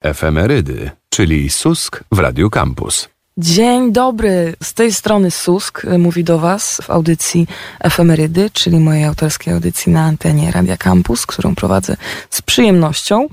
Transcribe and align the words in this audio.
Efemerydy, 0.00 0.90
czyli 1.08 1.50
Susk 1.50 2.04
w 2.12 2.18
Radiu 2.18 2.50
Campus. 2.50 3.08
Dzień 3.36 3.92
dobry, 3.92 4.54
z 4.62 4.74
tej 4.74 4.92
strony 4.92 5.30
Susk 5.30 5.84
y, 5.84 5.98
mówi 5.98 6.24
do 6.24 6.38
Was 6.38 6.80
w 6.82 6.90
audycji 6.90 7.46
Efemerydy, 7.80 8.50
czyli 8.50 8.78
mojej 8.78 9.04
autorskiej 9.04 9.54
audycji 9.54 9.92
na 9.92 10.04
antenie 10.04 10.52
Radia 10.52 10.76
Campus, 10.76 11.26
którą 11.26 11.54
prowadzę 11.54 11.96
z 12.30 12.42
przyjemnością. 12.42 13.26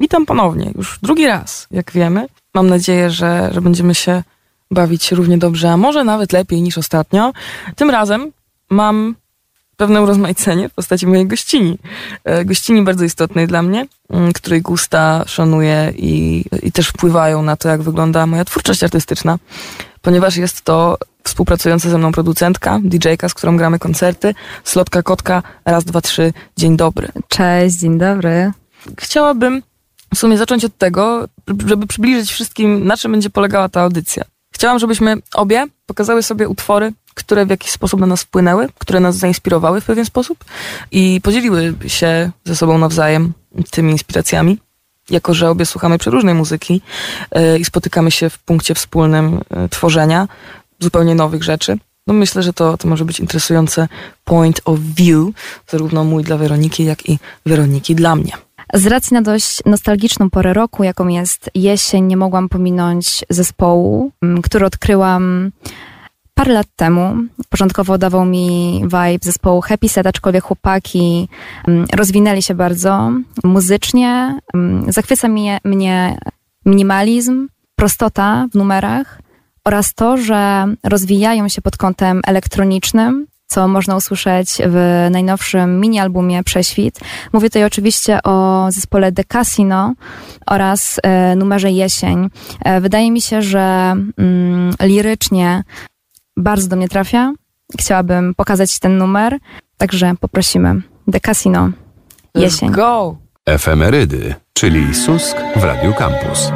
Witam 0.00 0.26
ponownie, 0.26 0.72
już 0.76 0.98
drugi 1.02 1.26
raz, 1.26 1.66
jak 1.70 1.92
wiemy. 1.92 2.26
Mam 2.54 2.66
nadzieję, 2.66 3.10
że, 3.10 3.50
że 3.52 3.60
będziemy 3.60 3.94
się 3.94 4.22
bawić 4.70 5.12
równie 5.12 5.38
dobrze, 5.38 5.70
a 5.70 5.76
może 5.76 6.04
nawet 6.04 6.32
lepiej 6.32 6.62
niż 6.62 6.78
ostatnio. 6.78 7.32
Tym 7.76 7.90
razem 7.90 8.32
mam 8.70 9.14
pewne 9.76 10.02
urozmaicenie 10.02 10.68
w 10.68 10.74
postaci 10.74 11.06
mojej 11.06 11.26
gościni. 11.26 11.78
E, 12.24 12.44
gościni 12.44 12.82
bardzo 12.82 13.04
istotnej 13.04 13.46
dla 13.46 13.62
mnie, 13.62 13.86
mm, 14.10 14.32
której 14.32 14.62
gusta 14.62 15.24
szanuję 15.26 15.92
i, 15.96 16.44
i 16.62 16.72
też 16.72 16.88
wpływają 16.88 17.42
na 17.42 17.56
to, 17.56 17.68
jak 17.68 17.82
wygląda 17.82 18.26
moja 18.26 18.44
twórczość 18.44 18.84
artystyczna, 18.84 19.38
ponieważ 20.02 20.36
jest 20.36 20.60
to 20.60 20.98
współpracująca 21.24 21.90
ze 21.90 21.98
mną 21.98 22.12
producentka, 22.12 22.80
DJ-ka, 22.84 23.28
z 23.28 23.34
którą 23.34 23.56
gramy 23.56 23.78
koncerty, 23.78 24.34
Slotka 24.64 25.02
Kotka, 25.02 25.42
raz, 25.64 25.84
dwa, 25.84 26.00
trzy, 26.00 26.32
dzień 26.56 26.76
dobry. 26.76 27.08
Cześć, 27.28 27.76
dzień 27.76 27.98
dobry. 27.98 28.52
Chciałabym 29.00 29.62
w 30.14 30.18
sumie 30.18 30.38
zacząć 30.38 30.64
od 30.64 30.78
tego, 30.78 31.28
żeby 31.66 31.86
przybliżyć 31.86 32.32
wszystkim, 32.32 32.86
na 32.86 32.96
czym 32.96 33.12
będzie 33.12 33.30
polegała 33.30 33.68
ta 33.68 33.80
audycja. 33.80 34.24
Chciałam, 34.52 34.78
żebyśmy 34.78 35.16
obie 35.34 35.66
pokazały 35.86 36.22
sobie 36.22 36.48
utwory, 36.48 36.92
które 37.14 37.46
w 37.46 37.50
jakiś 37.50 37.70
sposób 37.70 38.00
na 38.00 38.06
nas 38.06 38.22
wpłynęły, 38.22 38.68
które 38.78 39.00
nas 39.00 39.16
zainspirowały 39.16 39.80
w 39.80 39.84
pewien 39.84 40.04
sposób 40.04 40.44
i 40.90 41.20
podzieliły 41.22 41.74
się 41.86 42.30
ze 42.44 42.56
sobą 42.56 42.78
nawzajem 42.78 43.32
tymi 43.70 43.92
inspiracjami. 43.92 44.58
Jako, 45.10 45.34
że 45.34 45.50
obie 45.50 45.66
słuchamy 45.66 45.98
przeróżnej 45.98 46.34
muzyki 46.34 46.80
yy, 47.34 47.58
i 47.58 47.64
spotykamy 47.64 48.10
się 48.10 48.30
w 48.30 48.38
punkcie 48.38 48.74
wspólnym 48.74 49.40
yy, 49.50 49.68
tworzenia 49.68 50.28
zupełnie 50.80 51.14
nowych 51.14 51.42
rzeczy, 51.42 51.78
no 52.06 52.14
myślę, 52.14 52.42
że 52.42 52.52
to, 52.52 52.76
to 52.78 52.88
może 52.88 53.04
być 53.04 53.20
interesujące 53.20 53.88
point 54.24 54.60
of 54.64 54.80
view, 54.80 55.28
zarówno 55.68 56.04
mój 56.04 56.24
dla 56.24 56.36
Weroniki, 56.36 56.84
jak 56.84 57.08
i 57.08 57.18
Weroniki 57.46 57.94
dla 57.94 58.16
mnie. 58.16 58.32
Z 58.74 58.86
racji 58.86 59.14
na 59.14 59.22
dość 59.22 59.62
nostalgiczną 59.66 60.30
porę 60.30 60.52
roku, 60.52 60.84
jaką 60.84 61.08
jest 61.08 61.50
jesień, 61.54 62.06
nie 62.06 62.16
mogłam 62.16 62.48
pominąć 62.48 63.24
zespołu, 63.30 64.12
który 64.42 64.66
odkryłam 64.66 65.50
parę 66.34 66.52
lat 66.52 66.66
temu. 66.76 67.16
Początkowo 67.48 67.98
dawał 67.98 68.24
mi 68.24 68.80
vibe 68.82 69.18
zespołu 69.22 69.60
Happy 69.60 69.88
Set, 69.88 70.06
aczkolwiek 70.06 70.44
chłopaki 70.44 71.28
rozwinęli 71.94 72.42
się 72.42 72.54
bardzo 72.54 73.10
muzycznie. 73.44 74.38
Zachwyca 74.88 75.28
mnie, 75.28 75.58
mnie 75.64 76.18
minimalizm, 76.66 77.48
prostota 77.76 78.46
w 78.52 78.54
numerach 78.54 79.20
oraz 79.64 79.94
to, 79.94 80.16
że 80.16 80.64
rozwijają 80.84 81.48
się 81.48 81.62
pod 81.62 81.76
kątem 81.76 82.20
elektronicznym, 82.26 83.26
co 83.52 83.68
można 83.68 83.96
usłyszeć 83.96 84.58
w 84.66 85.08
najnowszym 85.10 85.80
mini-albumie 85.80 86.42
Prześwit. 86.44 87.00
Mówię 87.32 87.48
tutaj 87.48 87.64
oczywiście 87.64 88.22
o 88.22 88.66
zespole 88.70 89.12
The 89.12 89.24
Casino 89.24 89.94
oraz 90.46 91.00
e, 91.02 91.36
numerze 91.36 91.70
Jesień. 91.70 92.28
E, 92.64 92.80
wydaje 92.80 93.10
mi 93.10 93.20
się, 93.20 93.42
że 93.42 93.94
mm, 94.18 94.74
lirycznie 94.82 95.64
bardzo 96.36 96.68
do 96.68 96.76
mnie 96.76 96.88
trafia. 96.88 97.32
Chciałabym 97.80 98.34
pokazać 98.34 98.78
ten 98.78 98.98
numer, 98.98 99.38
także 99.76 100.12
poprosimy. 100.20 100.82
The 101.12 101.20
Casino. 101.20 101.70
Jesień. 102.34 102.70
Let's 102.70 102.74
go! 102.74 103.16
Efemerydy, 103.46 104.34
czyli 104.52 104.94
Susk 104.94 105.36
w 105.56 105.64
Radiu 105.64 105.94
Campus. 105.94 106.52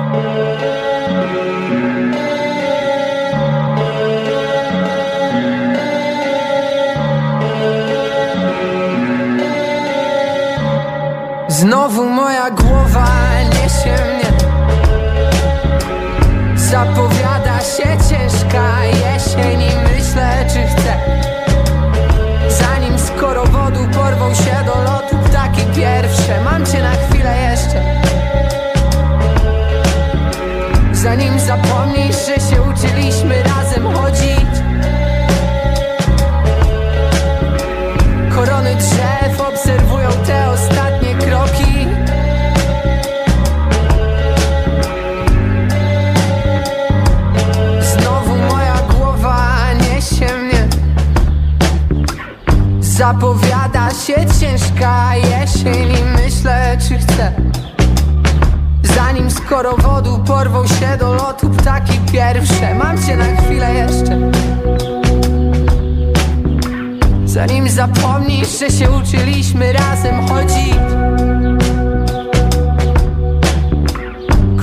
Znowu 11.56 12.04
moja 12.04 12.50
głowa 12.50 13.06
niesie 13.44 13.96
mnie. 14.04 14.30
Zapowiada 16.56 17.60
się 17.60 17.98
ciężka 18.08 18.84
jesień 18.84 19.62
I 19.62 19.70
myślę 19.92 20.46
czy 20.52 20.62
chcę. 20.62 20.96
Zanim 22.48 22.98
z 22.98 23.10
korowodu 23.10 23.80
porwą 23.94 24.34
się 24.34 24.64
do 24.66 24.82
lotu 24.82 25.16
Ptaki 25.24 25.62
pierwsze. 25.76 26.44
Mam 26.44 26.66
cię 26.66 26.82
na 26.82 26.92
chwilę 26.92 27.36
jeszcze. 27.50 27.82
Zanim 30.92 31.38
zapomnisz, 31.40 31.75
Zapowiada 52.96 53.90
się 53.90 54.14
ciężka 54.40 55.16
jesień 55.16 55.88
I 55.90 56.22
myślę 56.22 56.78
czy 56.88 56.98
chcę. 56.98 57.32
Zanim 58.82 59.30
z 59.30 59.40
korowodu 59.40 60.18
porwą 60.26 60.66
się 60.66 60.96
do 61.00 61.14
lotu 61.14 61.50
ptaki 61.50 62.00
pierwsze 62.12 62.74
Mam 62.74 63.02
cię 63.02 63.16
na 63.16 63.24
chwilę 63.24 63.74
jeszcze. 63.74 64.30
Zanim 67.24 67.68
zapomnisz, 67.68 68.58
że 68.58 68.70
się 68.70 68.90
uczyliśmy 68.90 69.72
razem 69.72 70.28
chodzić. 70.28 70.76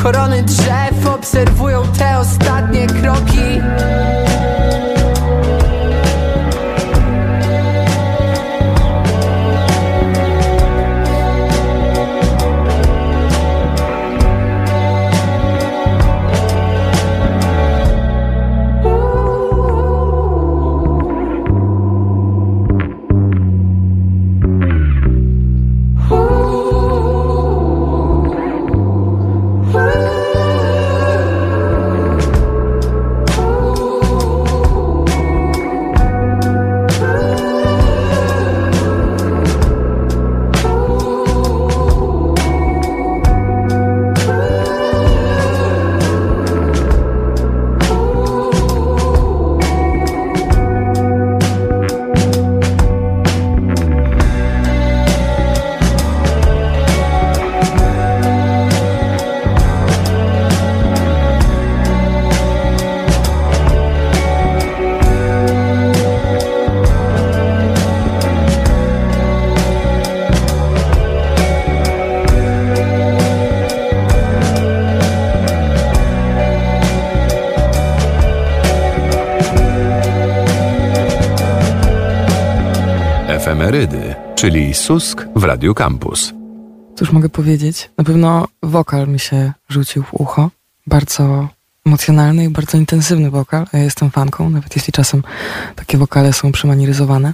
Korony 0.03 0.43
drzew 0.43 1.07
obserwują 1.15 1.83
te 1.97 2.19
ostatnie 2.19 2.87
kroki 2.87 3.61
czyli 84.43 84.73
Susk 84.73 85.25
w 85.35 85.43
Radiu 85.43 85.73
Campus. 85.73 86.33
Cóż 86.95 87.11
mogę 87.11 87.29
powiedzieć? 87.29 87.89
Na 87.97 88.03
pewno 88.03 88.47
wokal 88.63 89.07
mi 89.07 89.19
się 89.19 89.53
rzucił 89.69 90.03
w 90.03 90.13
ucho. 90.13 90.49
Bardzo 90.87 91.47
emocjonalny 91.85 92.43
i 92.45 92.49
bardzo 92.49 92.77
intensywny 92.77 93.29
wokal. 93.29 93.65
Ja 93.73 93.79
jestem 93.79 94.11
fanką, 94.11 94.49
nawet 94.49 94.75
jeśli 94.75 94.93
czasem 94.93 95.23
takie 95.75 95.97
wokale 95.97 96.33
są 96.33 96.51
przemaniryzowane, 96.51 97.33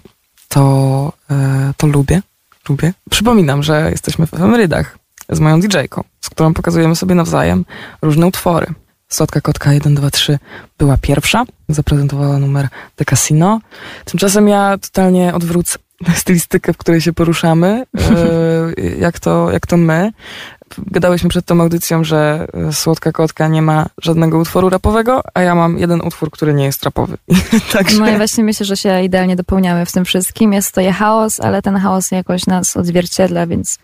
to, 0.49 1.13
e, 1.31 1.73
to 1.77 1.87
lubię. 1.87 2.21
lubię. 2.69 2.93
Przypominam, 3.09 3.63
że 3.63 3.91
jesteśmy 3.91 4.27
w 4.27 4.33
emerydach 4.33 4.97
z 5.29 5.39
moją 5.39 5.59
DJ-ką, 5.59 6.03
z 6.21 6.29
którą 6.29 6.53
pokazujemy 6.53 6.95
sobie 6.95 7.15
nawzajem 7.15 7.65
różne 8.01 8.27
utwory. 8.27 8.67
Słodka 9.07 9.41
Kotka 9.41 9.73
1, 9.73 9.95
2, 9.95 10.11
3 10.11 10.39
była 10.77 10.97
pierwsza, 10.97 11.45
zaprezentowała 11.69 12.39
numer 12.39 12.67
The 12.95 13.05
Casino. 13.05 13.59
Tymczasem 14.05 14.47
ja 14.47 14.77
totalnie 14.77 15.33
odwrócę 15.33 15.79
stylistykę, 16.15 16.73
w 16.73 16.77
której 16.77 17.01
się 17.01 17.13
poruszamy, 17.13 17.85
e, 17.97 18.81
jak 18.99 19.19
to, 19.19 19.51
jak 19.51 19.67
to 19.67 19.77
my. 19.77 20.11
Gadałyśmy 20.77 21.29
przed 21.29 21.45
tą 21.45 21.61
audycją, 21.61 22.03
że 22.03 22.47
Słodka 22.71 23.11
Kotka 23.11 23.47
nie 23.47 23.61
ma 23.61 23.85
żadnego 24.01 24.37
utworu 24.37 24.69
rapowego, 24.69 25.21
a 25.33 25.41
ja 25.41 25.55
mam 25.55 25.77
jeden 25.77 26.01
utwór, 26.01 26.31
który 26.31 26.53
nie 26.53 26.65
jest 26.65 26.83
rapowy. 26.83 27.17
Także... 27.73 27.99
No 27.99 28.09
i 28.09 28.17
właśnie 28.17 28.43
myślę, 28.43 28.65
że 28.65 28.77
się 28.77 29.03
idealnie 29.03 29.35
dopełniamy 29.35 29.85
w 29.85 29.91
tym 29.91 30.05
wszystkim. 30.05 30.53
Jest 30.53 30.71
to 30.71 30.81
je 30.81 30.93
chaos, 30.93 31.39
ale 31.39 31.61
ten 31.61 31.77
chaos 31.77 32.11
jakoś 32.11 32.47
nas 32.47 32.77
odzwierciedla, 32.77 33.47
więc 33.47 33.79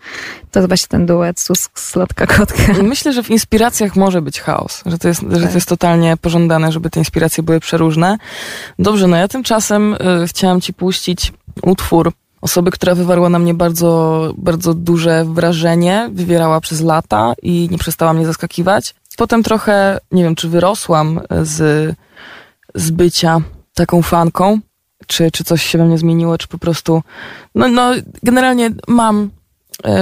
to 0.50 0.58
jest 0.58 0.68
właśnie 0.68 0.88
ten 0.88 1.06
duet 1.06 1.40
Susk, 1.40 1.80
Słodka 1.80 2.26
Kotka. 2.26 2.72
Myślę, 2.82 3.12
że 3.12 3.22
w 3.22 3.30
inspiracjach 3.30 3.96
może 3.96 4.22
być 4.22 4.40
chaos, 4.40 4.82
że 4.86 4.98
to 4.98 5.08
jest, 5.08 5.20
tak. 5.20 5.40
że 5.40 5.48
to 5.48 5.54
jest 5.54 5.68
totalnie 5.68 6.16
pożądane, 6.16 6.72
żeby 6.72 6.90
te 6.90 7.00
inspiracje 7.00 7.42
były 7.42 7.60
przeróżne. 7.60 8.18
Dobrze, 8.78 9.06
no 9.06 9.16
ja 9.16 9.28
tymczasem 9.28 9.94
y, 9.94 10.28
chciałam 10.28 10.60
ci 10.60 10.72
puścić 10.72 11.32
utwór 11.62 12.12
osoby, 12.40 12.70
która 12.70 12.94
wywarła 12.94 13.28
na 13.28 13.38
mnie 13.38 13.54
bardzo, 13.54 14.32
bardzo 14.38 14.74
duże 14.74 15.24
wrażenie, 15.24 16.10
wywierała 16.12 16.60
przez 16.60 16.80
lata 16.80 17.34
i 17.42 17.68
nie 17.70 17.78
przestała 17.78 18.12
mnie 18.12 18.26
zaskakiwać. 18.26 18.94
Potem 19.16 19.42
trochę, 19.42 19.98
nie 20.12 20.22
wiem, 20.22 20.34
czy 20.34 20.48
wyrosłam 20.48 21.20
z, 21.42 21.94
z 22.74 22.90
bycia 22.90 23.40
taką 23.74 24.02
fanką, 24.02 24.60
czy, 25.06 25.30
czy 25.30 25.44
coś 25.44 25.62
się 25.62 25.78
we 25.78 25.84
mnie 25.84 25.98
zmieniło, 25.98 26.38
czy 26.38 26.48
po 26.48 26.58
prostu, 26.58 27.02
no, 27.54 27.68
no 27.68 27.92
generalnie 28.22 28.70
mam 28.88 29.30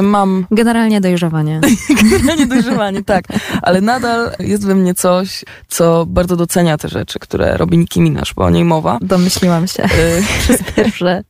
mam. 0.02 0.46
Generalnie 0.50 1.00
dojrzewanie. 1.00 1.60
Generalnie 2.10 2.46
dojrzewanie, 2.46 3.04
tak. 3.04 3.24
Ale 3.62 3.80
nadal 3.80 4.30
jest 4.38 4.66
we 4.66 4.74
mnie 4.74 4.94
coś, 4.94 5.44
co 5.68 6.06
bardzo 6.06 6.36
docenia 6.36 6.78
te 6.78 6.88
rzeczy, 6.88 7.18
które 7.18 7.56
robi 7.56 7.78
Nicki 7.78 8.00
Minaj, 8.00 8.24
bo 8.36 8.44
o 8.44 8.50
niej 8.50 8.64
mowa. 8.64 8.98
Domyśliłam 9.00 9.66
się. 9.66 9.82
E, 9.82 9.88
przez 10.38 10.62
pierwsze, 10.62 11.24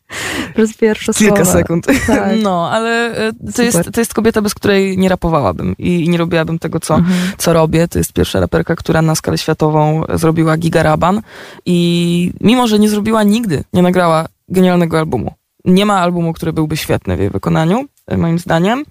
przez 0.55 0.77
pierwsze 0.77 1.13
Kilka 1.19 1.37
słowa. 1.45 1.53
sekund. 1.53 1.87
Tak. 2.07 2.35
No, 2.43 2.71
ale 2.71 3.17
e, 3.17 3.33
to 3.55 3.63
jest, 3.63 3.93
to 3.93 4.01
jest 4.01 4.15
kobieta, 4.15 4.43
bez 4.43 4.55
której 4.55 4.99
nie 4.99 5.09
rapowałabym 5.09 5.75
i, 5.79 6.09
nie 6.09 6.19
robiłabym 6.19 6.59
tego, 6.59 6.81
co, 6.81 6.95
mhm. 6.95 7.33
co 7.39 7.53
robię. 7.53 7.89
To 7.89 7.99
jest 7.99 8.13
pierwsza 8.13 8.41
raperka, 8.41 8.77
która 8.77 9.03
na 9.03 9.15
skalę 9.15 9.39
światową 9.39 10.03
zrobiła 10.15 10.57
gigaraban 10.57 11.23
i 11.67 12.33
mimo, 12.41 12.67
że 12.67 12.79
nie 12.79 12.89
zrobiła 12.89 13.23
nigdy, 13.23 13.65
nie 13.73 13.83
nagrała 13.83 14.27
genialnego 14.49 14.99
albumu. 14.99 15.35
Nie 15.65 15.87
ma 15.87 15.99
albumu, 15.99 16.33
który 16.33 16.53
byłby 16.53 16.77
świetny 16.77 17.17
w 17.17 17.21
jej 17.21 17.31
wykonaniu, 17.31 17.85
E, 17.85 17.94
moim 18.11 18.39
zdaniem, 18.39 18.85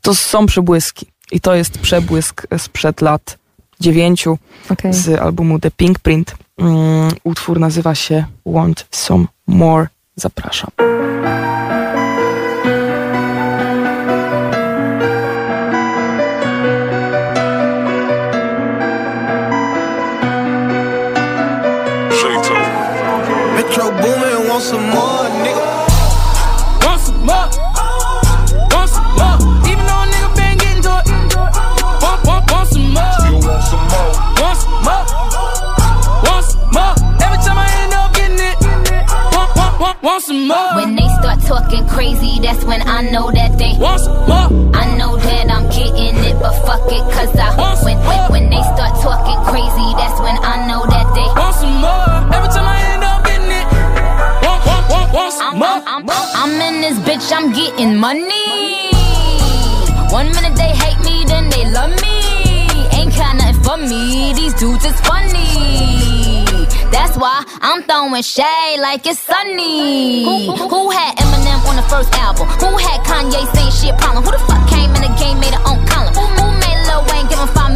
to 0.00 0.14
są 0.14 0.46
przebłyski. 0.46 1.06
I 1.32 1.40
to 1.40 1.54
jest 1.54 1.78
przebłysk 1.78 2.46
sprzed 2.58 3.00
lat 3.00 3.38
dziewięciu 3.80 4.38
okay. 4.70 4.92
z 4.92 5.20
albumu 5.20 5.58
The 5.58 5.70
Pink 5.70 5.98
Print. 5.98 6.34
Um, 6.58 7.08
utwór 7.24 7.60
nazywa 7.60 7.94
się 7.94 8.24
Want 8.46 8.86
Some 8.90 9.26
More. 9.46 9.86
Zapraszam. 10.16 10.70
Metro 23.54 23.90
booming, 23.90 24.48
want 24.48 24.62
some 24.62 24.90
more, 24.90 25.09
want 40.20 40.26
some 40.26 40.48
more. 40.48 40.74
When 40.76 40.96
they 40.96 41.08
start 41.20 41.40
talking 41.40 41.86
crazy, 41.88 42.40
that's 42.40 42.64
when 42.64 42.82
I 42.86 43.02
know 43.10 43.30
that 43.30 43.56
they 43.56 43.72
want 43.78 44.00
some 44.00 44.16
more. 44.28 44.76
I 44.76 44.84
know 44.96 45.16
that 45.16 45.50
I'm 45.50 45.64
getting 45.70 46.16
it, 46.24 46.36
but 46.40 46.52
fuck 46.64 46.84
it, 46.92 47.04
cause 47.12 47.32
I 47.36 47.56
want 47.56 47.80
when, 47.84 47.96
when, 48.04 48.20
when 48.32 48.50
they 48.50 48.62
start 48.62 48.92
talking 49.00 49.40
crazy, 49.48 49.88
that's 49.96 50.20
when 50.20 50.36
I 50.44 50.66
know 50.68 50.84
that 50.86 51.06
they 51.16 51.28
want 51.36 51.54
some 51.56 51.76
more. 51.80 52.36
Every 52.36 52.50
time 52.52 52.68
I 52.68 52.78
end 52.92 53.04
up 53.04 53.24
getting 53.24 53.48
it, 53.48 53.66
want, 54.44 54.60
want, 54.68 54.84
want, 54.92 55.08
want 55.12 55.32
some 55.32 55.54
I'm, 55.54 55.58
more. 55.58 55.80
I'm, 55.88 56.04
I'm, 56.04 56.28
I'm 56.36 56.52
in 56.68 56.80
this 56.84 56.98
bitch, 57.00 57.32
I'm 57.32 57.52
getting 57.52 57.96
money. 57.96 58.92
One 60.12 60.28
minute 60.36 60.56
they 60.56 60.72
hate 60.74 61.00
me, 61.00 61.24
then 61.24 61.48
they 61.48 61.64
love 61.70 61.94
me. 62.02 62.16
Ain't 62.92 63.14
got 63.16 63.36
nothing 63.36 63.62
for 63.62 63.76
me, 63.78 64.34
these 64.34 64.54
dudes 64.54 64.84
is 64.84 64.98
funny. 65.00 65.19
Why 67.20 67.44
I'm 67.60 67.82
throwing 67.82 68.22
shade 68.22 68.80
like 68.80 69.04
it's 69.04 69.20
sunny. 69.20 70.24
Who, 70.24 70.56
who, 70.56 70.68
who 70.72 70.90
had 70.90 71.18
Eminem 71.18 71.60
on 71.68 71.76
the 71.76 71.82
first 71.82 72.08
album? 72.16 72.48
Who 72.64 72.72
had 72.80 73.04
Kanye 73.04 73.44
saying 73.52 73.72
shit 73.76 74.00
problem? 74.00 74.24
Who 74.24 74.32
the 74.32 74.40
fuck 74.48 74.64
came 74.72 74.88
in 74.96 75.04
the 75.04 75.12
game, 75.20 75.36
made 75.36 75.52
it 75.52 75.60
own 75.68 75.84
column? 75.84 76.16
Who, 76.16 76.24
made 76.64 76.80
Lil 76.88 77.04
Wayne 77.12 77.28
give 77.28 77.36
him 77.36 77.48
five 77.52 77.69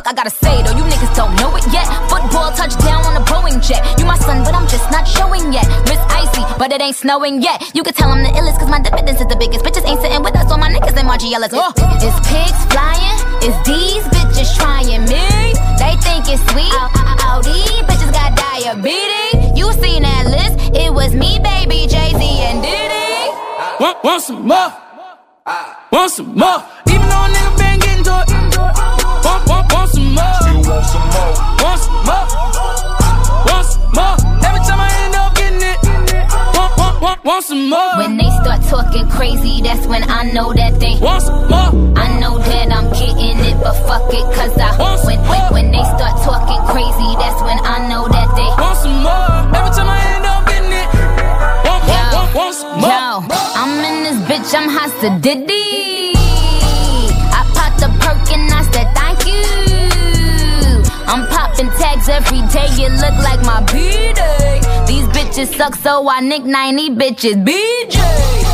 fuck 0.00 0.12
I 0.12 0.14
gotta 0.16 0.30
say 0.30 0.62
though? 0.62 0.76
You 0.76 0.84
niggas 0.84 1.14
don't 1.14 1.34
know 1.36 1.54
it 1.56 1.64
yet. 1.72 1.86
Football 2.08 2.52
touchdown 2.52 3.04
on 3.04 3.16
a 3.16 3.24
Boeing 3.24 3.60
jet. 3.60 3.84
You 3.98 4.06
my 4.06 4.16
son, 4.16 4.42
but 4.44 4.54
I'm 4.54 4.66
just 4.66 4.90
not 4.90 5.06
showing 5.06 5.52
yet. 5.52 5.66
Miss 5.84 6.00
Icy, 6.08 6.42
but 6.58 6.72
it 6.72 6.80
ain't 6.80 6.96
snowing 6.96 7.42
yet. 7.42 7.60
You 7.74 7.82
can 7.82 7.94
tell 7.94 8.10
I'm 8.10 8.22
the 8.22 8.30
illest, 8.30 8.58
cause 8.58 8.70
my 8.70 8.80
dividends 8.80 9.20
is 9.20 9.28
the 9.28 9.36
biggest. 9.36 9.64
Bitches 9.64 9.86
ain't 9.86 10.00
sitting 10.00 10.22
with 10.22 10.36
us, 10.36 10.50
all 10.50 10.58
my 10.58 10.70
niggas 10.70 10.96
and 10.96 11.06
my 11.06 11.18
GLS. 11.18 11.52
Oh. 11.52 11.72
It's 12.00 12.18
pigs 12.28 12.60
flying, 12.72 13.18
it's 13.44 13.58
these 13.68 14.04
bitches 14.14 14.50
trying 14.56 15.04
me. 15.04 15.28
They 15.76 15.94
think 16.00 16.24
it's 16.32 16.42
sweet. 16.50 16.72
All 17.28 17.42
these 17.42 17.82
bitches 17.88 18.12
got 18.12 18.36
diabetes. 18.36 19.58
You 19.58 19.72
seen 19.84 20.02
that 20.02 20.24
list? 20.26 20.54
It 20.74 20.92
was 20.92 21.14
me, 21.14 21.38
baby, 21.38 21.86
Jay 21.86 22.10
Z, 22.16 22.22
and 22.48 22.62
Diddy. 22.62 23.28
Want, 23.80 24.04
want 24.04 24.22
some 24.22 24.46
more? 24.48 24.72
Ah. 25.46 25.88
Want 25.92 26.10
some 26.10 26.34
more? 26.34 26.62
Even 26.88 27.08
though 27.08 27.24
a 27.24 27.32
nigga 27.34 27.52
been 27.58 27.78
getting 27.80 28.04
to 28.04 28.14
it. 28.22 28.40
Want, 28.60 29.48
want, 29.48 29.48
want 29.48 29.48
some 29.48 29.68
more? 29.68 29.70
Still 29.70 29.79
want 30.70 30.86
some 30.86 31.02
more? 31.10 31.34
Want 31.62 31.80
some 31.82 31.98
more? 32.06 32.26
Want 33.50 33.66
some 33.66 33.90
more? 33.98 34.16
Every 34.46 34.62
time 34.62 34.80
I 34.86 34.90
end 35.02 35.14
up 35.18 35.34
getting 35.34 35.62
it. 35.66 35.78
Want, 36.54 36.72
want, 36.78 36.96
want, 37.02 37.24
want 37.24 37.44
some 37.44 37.68
more? 37.68 37.98
When 37.98 38.16
they 38.16 38.30
start 38.40 38.62
talking 38.70 39.08
crazy, 39.10 39.62
that's 39.62 39.86
when 39.86 40.08
I 40.08 40.30
know 40.30 40.52
that 40.54 40.78
they 40.78 40.94
want 41.02 41.22
some 41.26 41.42
more. 41.50 41.70
I 41.98 42.06
know 42.20 42.38
that 42.38 42.70
I'm 42.70 42.86
getting 42.94 43.38
it, 43.50 43.56
but 43.58 43.74
fuck 43.86 44.06
it, 44.14 44.26
cause 44.38 44.54
I 44.58 44.70
want 44.78 45.02
when, 45.06 45.18
when, 45.26 45.44
when 45.52 45.66
they 45.74 45.82
start 45.98 46.14
talking 46.22 46.62
crazy, 46.70 47.10
that's 47.18 47.42
when 47.42 47.58
I 47.66 47.88
know 47.90 48.06
that 48.06 48.30
they 48.38 48.50
want 48.62 48.78
some 48.78 49.02
more. 49.02 49.34
Every 49.50 49.72
time 49.74 49.90
I 49.90 49.98
end 50.14 50.26
up 50.30 50.46
getting 50.46 50.70
it, 50.70 50.88
want, 51.66 51.82
yo, 51.90 51.98
want, 52.14 52.30
want, 52.38 52.54
some 52.54 52.78
more. 52.78 52.94
Yo, 52.94 53.26
I'm 53.58 53.74
in 53.90 53.96
this 54.06 54.18
bitch, 54.30 54.54
I'm 54.54 54.68
hot 54.70 54.94
to 55.02 55.08
Diddy. 55.18 56.14
I 57.34 57.42
popped 57.58 57.82
the 57.82 57.90
perk 57.98 58.22
and 58.30 58.46
I 58.54 58.62
said 58.70 58.86
thank 58.94 59.04
you. 59.08 59.09
I'm 61.10 61.26
popping 61.26 61.66
tags 61.70 62.08
every 62.08 62.38
day, 62.54 62.70
it 62.70 62.92
look 63.02 63.18
like 63.18 63.42
my 63.42 63.58
B-day. 63.66 64.62
These 64.86 65.08
bitches 65.10 65.50
suck, 65.56 65.74
so 65.74 66.08
I 66.08 66.20
nickname 66.20 66.76
these 66.76 66.90
bitches 66.90 67.34
BJ. 67.42 67.98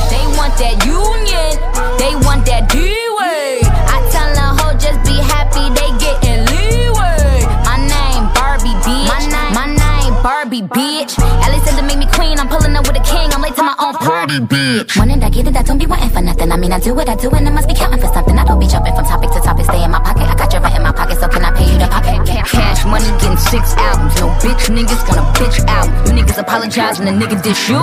They 0.09 0.25
want 0.41 0.57
that 0.57 0.81
union, 0.89 1.53
they 2.01 2.17
want 2.25 2.49
that 2.49 2.73
D-way. 2.73 3.61
I 3.61 4.01
tell 4.09 4.33
a 4.33 4.57
hoe 4.57 4.73
just 4.81 5.05
be 5.05 5.21
happy, 5.21 5.69
they 5.77 5.93
getting 6.01 6.49
leeway. 6.49 7.45
My 7.61 7.77
name 7.77 8.25
Barbie, 8.33 8.73
bitch. 8.81 9.05
My 9.05 9.21
name, 9.21 9.53
my 9.53 9.67
name 9.77 10.17
Barbie, 10.25 10.65
bitch. 10.65 11.13
Ellie 11.45 11.61
said 11.61 11.77
to 11.77 11.85
make 11.85 12.01
me 12.01 12.09
queen, 12.17 12.41
I'm 12.41 12.49
pulling 12.49 12.73
up 12.73 12.89
with 12.89 12.97
a 12.97 13.05
king, 13.05 13.29
I'm 13.37 13.43
late 13.45 13.55
to 13.57 13.65
my 13.69 13.77
own 13.85 13.93
party, 14.01 14.41
bitch. 14.41 14.97
When 14.97 15.13
did 15.13 15.23
I 15.23 15.29
get 15.29 15.47
it? 15.47 15.57
I 15.57 15.63
don't 15.63 15.77
be 15.77 15.85
wanting 15.85 16.09
for 16.09 16.23
nothing. 16.23 16.51
I 16.51 16.57
mean, 16.57 16.73
I 16.73 16.81
do 16.81 16.95
what 16.95 17.07
I 17.11 17.17
do, 17.17 17.29
and 17.37 17.47
I 17.47 17.53
must 17.53 17.69
be 17.69 17.75
counting 17.75 18.01
for 18.01 18.09
something. 18.09 18.33
I 18.39 18.45
don't 18.49 18.59
be 18.59 18.67
jumping 18.67 18.97
from 18.97 19.05
topic 19.05 19.29
to 19.37 19.41
topic, 19.45 19.67
stay 19.67 19.85
in 19.85 19.91
my 19.91 20.01
pocket. 20.01 20.25
I 20.25 20.35
got 20.35 20.51
your 20.55 20.63
rent 20.63 20.75
in 20.75 20.83
my 20.83 20.93
pocket, 20.93 21.21
so 21.21 21.29
can 21.29 21.45
I 21.45 21.53
pay 21.53 21.69
you 21.69 21.77
the 21.79 21.85
pocket? 21.93 22.06
Cash 22.47 22.85
money, 22.87 23.11
getting 23.21 23.37
six 23.37 23.75
albums. 23.77 24.15
No 24.21 24.29
bitch 24.43 24.71
niggas 24.71 25.03
gonna 25.07 25.23
bitch 25.39 25.59
album. 25.67 25.95
You 26.07 26.23
niggas 26.23 26.39
apologize 26.39 26.99
when 26.99 27.09
a 27.09 27.13
nigga 27.13 27.43
dish 27.43 27.69
you. 27.69 27.81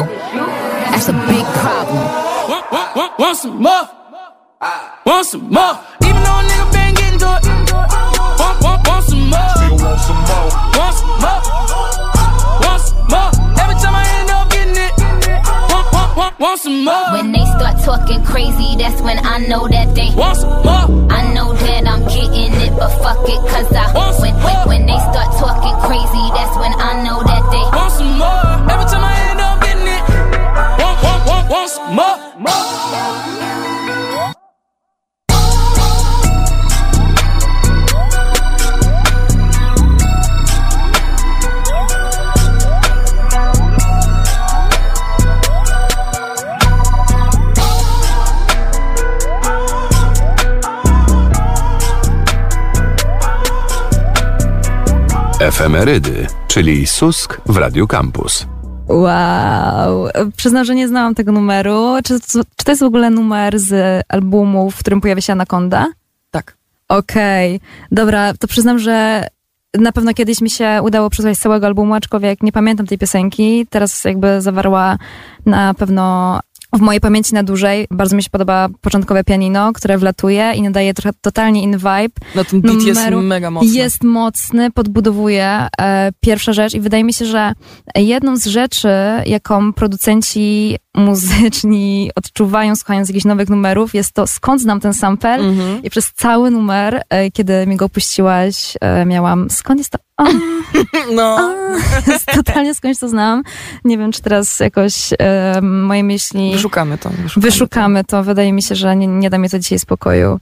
That's 0.91 1.10
a 1.10 1.13
big 1.13 1.46
problem. 1.62 1.98
Want, 2.50 2.72
want, 2.72 2.96
want, 2.96 3.20
want 3.20 3.38
some 3.38 3.58
more? 3.62 3.89
Ah. 4.62 5.01
Want 5.05 5.25
some 5.25 5.50
more? 5.50 5.79
Even 6.08 6.24
though 6.24 6.39
a 6.39 6.43
nigga 6.50 6.72
been 6.74 6.93
getting 6.96 7.20
to 7.20 7.29
it. 7.38 7.74
Want, 8.39 8.62
want, 8.63 8.88
want 8.88 9.03
some 9.05 9.29
more? 9.29 9.50
Still 9.55 9.77
want 9.84 10.00
some 10.00 10.22
more? 10.29 10.48
Want 10.77 10.96
some 10.96 11.22
more? 11.22 11.62
Want, 16.44 16.60
some 16.60 16.84
more? 16.84 17.12
When 17.14 17.32
they 17.32 17.46
start 17.56 17.80
talking 17.84 18.24
crazy, 18.24 18.76
that's 18.76 19.02
when 19.02 19.18
I 19.26 19.38
know 19.48 19.68
that 19.68 19.96
they 19.96 20.10
want 20.14 20.38
some 20.38 20.60
more. 20.68 21.12
I 21.12 21.34
know 21.34 21.54
that 21.54 21.88
I'm 21.88 22.04
getting 22.04 22.54
it, 22.60 22.72
but 22.76 22.92
fuck 23.00 23.24
it, 23.24 23.40
cause 23.48 23.72
I 23.72 23.94
want 23.96 24.20
when, 24.20 24.36
when, 24.44 24.60
when 24.68 24.86
they 24.86 25.00
start 25.10 25.32
talking 25.40 25.76
crazy, 25.88 26.26
that's 26.36 26.56
when 26.60 26.74
I 26.76 27.02
know 27.06 27.24
that 27.24 27.44
they 27.48 27.64
want 27.72 27.92
some 27.96 28.14
more. 28.20 28.44
Every 28.72 28.88
time 28.92 29.06
I 29.08 29.16
end 29.32 29.40
up 29.40 29.56
getting 29.64 29.88
it. 29.88 30.04
Want, 30.84 30.98
want, 31.04 31.22
want, 31.28 31.46
want 31.50 31.70
some 31.72 31.96
more? 31.96 32.18
more. 32.44 33.33
Efemerydy, 55.44 56.28
czyli 56.48 56.88
Susk 56.88 57.42
w 57.46 57.58
Radiu 57.58 57.88
Campus. 57.88 58.48
Wow. 58.88 60.08
Przyznam, 60.38 60.66
że 60.66 60.76
nie 60.76 60.88
znałam 60.88 61.16
tego 61.16 61.32
numeru. 61.32 61.96
Czy, 62.04 62.20
czy 62.58 62.66
to 62.66 62.72
jest 62.72 62.82
w 62.82 62.86
ogóle 62.86 63.10
numer 63.10 63.60
z 63.60 64.04
albumu, 64.10 64.72
w 64.72 64.78
którym 64.80 65.02
pojawia 65.02 65.22
się 65.22 65.34
Anaconda? 65.34 65.88
Tak. 66.32 66.58
Okej. 66.90 67.60
Dobra, 67.92 68.34
to 68.34 68.48
przyznam, 68.48 68.80
że 68.80 69.28
na 69.80 69.92
pewno 69.92 70.14
kiedyś 70.14 70.42
mi 70.42 70.50
się 70.50 70.80
udało 70.84 71.10
przesłuchać 71.10 71.38
całego 71.38 71.68
albumu, 71.68 71.94
aczkolwiek 71.94 72.44
nie 72.44 72.52
pamiętam 72.52 72.88
tej 72.88 72.98
piosenki. 72.98 73.68
Teraz 73.70 74.04
jakby 74.04 74.42
zawarła 74.42 74.98
na 75.46 75.74
pewno 75.74 76.40
w 76.74 76.82
mojej 76.82 77.01
pamięci 77.01 77.34
na 77.34 77.44
dłużej. 77.44 77.88
Bardzo 77.92 78.15
mi 78.15 78.24
się 78.24 78.30
podoba 78.30 78.70
początkowe 78.82 79.24
pianino, 79.24 79.74
które 79.74 79.98
wlatuje 79.98 80.51
i 80.56 80.62
nadaje 80.62 80.94
trochę 80.94 81.18
totalnie 81.22 81.63
inny 81.63 81.77
vibe. 81.77 82.13
No 82.36 82.46
ten 82.46 82.62
beat 82.62 82.84
jest 82.84 83.00
Numeru 83.00 83.22
mega 83.22 83.51
mocny. 83.51 83.70
Jest 83.70 84.03
mocny, 84.03 84.72
podbudowuje. 84.72 85.68
E, 85.82 86.12
pierwsza 86.20 86.53
rzecz 86.53 86.74
i 86.74 86.80
wydaje 86.80 87.03
mi 87.03 87.13
się, 87.13 87.25
że 87.25 87.53
jedną 87.96 88.38
z 88.38 88.46
rzeczy, 88.46 88.89
jaką 89.25 89.74
producenci 89.74 90.75
muzyczni 90.96 92.12
odczuwają 92.16 92.76
słuchając 92.76 93.10
jakichś 93.10 93.26
nowych 93.26 93.50
numerów, 93.50 93.94
jest 93.94 94.12
to 94.14 94.28
skąd 94.28 94.62
znam 94.62 94.80
ten 94.80 94.94
sample 94.94 95.34
Mhm. 95.34 95.84
i 95.84 95.90
przez 95.90 96.14
cały 96.14 96.52
numer, 96.52 97.02
e, 97.10 97.32
kiedy 97.32 97.68
mi 97.68 97.76
go 97.76 97.90
puściłaś, 97.90 98.74
e, 98.82 99.06
miałam 99.06 99.50
skąd 99.50 99.80
jest 99.80 99.90
to? 99.92 99.98
O, 100.24 100.26
No, 101.14 101.56
totalnie 102.36 102.76
skądś 102.76 103.00
to 103.00 103.10
znam. 103.10 103.44
Nie 103.86 103.98
wiem, 103.98 104.12
czy 104.12 104.22
teraz 104.22 104.60
jakoś 104.60 105.10
e, 105.20 105.62
moje 105.62 106.04
myśli 106.04 106.52
wyszukamy 106.54 106.98
to. 106.98 107.10
Wyszukamy, 107.10 107.46
wyszukamy 107.52 108.04
to. 108.04 108.24
Wydaje 108.24 108.54
mi 108.54 108.62
się, 108.62 108.76
że 108.76 108.96
nie, 108.96 109.08
nie 109.08 109.30
da 109.30 109.38
mi 109.38 109.50
to 109.50 109.60
dzisiaj 109.60 109.80
spokoju. 109.80 110.40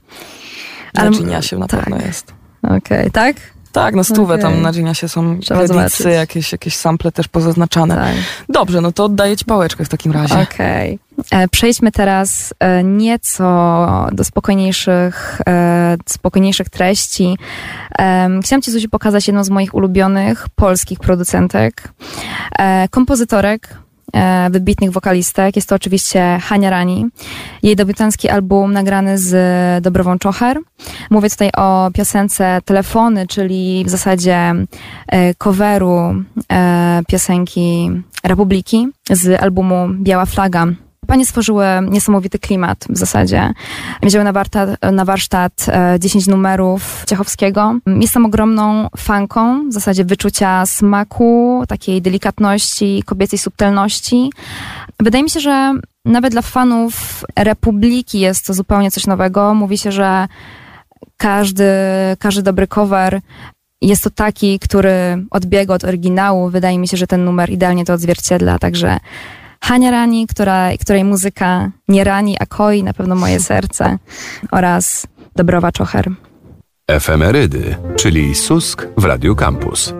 To. 0.94 1.00
Ale- 1.00 1.10
Na 1.58 1.66
tak. 1.68 1.80
pewno 1.80 1.96
jest. 2.06 2.34
Okej, 2.76 3.10
tak? 3.10 3.36
Tak, 3.72 3.94
na 3.94 4.04
stówę 4.04 4.34
Okej. 4.34 4.42
tam 4.42 4.62
na 4.62 4.72
Geniasie 4.72 5.08
są 5.08 5.38
kredycy, 5.48 6.10
jakieś, 6.10 6.52
jakieś 6.52 6.76
sample 6.76 7.12
też 7.12 7.28
pozaznaczane. 7.28 7.94
Tak. 7.96 8.14
Dobrze, 8.48 8.80
no 8.80 8.92
to 8.92 9.04
oddaję 9.04 9.36
ci 9.36 9.44
pałeczkę 9.44 9.84
w 9.84 9.88
takim 9.88 10.12
razie. 10.12 10.34
Okej. 10.34 10.98
E, 11.30 11.48
Przejdźmy 11.48 11.92
teraz 11.92 12.54
e, 12.60 12.84
nieco 12.84 14.08
do 14.12 14.24
spokojniejszych, 14.24 15.40
e, 15.48 15.96
spokojniejszych 16.06 16.68
treści. 16.68 17.36
Chciałam 18.42 18.62
Ci, 18.62 18.70
Zuzi, 18.70 18.88
pokazać 18.88 19.26
jedną 19.26 19.44
z 19.44 19.50
moich 19.50 19.74
ulubionych 19.74 20.46
polskich 20.54 20.98
producentek, 20.98 21.92
kompozytorek, 22.90 23.76
wybitnych 24.50 24.92
wokalistek. 24.92 25.56
Jest 25.56 25.68
to 25.68 25.74
oczywiście 25.74 26.38
Hania 26.42 26.70
Rani. 26.70 27.06
Jej 27.62 27.76
debiutancki 27.76 28.28
album 28.28 28.72
nagrany 28.72 29.18
z 29.18 29.84
Dobrową 29.84 30.18
Czocher. 30.18 30.58
Mówię 31.10 31.30
tutaj 31.30 31.50
o 31.56 31.90
piosence 31.94 32.58
Telefony, 32.64 33.26
czyli 33.26 33.84
w 33.86 33.90
zasadzie 33.90 34.54
e, 35.06 35.34
coveru 35.34 36.14
e, 36.52 37.02
piosenki 37.08 37.90
Republiki 38.24 38.88
z 39.10 39.42
albumu 39.42 39.88
Biała 39.88 40.26
Flaga. 40.26 40.66
Panie 41.06 41.26
stworzyły 41.26 41.66
niesamowity 41.90 42.38
klimat 42.38 42.84
w 42.88 42.98
zasadzie. 42.98 43.52
Wzięły 44.02 44.24
na 44.24 44.32
warsztat, 44.32 44.70
na 44.92 45.04
warsztat 45.04 45.66
e, 45.68 46.00
10 46.00 46.26
numerów 46.26 47.04
Ciechowskiego. 47.06 47.78
Jestem 48.00 48.26
ogromną 48.26 48.88
fanką 48.96 49.68
w 49.68 49.72
zasadzie 49.72 50.04
wyczucia 50.04 50.66
smaku, 50.66 51.64
takiej 51.68 52.02
delikatności, 52.02 53.02
kobiecej 53.06 53.38
subtelności. 53.38 54.30
Wydaje 55.00 55.24
mi 55.24 55.30
się, 55.30 55.40
że 55.40 55.74
nawet 56.04 56.32
dla 56.32 56.42
fanów 56.42 57.24
Republiki 57.38 58.20
jest 58.20 58.46
to 58.46 58.54
zupełnie 58.54 58.90
coś 58.90 59.06
nowego. 59.06 59.54
Mówi 59.54 59.78
się, 59.78 59.92
że 59.92 60.28
każdy, 61.16 61.64
każdy 62.18 62.42
dobry 62.42 62.66
cover 62.66 63.20
jest 63.80 64.04
to 64.04 64.10
taki, 64.10 64.58
który 64.58 65.24
odbiega 65.30 65.74
od 65.74 65.84
oryginału. 65.84 66.48
Wydaje 66.50 66.78
mi 66.78 66.88
się, 66.88 66.96
że 66.96 67.06
ten 67.06 67.24
numer 67.24 67.50
idealnie 67.50 67.84
to 67.84 67.92
odzwierciedla. 67.92 68.58
Także 68.58 68.98
Hania 69.62 69.90
Rani, 69.90 70.26
która, 70.26 70.70
której 70.80 71.04
muzyka 71.04 71.70
nie 71.88 72.04
rani, 72.04 72.36
a 72.40 72.46
koi 72.46 72.82
na 72.82 72.92
pewno 72.92 73.14
moje 73.14 73.40
serce 73.40 73.98
oraz 74.50 75.06
Dobrowa 75.36 75.72
Czocher. 75.72 76.10
Efemerydy, 76.88 77.76
czyli 77.96 78.34
Susk 78.34 78.86
w 78.96 79.04
Radiu 79.04 79.36
Campus. 79.36 79.94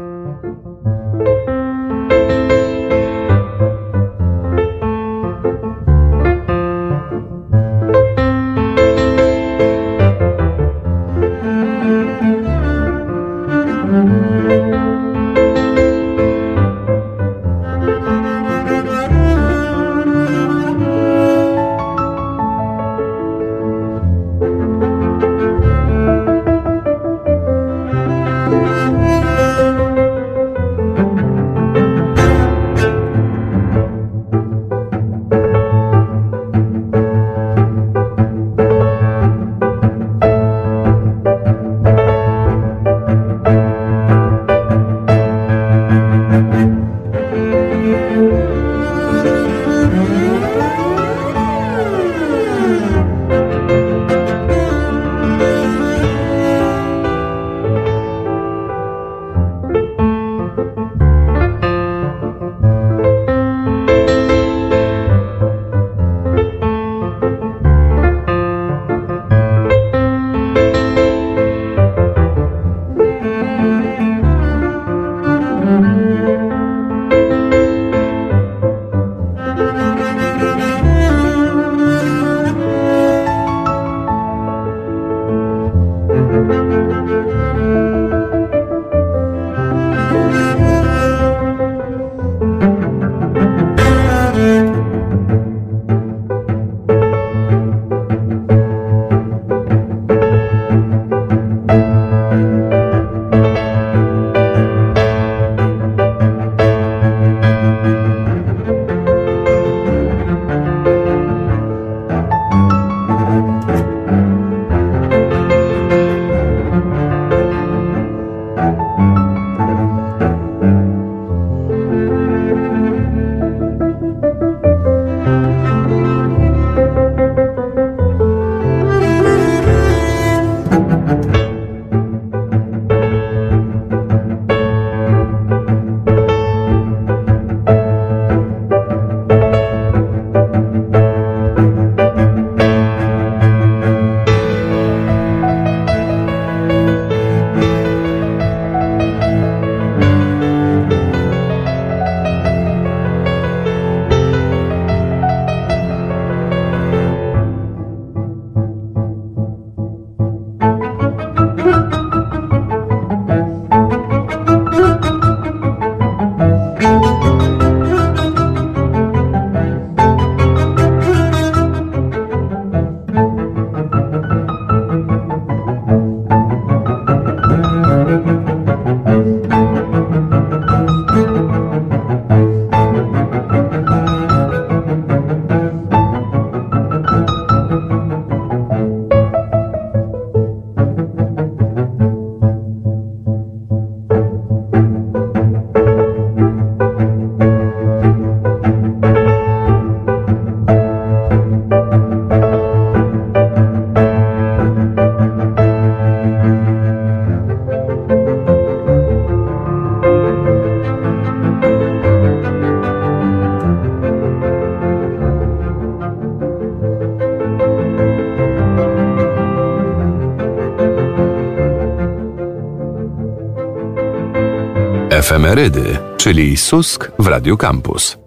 Efemerydy, 225.12 225.99
czyli 226.16 226.57
Susk 226.57 227.11
w 227.19 227.26
Radio 227.26 227.57
Campus. 227.57 228.19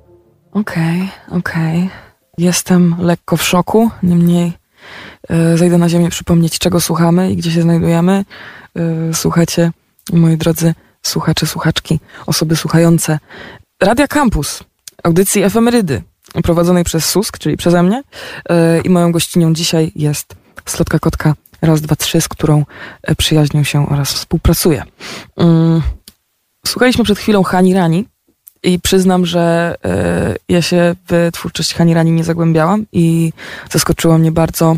Okej, 0.51 1.10
okej. 1.32 1.89
Jestem 2.38 2.96
lekko 3.00 3.38
w 3.38 3.44
szoku, 3.44 3.92
niemniej 4.04 4.54
e, 5.30 5.58
zejdę 5.58 5.77
na 5.77 5.89
ziemię 5.89 6.10
przypomnieć, 6.10 6.60
czego 6.60 6.82
słuchamy 6.82 7.32
i 7.32 7.36
gdzie 7.36 7.51
się 7.51 7.62
znajdujemy. 7.62 8.25
E, 8.75 9.13
słuchacie, 9.13 9.72
moi 10.13 10.38
drodzy 10.38 10.74
słuchacze, 11.01 11.46
słuchaczki, 11.46 12.00
osoby 12.25 12.56
słuchające 12.56 13.20
Radia 13.82 14.08
Campus, 14.08 14.63
audycji 15.04 15.44
Efemerydy, 15.44 16.01
prowadzonej 16.44 16.84
przez 16.84 17.06
Susk, 17.06 17.38
czyli 17.38 17.58
przeze 17.58 17.84
mnie. 17.84 18.04
E, 18.50 18.82
I 18.82 18.89
moją 18.89 19.12
gościnią 19.12 19.54
dzisiaj 19.54 19.92
jest 19.96 20.36
Slotka 20.65 21.00
Kotka 21.00 21.34
raz, 21.62 21.82
dwa, 21.82 21.96
trzy, 21.96 22.22
z 22.22 22.27
którą 22.27 22.65
przyjaźnią 23.18 23.63
się 23.63 23.89
oraz 23.89 24.13
współpracuję. 24.13 24.84
Słuchaliśmy 26.67 27.03
przed 27.03 27.19
chwilą 27.19 27.43
Hani 27.43 27.74
Rani 27.74 28.07
i 28.63 28.79
przyznam, 28.79 29.25
że 29.25 29.75
e, 29.86 30.36
ja 30.50 30.62
się 30.62 30.95
w 31.10 31.29
twórczość 31.34 31.74
Hani 31.74 31.93
Rani 31.93 32.12
nie 32.12 32.24
zagłębiałam 32.24 32.86
i 32.91 33.34
zaskoczyło 33.72 34.17
mnie 34.17 34.31
bardzo, 34.31 34.77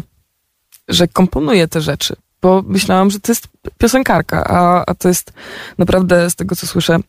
że 0.88 1.08
komponuje 1.08 1.68
te 1.68 1.82
rzeczy, 1.82 2.16
bo 2.42 2.64
myślałam, 2.68 3.12
że 3.12 3.20
to 3.20 3.32
jest 3.32 3.48
piosenkarka, 3.78 4.44
a, 4.44 4.84
a 4.86 4.96
to 4.96 5.08
jest 5.08 5.34
naprawdę, 5.78 6.30
z 6.30 6.36
tego 6.36 6.56
co 6.56 6.68
słyszę, 6.68 7.00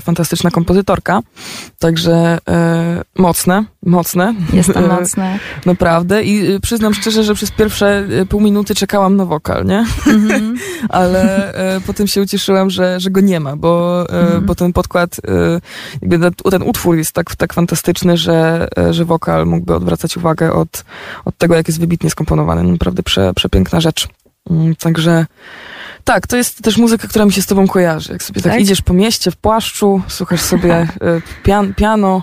fantastyczna 0.00 0.50
kompozytorka. 0.50 1.20
Także 1.78 2.38
e, 2.48 3.02
mocne, 3.18 3.64
mocne. 3.86 4.34
Jestem 4.52 4.88
mocna. 5.00 5.38
Naprawdę. 5.66 6.22
I 6.22 6.52
y, 6.52 6.60
przyznam 6.60 6.94
szczerze, 6.94 7.24
że 7.24 7.34
przez 7.34 7.50
pierwsze 7.50 8.06
y, 8.22 8.26
pół 8.26 8.40
minuty 8.40 8.74
czekałam 8.74 9.16
na 9.16 9.24
wokal, 9.24 9.64
nie? 9.64 9.86
Mhm. 10.06 10.56
Ale 10.88 11.52
potem 11.86 12.06
się 12.06 12.22
ucieszyłam, 12.22 12.70
że, 12.70 13.00
że 13.00 13.10
go 13.10 13.20
nie 13.20 13.40
ma, 13.40 13.56
bo, 13.56 14.04
Mhm. 14.10 14.46
bo 14.46 14.54
ten 14.54 14.72
podkład, 14.72 15.20
jakby 16.02 16.18
ten, 16.50 16.62
utwór 16.62 16.96
jest 16.96 17.12
tak, 17.12 17.36
tak 17.36 17.52
fantastyczny, 17.52 18.16
że, 18.16 18.68
że 18.90 19.04
wokal 19.04 19.46
mógłby 19.46 19.74
odwracać 19.74 20.16
uwagę 20.16 20.52
od, 20.52 20.84
od 21.24 21.38
tego, 21.38 21.54
jak 21.54 21.68
jest 21.68 21.80
wybitnie 21.80 22.10
skomponowany. 22.10 22.62
Naprawdę 22.62 23.02
prze, 23.02 23.34
przepiękna 23.34 23.80
rzecz. 23.80 24.08
Mm, 24.50 24.76
Także 24.76 25.26
tak, 26.04 26.26
to 26.26 26.36
jest 26.36 26.62
też 26.62 26.76
muzyka, 26.76 27.08
która 27.08 27.24
mi 27.24 27.32
się 27.32 27.42
z 27.42 27.46
tobą 27.46 27.66
kojarzy. 27.68 28.12
Jak 28.12 28.22
sobie 28.22 28.40
tak, 28.42 28.52
Tak? 28.52 28.60
idziesz 28.60 28.82
po 28.82 28.94
mieście 28.94 29.30
w 29.30 29.36
płaszczu, 29.36 30.02
słuchasz 30.08 30.40
sobie 30.40 30.74
e, 30.76 30.88
pian, 31.42 31.74
piano, 31.74 32.22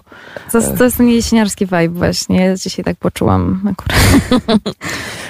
To, 0.51 0.57
jest- 0.57 0.77
to 0.77 0.83
jest 0.83 0.97
ten 0.97 1.07
jesieniarski 1.07 1.65
vibe 1.65 1.89
właśnie. 1.89 2.45
Ja 2.45 2.55
dzisiaj 2.55 2.85
tak 2.85 2.97
poczułam 2.97 3.61
akurat. 3.71 3.99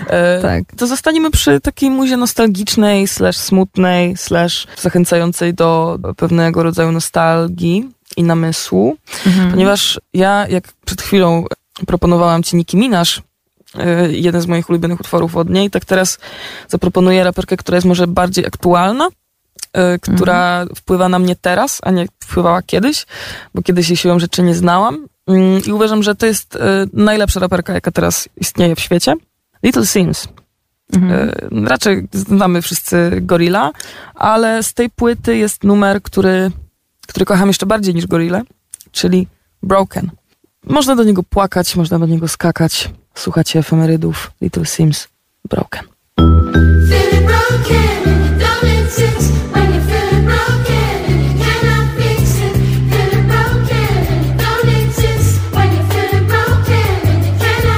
E, 0.07 0.41
Tak. 0.41 0.63
To 0.77 0.87
zostaniemy 0.87 1.31
przy 1.31 1.61
takiej 1.61 1.89
muzie 1.89 2.17
nostalgicznej, 2.17 3.07
slash 3.07 3.37
smutnej, 3.37 4.17
slash 4.17 4.67
zachęcającej 4.81 5.53
do 5.53 5.99
pewnego 6.17 6.63
rodzaju 6.63 6.91
nostalgii 6.91 7.89
i 8.17 8.23
namysłu, 8.23 8.97
Mhm. 9.25 9.51
ponieważ 9.51 9.99
ja, 10.13 10.47
jak 10.49 10.63
przed 10.85 11.01
chwilą 11.01 11.45
proponowałam 11.87 12.43
ci 12.43 12.55
Nicki 12.55 12.77
Minaj, 12.77 13.01
e, 13.01 13.21
jeden 14.09 14.41
z 14.41 14.47
moich 14.47 14.69
ulubionych 14.69 14.99
utworów 14.99 15.35
od 15.35 15.49
niej, 15.49 15.69
tak 15.69 15.85
teraz 15.85 16.19
zaproponuję 16.67 17.23
raperkę, 17.23 17.57
która 17.57 17.75
jest 17.75 17.87
może 17.87 18.07
bardziej 18.07 18.45
aktualna, 18.45 19.09
e, 19.73 19.99
która 19.99 20.65
wpływa 20.75 21.09
na 21.09 21.19
mnie 21.19 21.35
teraz, 21.35 21.79
a 21.83 21.91
nie 21.91 22.05
wpływała 22.19 22.61
kiedyś, 22.61 23.05
bo 23.53 23.61
kiedyś 23.61 23.89
jej 23.89 23.97
siłą 23.97 24.19
rzeczy 24.19 24.43
nie 24.43 24.55
znałam. 24.55 25.07
Mm, 25.27 25.61
I 25.67 25.71
uważam, 25.71 26.03
że 26.03 26.15
to 26.15 26.25
jest 26.25 26.55
e, 26.55 26.59
najlepsza 26.93 27.39
raperka, 27.39 27.73
jaka 27.73 27.91
teraz 27.91 28.29
istnieje 28.37 28.75
w 28.75 28.79
świecie. 28.79 29.13
Little 29.63 29.85
Sims. 29.85 30.27
Mhm. 30.93 31.67
Raczej 31.67 32.07
znamy 32.11 32.61
wszyscy 32.61 33.11
Gorilla, 33.21 33.71
ale 34.15 34.63
z 34.63 34.73
tej 34.73 34.89
płyty 34.89 35.37
jest 35.37 35.63
numer, 35.63 36.01
który, 36.01 36.51
który 37.07 37.25
kocham 37.25 37.47
jeszcze 37.47 37.65
bardziej 37.65 37.95
niż 37.95 38.07
Gorillę, 38.07 38.41
czyli 38.91 39.27
Broken. 39.63 40.11
Można 40.63 40.95
do 40.95 41.03
niego 41.03 41.23
płakać, 41.23 41.75
można 41.75 41.99
do 41.99 42.05
niego 42.05 42.27
skakać. 42.27 42.89
Słuchacie 43.15 43.59
efemerydów 43.59 44.31
Little 44.41 44.65
Sims 44.65 45.07
Broken. 45.49 45.83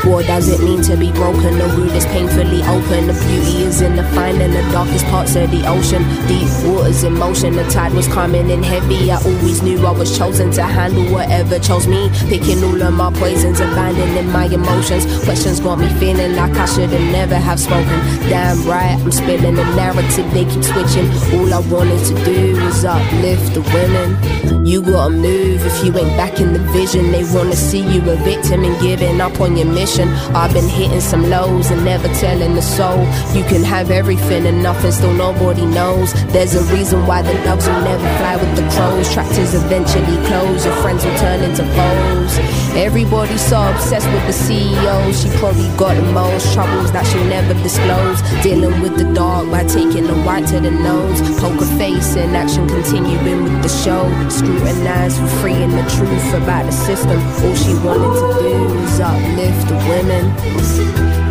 What 0.04 0.26
does 0.28 0.50
it 0.50 0.60
mean? 0.60 0.77
To 0.88 0.96
be 0.96 1.12
broken? 1.12 1.58
The 1.58 1.68
root 1.76 1.92
is 1.92 2.06
painfully 2.06 2.62
open. 2.64 3.08
The 3.08 3.14
beauty 3.28 3.64
is 3.64 3.82
in 3.82 3.96
the 3.96 4.04
finding 4.16 4.52
the 4.52 4.62
darkest 4.72 5.06
parts 5.08 5.36
of 5.36 5.52
the 5.52 5.68
ocean. 5.68 6.04
Deep 6.28 6.48
waters 6.64 7.04
in 7.04 7.14
motion. 7.14 7.56
The 7.56 7.64
tide 7.70 7.94
was 7.94 8.08
coming 8.08 8.50
in 8.50 8.64
heavy. 8.64 9.12
I 9.12 9.18
always 9.18 9.62
knew 9.62 9.86
I 9.86 9.92
was 9.92 10.18
chosen 10.18 10.50
to 10.52 10.64
handle 10.64 11.06
whatever 11.14 11.60
chose 11.60 11.88
me. 11.88 12.10
Picking 12.30 12.64
all 12.64 12.82
of 12.82 12.94
my 12.94 13.12
poisons, 13.12 13.60
abandoning 13.60 14.32
my 14.32 14.46
emotions. 14.46 15.06
Questions 15.26 15.60
got 15.60 15.80
me 15.80 15.90
feeling 16.00 16.36
like 16.36 16.56
I 16.56 16.66
should 16.66 16.90
have 16.90 17.12
never 17.12 17.36
have 17.36 17.60
spoken. 17.60 18.00
Damn 18.30 18.64
right, 18.66 18.96
I'm 18.96 19.12
spilling 19.12 19.56
the 19.56 19.66
narrative. 19.76 20.32
They 20.32 20.46
keep 20.46 20.64
switching. 20.64 21.08
All 21.36 21.54
I 21.54 21.60
wanted 21.68 22.04
to 22.06 22.16
do 22.24 22.56
was 22.64 22.86
uplift 22.86 23.54
the 23.54 23.62
women. 23.76 24.66
You 24.66 24.82
gotta 24.82 25.14
move 25.14 25.66
if 25.66 25.84
you 25.84 25.98
ain't 25.98 26.16
back 26.18 26.40
in 26.40 26.54
the 26.54 26.60
vision. 26.72 27.12
They 27.12 27.24
wanna 27.34 27.56
see 27.56 27.82
you 27.82 28.02
a 28.10 28.16
victim 28.18 28.64
and 28.64 28.80
giving 28.82 29.20
up 29.20 29.40
on 29.42 29.58
your 29.58 29.68
mission. 29.68 30.08
I've 30.36 30.54
been 30.54 30.68
hitting 30.78 31.02
some 31.02 31.30
lows 31.30 31.72
and 31.72 31.84
never 31.84 32.08
telling 32.20 32.54
the 32.54 32.62
soul. 32.62 33.00
You 33.36 33.44
can 33.44 33.64
have 33.64 33.90
everything 33.90 34.46
and 34.46 34.62
nothing, 34.62 34.92
still 34.92 35.14
nobody 35.14 35.66
knows. 35.66 36.14
There's 36.32 36.54
a 36.54 36.64
reason 36.76 37.06
why 37.08 37.24
the 37.24 37.34
doves 37.44 37.68
will 37.68 37.82
never 37.82 38.08
fly 38.20 38.36
with 38.38 38.56
the 38.56 38.66
crows. 38.76 39.12
Tractors 39.12 39.54
eventually 39.56 40.18
close, 40.28 40.66
your 40.66 40.76
friends 40.76 41.04
will 41.04 41.18
turn 41.18 41.42
into 41.44 41.64
foes. 41.76 42.67
Everybody's 42.78 43.42
so 43.42 43.58
obsessed 43.72 44.06
with 44.06 44.24
the 44.28 44.38
CEO. 44.46 45.12
She 45.12 45.36
probably 45.40 45.68
got 45.78 45.96
the 45.96 46.12
most 46.12 46.54
troubles 46.54 46.92
that 46.92 47.08
she'll 47.08 47.26
never 47.26 47.56
disclose. 47.64 48.22
Dealing 48.44 48.82
with 48.82 48.96
the 48.98 49.12
dark 49.16 49.50
by 49.50 49.64
taking 49.64 50.06
the 50.06 50.14
white 50.22 50.46
to 50.50 50.60
the 50.60 50.70
nose. 50.70 51.20
Poker 51.40 51.66
face 51.82 52.16
in 52.16 52.36
action, 52.36 52.68
continuing 52.68 53.46
with 53.46 53.64
the 53.64 53.70
show. 53.70 54.06
Scrutinized 54.30 55.18
for 55.18 55.28
freeing 55.42 55.72
the 55.72 55.86
truth 55.98 56.34
about 56.36 56.68
the 56.68 56.72
system. 56.72 57.18
All 57.18 57.56
she 57.56 57.74
wanted 57.82 58.14
to 58.14 58.28
do 58.46 58.80
was 58.80 59.00
uplift 59.00 59.68
the 59.70 59.78
women. 59.90 61.27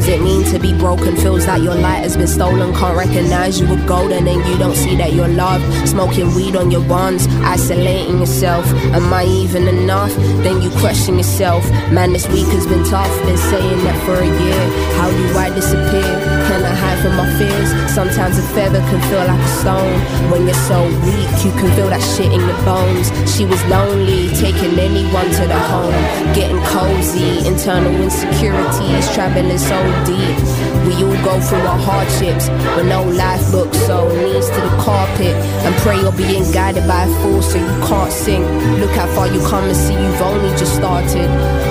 Does 0.00 0.08
it 0.08 0.22
mean 0.22 0.42
to 0.44 0.58
be 0.58 0.72
broken? 0.72 1.14
Feels 1.14 1.46
like 1.46 1.62
your 1.62 1.74
light 1.74 2.00
has 2.00 2.16
been 2.16 2.26
stolen. 2.26 2.72
Can't 2.74 2.96
recognize 2.96 3.60
you 3.60 3.68
were 3.68 3.84
golden 3.86 4.26
and 4.26 4.48
you 4.48 4.56
don't 4.56 4.74
see 4.74 4.96
that 4.96 5.12
you're 5.12 5.28
loved. 5.28 5.62
Smoking 5.86 6.34
weed 6.34 6.56
on 6.56 6.70
your 6.70 6.80
buns, 6.88 7.26
isolating 7.44 8.18
yourself. 8.18 8.64
Am 8.96 9.12
I 9.12 9.26
even 9.26 9.68
enough? 9.68 10.14
Then 10.40 10.62
you 10.62 10.70
question 10.80 11.18
yourself. 11.18 11.68
Man, 11.92 12.14
this 12.14 12.26
week 12.28 12.46
has 12.46 12.66
been 12.66 12.82
tough. 12.84 13.12
Been 13.26 13.36
saying 13.36 13.84
that 13.84 13.98
for 14.06 14.16
a 14.16 14.24
year. 14.24 14.62
How 14.96 15.10
do 15.10 15.38
I 15.38 15.50
disappear? 15.54 16.40
Can 16.48 16.64
I 16.64 16.74
hide 16.74 16.98
from 17.04 17.16
my 17.16 17.28
fears? 17.36 17.68
Sometimes 17.92 18.38
a 18.38 18.42
feather 18.56 18.80
can 18.88 19.00
feel 19.10 19.20
like 19.20 19.38
a 19.38 19.52
stone. 19.60 20.00
When 20.32 20.46
you're 20.46 20.64
so 20.64 20.80
weak, 21.04 21.28
you 21.44 21.52
can 21.60 21.68
feel 21.76 21.90
that 21.92 22.00
shit 22.16 22.32
in 22.32 22.40
your 22.40 22.60
bones. 22.64 23.12
She 23.28 23.44
was 23.44 23.60
lonely, 23.66 24.32
taking 24.40 24.78
anyone 24.80 25.28
to 25.36 25.44
the 25.44 25.60
home. 25.68 25.92
Getting 26.32 26.62
cozy, 26.72 27.46
internal 27.46 27.92
insecurities, 28.00 29.04
traveling 29.12 29.58
so 29.58 29.89
deep. 30.04 30.38
We 30.86 30.94
all 31.04 31.18
go 31.24 31.40
through 31.40 31.64
our 31.64 31.78
hardships, 31.78 32.48
but 32.48 32.84
no 32.84 33.04
life 33.04 33.44
book, 33.52 33.72
so 33.74 34.08
knees 34.08 34.48
to 34.48 34.60
the 34.60 34.74
carpet. 34.80 35.34
And 35.64 35.74
pray 35.82 36.00
you're 36.00 36.12
being 36.12 36.44
guided 36.52 36.86
by 36.86 37.04
a 37.04 37.10
force 37.22 37.52
so 37.52 37.58
you 37.58 37.74
can't 37.86 38.12
sink. 38.12 38.44
Look 38.80 38.90
how 38.92 39.06
far 39.14 39.28
you 39.28 39.40
come 39.46 39.64
and 39.64 39.76
see 39.76 39.94
you've 39.94 40.22
only 40.22 40.50
just 40.56 40.74
started. 40.76 41.28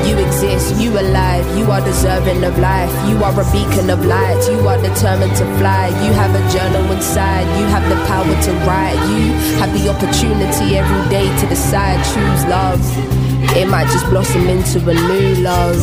You 0.08 0.18
exist, 0.18 0.80
you 0.82 0.92
alive, 0.92 1.46
you 1.58 1.70
are 1.72 1.82
deserving 1.82 2.44
of 2.44 2.58
life. 2.60 2.92
You 3.10 3.24
are 3.24 3.34
a 3.34 3.46
beacon 3.52 3.90
of 3.90 4.06
light, 4.06 4.40
you 4.50 4.68
are 4.68 4.80
determined 4.82 5.36
to 5.38 5.46
fly. 5.58 5.88
You 6.06 6.12
have 6.14 6.34
a 6.34 6.44
journal 6.54 6.92
inside, 6.92 7.48
you 7.60 7.66
have 7.68 7.86
the 7.90 8.00
power 8.06 8.36
to 8.48 8.52
write. 8.66 9.00
You 9.12 9.34
have 9.60 9.72
the 9.74 9.90
opportunity 9.90 10.78
every 10.78 11.10
day 11.10 11.28
to 11.40 11.46
decide, 11.48 12.00
choose 12.14 12.46
love. 12.46 13.29
It 13.56 13.68
might 13.68 13.88
just 13.88 14.06
blossom 14.10 14.48
into 14.48 14.80
a 14.90 14.94
new 14.94 15.36
love. 15.44 15.78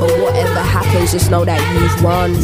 But 0.00 0.20
whatever 0.22 0.60
happens, 0.60 1.12
just 1.12 1.30
know 1.30 1.44
that 1.44 1.60
you've 1.74 2.02
won. 2.02 2.34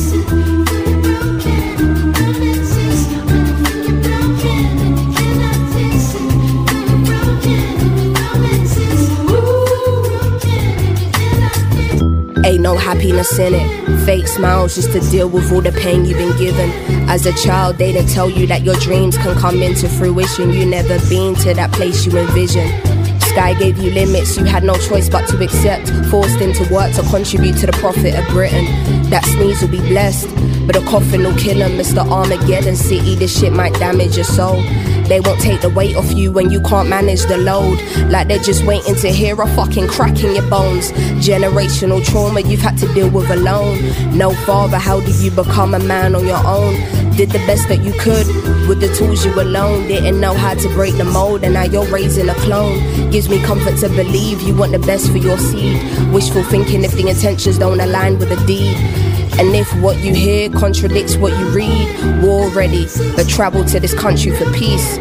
Ain't 12.44 12.60
no 12.60 12.76
happiness 12.76 13.38
in 13.38 13.54
it. 13.54 14.04
Fake 14.04 14.28
smiles 14.28 14.76
just 14.76 14.92
to 14.92 15.00
deal 15.10 15.28
with 15.28 15.50
all 15.52 15.60
the 15.60 15.72
pain 15.72 16.04
you've 16.04 16.18
been 16.18 16.36
given. 16.36 16.70
As 17.08 17.26
a 17.26 17.32
child, 17.32 17.78
they 17.78 17.92
didn't 17.92 18.10
tell 18.10 18.30
you 18.30 18.46
that 18.46 18.62
your 18.62 18.76
dreams 18.76 19.16
can 19.16 19.36
come 19.36 19.62
into 19.62 19.88
fruition. 19.88 20.52
You 20.52 20.66
never 20.66 20.98
been 21.08 21.34
to 21.36 21.54
that 21.54 21.72
place 21.72 22.06
you 22.06 22.16
envision. 22.16 22.95
Sky 23.36 23.52
gave 23.52 23.76
you 23.76 23.90
limits, 23.90 24.38
you 24.38 24.44
had 24.46 24.64
no 24.64 24.74
choice 24.76 25.10
but 25.10 25.28
to 25.28 25.36
accept. 25.44 25.90
Forced 26.10 26.40
into 26.40 26.64
work 26.72 26.90
to 26.94 27.02
contribute 27.02 27.58
to 27.58 27.66
the 27.66 27.72
profit 27.72 28.14
of 28.14 28.26
Britain. 28.28 28.64
That 29.10 29.26
sneeze 29.26 29.60
will 29.60 29.68
be 29.68 29.80
blessed, 29.80 30.26
but 30.66 30.74
a 30.74 30.80
coffin 30.86 31.22
will 31.22 31.36
kill 31.36 31.60
him. 31.60 31.72
Mr. 31.72 31.98
Armageddon 32.10 32.76
City, 32.76 33.14
this 33.14 33.38
shit 33.38 33.52
might 33.52 33.74
damage 33.74 34.16
your 34.16 34.24
soul. 34.24 34.62
They 35.06 35.20
won't 35.20 35.40
take 35.42 35.60
the 35.60 35.68
weight 35.68 35.96
off 35.96 36.10
you 36.12 36.32
when 36.32 36.50
you 36.50 36.62
can't 36.62 36.88
manage 36.88 37.26
the 37.26 37.36
load. 37.36 37.78
Like 38.10 38.28
they're 38.28 38.38
just 38.38 38.64
waiting 38.64 38.94
to 38.96 39.08
hear 39.12 39.38
a 39.40 39.46
fucking 39.54 39.88
crack 39.88 40.24
in 40.24 40.34
your 40.34 40.48
bones. 40.48 40.90
Generational 41.20 42.02
trauma 42.02 42.40
you've 42.40 42.62
had 42.62 42.78
to 42.78 42.92
deal 42.94 43.10
with 43.10 43.28
alone. 43.30 43.76
No 44.16 44.32
father, 44.46 44.78
how 44.78 45.00
did 45.00 45.16
you 45.16 45.30
become 45.30 45.74
a 45.74 45.78
man 45.78 46.14
on 46.14 46.26
your 46.26 46.44
own? 46.46 46.74
Did 47.16 47.30
the 47.30 47.38
best 47.46 47.66
that 47.68 47.82
you 47.82 47.92
could 47.94 48.26
with 48.68 48.80
the 48.80 48.94
tools 48.94 49.24
you 49.24 49.32
alone. 49.40 49.88
Didn't 49.88 50.20
know 50.20 50.34
how 50.34 50.52
to 50.52 50.68
break 50.74 50.98
the 50.98 51.04
mold, 51.04 51.44
and 51.44 51.54
now 51.54 51.62
you're 51.62 51.86
raising 51.86 52.28
a 52.28 52.34
clone. 52.34 53.10
Gives 53.10 53.30
me 53.30 53.42
comfort 53.42 53.78
to 53.78 53.88
believe 53.88 54.42
you 54.42 54.54
want 54.54 54.72
the 54.72 54.78
best 54.78 55.10
for 55.10 55.16
your 55.16 55.38
seed. 55.38 55.80
Wishful 56.12 56.42
thinking 56.44 56.84
if 56.84 56.92
the 56.92 57.08
intentions 57.08 57.58
don't 57.58 57.80
align 57.80 58.18
with 58.18 58.28
the 58.28 58.36
deed. 58.44 58.76
And 59.38 59.54
if 59.56 59.66
what 59.80 59.96
you 59.98 60.14
hear 60.14 60.50
contradicts 60.50 61.16
what 61.16 61.32
you 61.38 61.46
read, 61.48 62.22
war 62.22 62.50
ready, 62.50 62.86
but 63.16 63.26
travel 63.26 63.64
to 63.64 63.80
this 63.80 63.94
country 63.94 64.32
for 64.32 64.50
peace. 64.52 64.98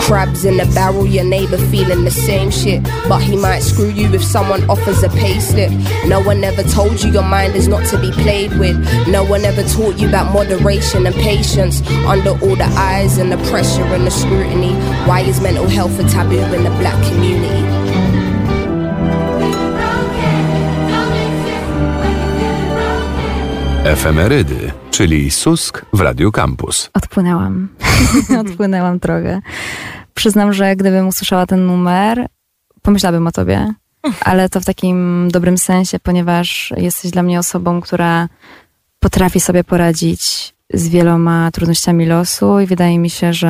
Crabs 0.00 0.44
in 0.44 0.56
the 0.56 0.66
barrel, 0.74 1.06
your 1.06 1.24
neighbor 1.24 1.58
feeling 1.58 2.04
the 2.04 2.10
same 2.10 2.50
shit. 2.50 2.82
But 3.08 3.22
he 3.22 3.36
might 3.36 3.60
screw 3.60 3.88
you 3.88 4.12
if 4.12 4.22
someone 4.22 4.68
offers 4.68 5.02
a 5.02 5.08
pay 5.08 5.40
slip. 5.40 5.70
No 6.06 6.20
one 6.20 6.42
ever 6.44 6.62
told 6.62 7.02
you 7.02 7.10
your 7.10 7.22
mind 7.22 7.54
is 7.54 7.68
not 7.68 7.84
to 7.86 7.98
be 7.98 8.10
played 8.12 8.52
with. 8.58 8.76
No 9.08 9.24
one 9.24 9.44
ever 9.44 9.62
taught 9.62 9.96
you 9.98 10.08
about 10.08 10.32
moderation 10.32 11.06
and 11.06 11.14
patience. 11.16 11.80
Under 12.06 12.30
all 12.30 12.56
the 12.56 12.70
eyes 12.76 13.18
and 13.18 13.32
the 13.32 13.38
pressure 13.50 13.82
and 13.82 14.06
the 14.06 14.10
scrutiny. 14.10 14.74
Why 15.06 15.20
is 15.20 15.40
mental 15.40 15.68
health 15.68 15.98
a 15.98 16.08
taboo 16.08 16.38
in 16.54 16.64
the 16.64 16.70
black 16.70 17.02
community? 17.10 17.83
Efemerydy, 23.84 24.72
czyli 24.90 25.30
Susk 25.30 25.84
w 25.92 26.00
Radiu 26.00 26.32
Campus. 26.32 26.90
Odpłynęłam. 26.94 27.68
Odpłynęłam 28.40 28.98
drogę. 28.98 29.40
Przyznam, 30.14 30.52
że 30.52 30.76
gdybym 30.76 31.08
usłyszała 31.08 31.46
ten 31.46 31.66
numer, 31.66 32.26
pomyślałabym 32.82 33.26
o 33.26 33.32
tobie, 33.32 33.74
ale 34.20 34.48
to 34.48 34.60
w 34.60 34.64
takim 34.64 35.28
dobrym 35.32 35.58
sensie, 35.58 35.98
ponieważ 35.98 36.72
jesteś 36.76 37.10
dla 37.10 37.22
mnie 37.22 37.38
osobą, 37.38 37.80
która 37.80 38.28
potrafi 39.00 39.40
sobie 39.40 39.64
poradzić 39.64 40.54
z 40.74 40.88
wieloma 40.88 41.50
trudnościami 41.50 42.06
losu 42.06 42.60
i 42.60 42.66
wydaje 42.66 42.98
mi 42.98 43.10
się, 43.10 43.32
że 43.32 43.48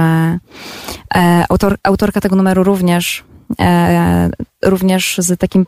e, 1.15 1.45
autor, 1.49 1.77
autorka 1.83 2.21
tego 2.21 2.37
numeru 2.37 2.65
również, 2.65 3.25
e, 3.61 4.31
również 4.65 5.17
z 5.19 5.41
takim 5.41 5.65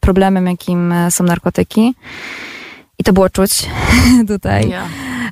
problemem, 0.00 0.46
jakim 0.46 0.94
są 1.10 1.24
narkotyki. 1.24 1.94
I 3.00 3.04
to 3.04 3.12
było 3.12 3.30
czuć 3.30 3.50
tutaj 4.28 4.68
Ja. 4.68 4.84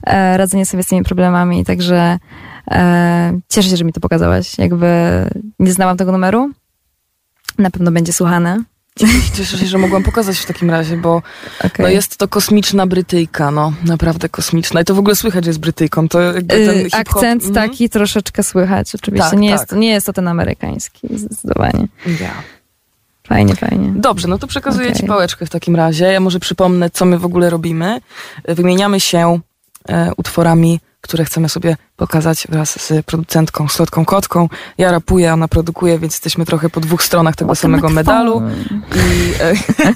e, 0.07 0.37
radzenie 0.37 0.67
sobie 0.67 0.83
z 0.83 0.87
tymi 0.87 1.03
problemami, 1.05 1.65
także 1.65 2.19
e, 2.71 3.41
cieszę 3.49 3.71
się, 3.71 3.77
że 3.77 3.85
mi 3.85 3.93
to 3.93 4.01
pokazałaś. 4.01 4.59
Jakby 4.59 4.87
nie 5.59 5.73
znałam 5.73 5.97
tego 5.97 6.13
numeru, 6.13 6.51
na 7.59 7.71
pewno 7.71 7.91
będzie 7.91 8.13
słuchane. 8.13 8.63
Cieszę 9.37 9.59
się, 9.59 9.67
że 9.67 9.79
mogłam 9.79 10.03
pokazać 10.03 10.39
w 10.39 10.47
takim 10.47 10.71
razie, 10.71 10.97
bo 10.97 11.23
Okay. 11.59 11.71
no 11.79 11.89
jest 11.89 12.17
to 12.17 12.29
kosmiczna 12.29 12.87
Brytyjka, 12.87 13.51
no 13.51 13.73
naprawdę 13.85 14.29
kosmiczna. 14.29 14.81
I 14.81 14.85
to 14.85 14.95
w 14.95 14.99
ogóle 14.99 15.17
słychać, 15.17 15.47
jest 15.47 15.59
Brytyjką. 15.59 16.09
To 16.09 16.37
Y, 16.39 16.43
hip-hop, 16.85 17.01
Akcent 17.01 17.45
mhm. 17.45 17.55
taki 17.55 17.89
troszeczkę 17.89 18.43
słychać, 18.43 18.95
oczywiście. 18.95 19.31
Tak, 19.31 19.39
nie, 19.39 19.51
tak. 19.51 19.61
Jest, 19.61 19.73
nie 19.73 19.89
jest 19.89 20.07
to 20.07 20.13
ten 20.13 20.29
amerykański, 20.29 21.09
zdecydowanie. 21.15 21.89
Ja. 22.07 22.58
Fajnie, 23.29 23.57
fajnie. 23.57 23.93
Dobrze, 23.97 24.29
no 24.29 24.39
to 24.39 24.47
przekazuję 24.47 24.89
Okej. 24.89 25.01
Ci 25.01 25.07
pałeczkę 25.07 25.47
w 25.47 25.51
takim 25.51 25.77
razie. 25.77 26.05
Ja 26.05 26.21
może 26.21 26.41
przypomnę, 26.41 26.91
co 26.91 27.05
my 27.05 27.19
w 27.19 27.25
ogóle 27.25 27.51
robimy. 27.51 28.01
Wymieniamy 28.49 29.01
się 29.01 29.41
e, 29.89 30.11
utworami, 30.17 30.81
które 31.01 31.25
chcemy 31.25 31.49
sobie 31.49 31.77
pokazać 31.97 32.47
wraz 32.49 32.81
z 32.81 33.07
producentką, 33.07 33.69
Slotką 33.69 34.05
Kotką. 34.05 34.49
Ja 34.79 34.91
rapuję, 34.91 35.33
ona 35.33 35.49
produkuje, 35.49 35.99
więc 35.99 36.15
jesteśmy 36.15 36.47
trochę 36.47 36.69
po 36.69 36.81
dwóch 36.81 37.03
stronach 37.03 37.37
tego 37.37 37.55
samego 37.55 37.89
medalu 37.89 38.43
i, 38.95 39.33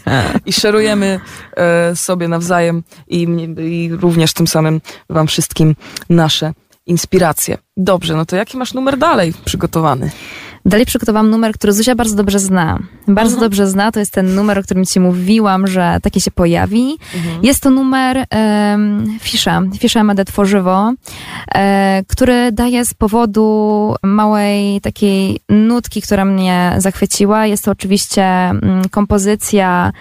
e, 0.07 0.38
i 0.47 0.53
szerujemy 0.53 1.21
e, 1.57 1.97
sobie 1.97 2.29
nawzajem 2.29 2.83
i, 3.09 3.23
i 3.59 3.90
również 3.92 4.33
tym 4.33 4.47
samym 4.47 4.81
wam 5.11 5.27
wszystkim 5.27 5.77
nasze 6.11 6.53
inspiracje. 6.87 7.59
Dobrze, 7.77 8.16
no 8.16 8.27
to 8.27 8.37
jaki 8.37 8.57
masz 8.57 8.75
numer 8.75 8.99
dalej 8.99 9.35
przygotowany? 9.45 10.11
Dalej 10.64 10.87
przygotowałam 10.87 11.31
numer, 11.31 11.53
który 11.55 11.72
Zuzia 11.72 11.94
bardzo 11.94 12.16
dobrze 12.16 12.38
zna. 12.38 12.79
Bardzo 13.09 13.40
dobrze 13.40 13.66
zna, 13.66 13.92
to 13.92 14.01
jest 14.01 14.12
ten 14.12 14.35
numer, 14.35 14.59
o 14.59 14.62
którym 14.62 14.85
ci 14.85 15.01
mówiłam, 15.01 15.66
że 15.66 15.98
taki 16.03 16.20
się 16.20 16.31
pojawi. 16.31 16.98
Jest 17.42 17.61
to 17.62 17.70
numer 17.70 18.16
um, 18.16 19.18
Fisza, 19.20 19.62
Fisza 19.79 20.05
Medet 20.05 20.29
Tworzywo, 20.29 20.92
e, 21.55 22.03
który 22.09 22.53
daje 22.53 22.85
z 22.85 22.94
powodu 22.94 23.94
małej 24.03 24.81
takiej 24.81 25.40
nutki, 25.48 26.03
która 26.03 26.25
mnie 26.25 26.75
zachwyciła. 26.79 27.46
Jest 27.46 27.64
to 27.64 27.70
oczywiście 27.70 28.25
mm, 28.25 28.88
kompozycja 28.90 29.92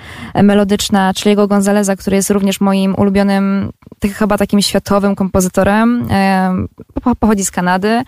melodyczna 0.44 1.14
Chiliego 1.14 1.48
Gonzaleza, 1.48 1.96
który 1.96 2.16
jest 2.16 2.30
również 2.30 2.62
moim 2.62 2.96
ulubionym, 2.96 3.72
tak, 4.00 4.12
chyba 4.12 4.38
takim 4.38 4.62
światowym 4.62 5.16
kompozytorem. 5.16 6.08
E, 6.12 6.52
po- 7.04 7.16
pochodzi 7.16 7.46
z 7.46 7.52
Kanady. 7.52 8.04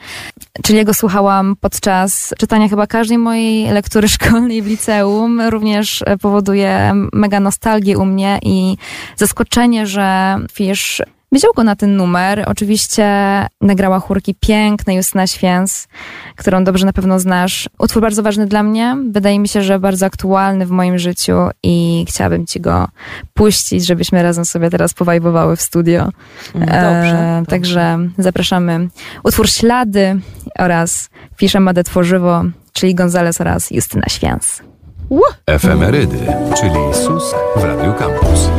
Chiliego 0.68 0.94
słuchałam 0.94 1.56
podczas 1.62 2.34
czytania 2.44 2.70
chyba 2.70 2.88
każdej 2.88 3.18
mojej 3.18 3.72
lektury 3.72 4.08
szkolnej 4.18 4.62
w 4.62 4.68
liceum. 4.68 5.42
Również 5.42 6.04
e, 6.06 6.18
powoduje 6.18 6.94
mega 7.14 7.40
nostalgię 7.40 7.98
u 7.98 8.06
mnie 8.06 8.40
i 8.42 8.78
zaskoczenie, 9.16 9.88
że 9.88 10.38
Fisz 10.52 11.02
wziął 11.34 11.54
go 11.54 11.64
na 11.64 11.76
ten 11.76 11.96
numer. 11.96 12.44
Oczywiście 12.48 13.06
nagrała 13.62 14.00
chórki 14.00 14.36
piękne 14.40 14.96
Justyna 14.96 15.28
Święc, 15.28 15.88
którą 16.36 16.64
dobrze 16.64 16.86
na 16.86 16.94
pewno 16.94 17.20
znasz. 17.20 17.70
Utwór 17.80 18.02
bardzo 18.02 18.24
ważny 18.24 18.46
dla 18.46 18.64
mnie. 18.64 18.98
Wydaje 19.12 19.40
mi 19.40 19.48
się, 19.48 19.64
że 19.64 19.80
bardzo 19.80 20.06
aktualny 20.06 20.66
w 20.66 20.70
moim 20.70 20.98
życiu 20.98 21.34
i 21.64 22.06
chciałabym 22.08 22.46
ci 22.46 22.62
go 22.62 22.88
puścić, 23.34 23.86
żebyśmy 23.86 24.24
razem 24.24 24.46
sobie 24.46 24.70
teraz 24.70 24.94
powajbowały 24.94 25.56
w 25.56 25.62
studio. 25.62 26.10
Dobrze. 26.54 26.74
E, 26.74 26.94
dobrze. 26.94 27.44
Także 27.50 28.00
zapraszamy. 28.18 28.88
Utwór 29.24 29.50
Ślady 29.50 30.20
oraz 30.60 31.10
Fisza 31.38 31.60
Madę 31.60 31.84
Tworzywo, 31.84 32.44
czyli 32.74 32.96
Gonzales 32.96 33.42
oraz 33.42 33.72
Justyna 33.72 34.06
Święs. 34.10 34.62
Efemerydy, 35.46 36.18
czyli 36.60 36.94
Susk 36.94 37.36
w 37.56 37.64
Radiu 37.64 37.94
Campus. 37.94 38.50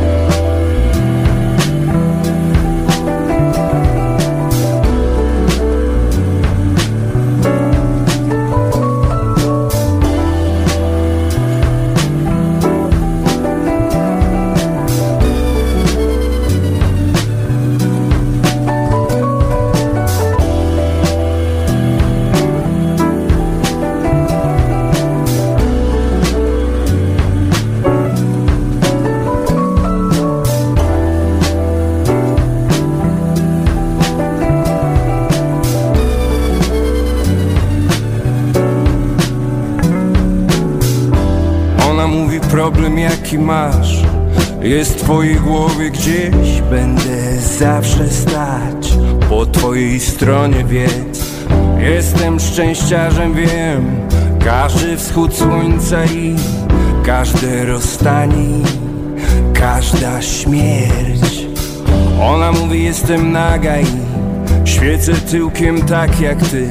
Jaki 43.35 43.45
masz? 43.45 44.03
Jest 44.61 44.99
w 44.99 45.03
twojej 45.03 45.35
głowie 45.35 45.89
gdzieś? 45.89 46.61
Będę 46.69 47.37
zawsze 47.37 48.09
stać. 48.09 48.93
Po 49.29 49.45
twojej 49.45 49.99
stronie 49.99 50.63
więc 50.63 51.25
Jestem 51.79 52.39
szczęściarzem 52.39 53.33
wiem. 53.33 54.07
Każdy 54.45 54.97
wschód 54.97 55.35
słońca 55.35 56.05
i 56.05 56.35
Każde 57.05 57.65
rozstanie 57.65 58.63
Każda 59.53 60.21
śmierć. 60.21 61.47
Ona 62.21 62.51
mówi 62.51 62.83
jestem 62.83 63.31
naga 63.31 63.79
i 63.79 63.85
Świecę 64.65 65.13
tyłkiem 65.13 65.81
tak 65.81 66.21
jak 66.21 66.37
ty 66.37 66.67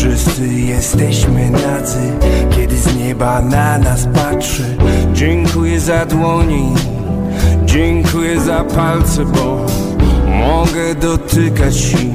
Wszyscy 0.00 0.48
jesteśmy 0.48 1.50
nadzy 1.50 2.12
Kiedy 2.50 2.76
z 2.76 2.96
nieba 2.96 3.40
na 3.40 3.78
nas 3.78 4.08
patrzy 4.14 4.76
Dziękuję 5.12 5.80
za 5.80 6.06
dłoni 6.06 6.74
Dziękuję 7.64 8.40
za 8.40 8.64
palce, 8.64 9.24
bo 9.24 9.66
Mogę 10.26 10.94
dotykać 10.94 11.92
i 11.92 12.10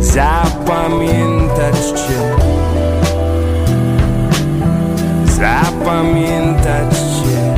Zapamiętać 0.00 1.76
cię 1.76 2.50
zapamiętać 5.20 6.96
Cię. 6.98 7.54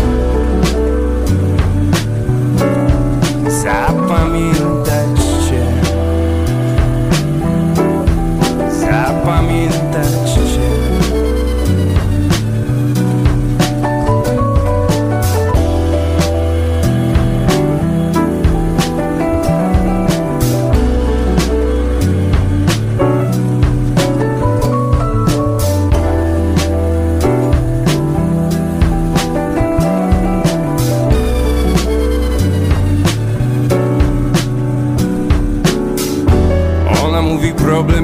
Zapamiętać 3.50 4.81
Zapamiętać 9.22 10.30
Cię. 10.34 10.62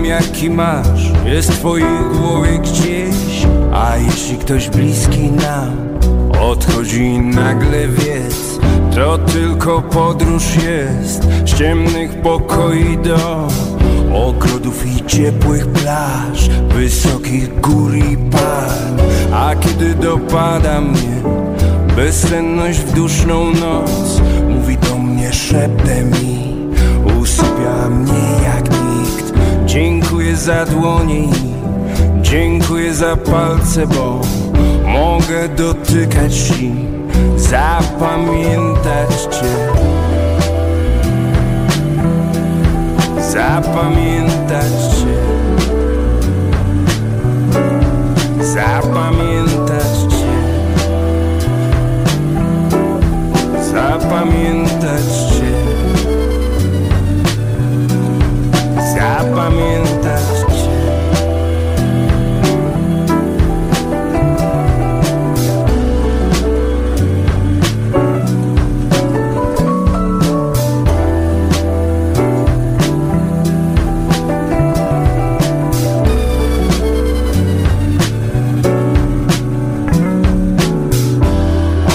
Jaki 0.09 0.51
masz 0.51 0.98
Jest 1.25 1.53
w 1.53 1.59
twojej 1.59 1.87
głowie 2.13 2.59
gdzieś 2.59 3.47
A 3.75 3.97
jeśli 3.97 4.39
ktoś 4.39 4.69
bliski 4.69 5.31
nam 5.31 5.99
Odchodzi 6.41 7.19
nagle 7.19 7.89
wiedz 7.89 8.59
To 8.95 9.19
tylko 9.19 9.83
podróż 9.83 10.45
jest 10.65 11.23
Z 11.23 11.55
ciemnych 11.59 12.21
pokoi 12.21 12.99
do 12.99 13.49
Ogrodów 14.15 14.87
i 14.87 15.07
ciepłych 15.07 15.67
plaż 15.67 16.49
Wysokich 16.49 17.61
gór 17.61 17.97
i 17.97 18.17
palm 18.17 18.97
A 19.33 19.55
kiedy 19.61 19.95
dopada 19.95 20.81
mnie 20.81 21.23
Bezsenność 21.97 22.79
w 22.79 22.93
duszną 22.93 23.45
noc 23.45 24.21
Mówi 24.49 24.77
do 24.77 24.99
mnie 24.99 25.33
szeptem 25.33 26.11
i 26.23 26.55
Usypia 27.21 27.89
mnie 27.89 28.28
za 30.39 30.65
dłonie 30.65 31.21
i 31.21 31.31
Dziękuję 32.23 32.95
za 32.95 33.17
palce, 33.17 33.87
bo 33.87 34.21
Mogę 34.85 35.49
dotykać 35.49 36.51
i 36.61 36.89
Zapamiętać 37.37 39.11
Cię. 39.31 39.69
Zapamiętać 43.33 44.73
Cię. 44.99 45.19
Zapamiętać 48.41 49.99
Cię. 50.11 50.39
Zapamiętać 53.63 55.05
Cię 55.05 55.28
Zapamiętać 58.99 60.23
Cię 60.49 60.79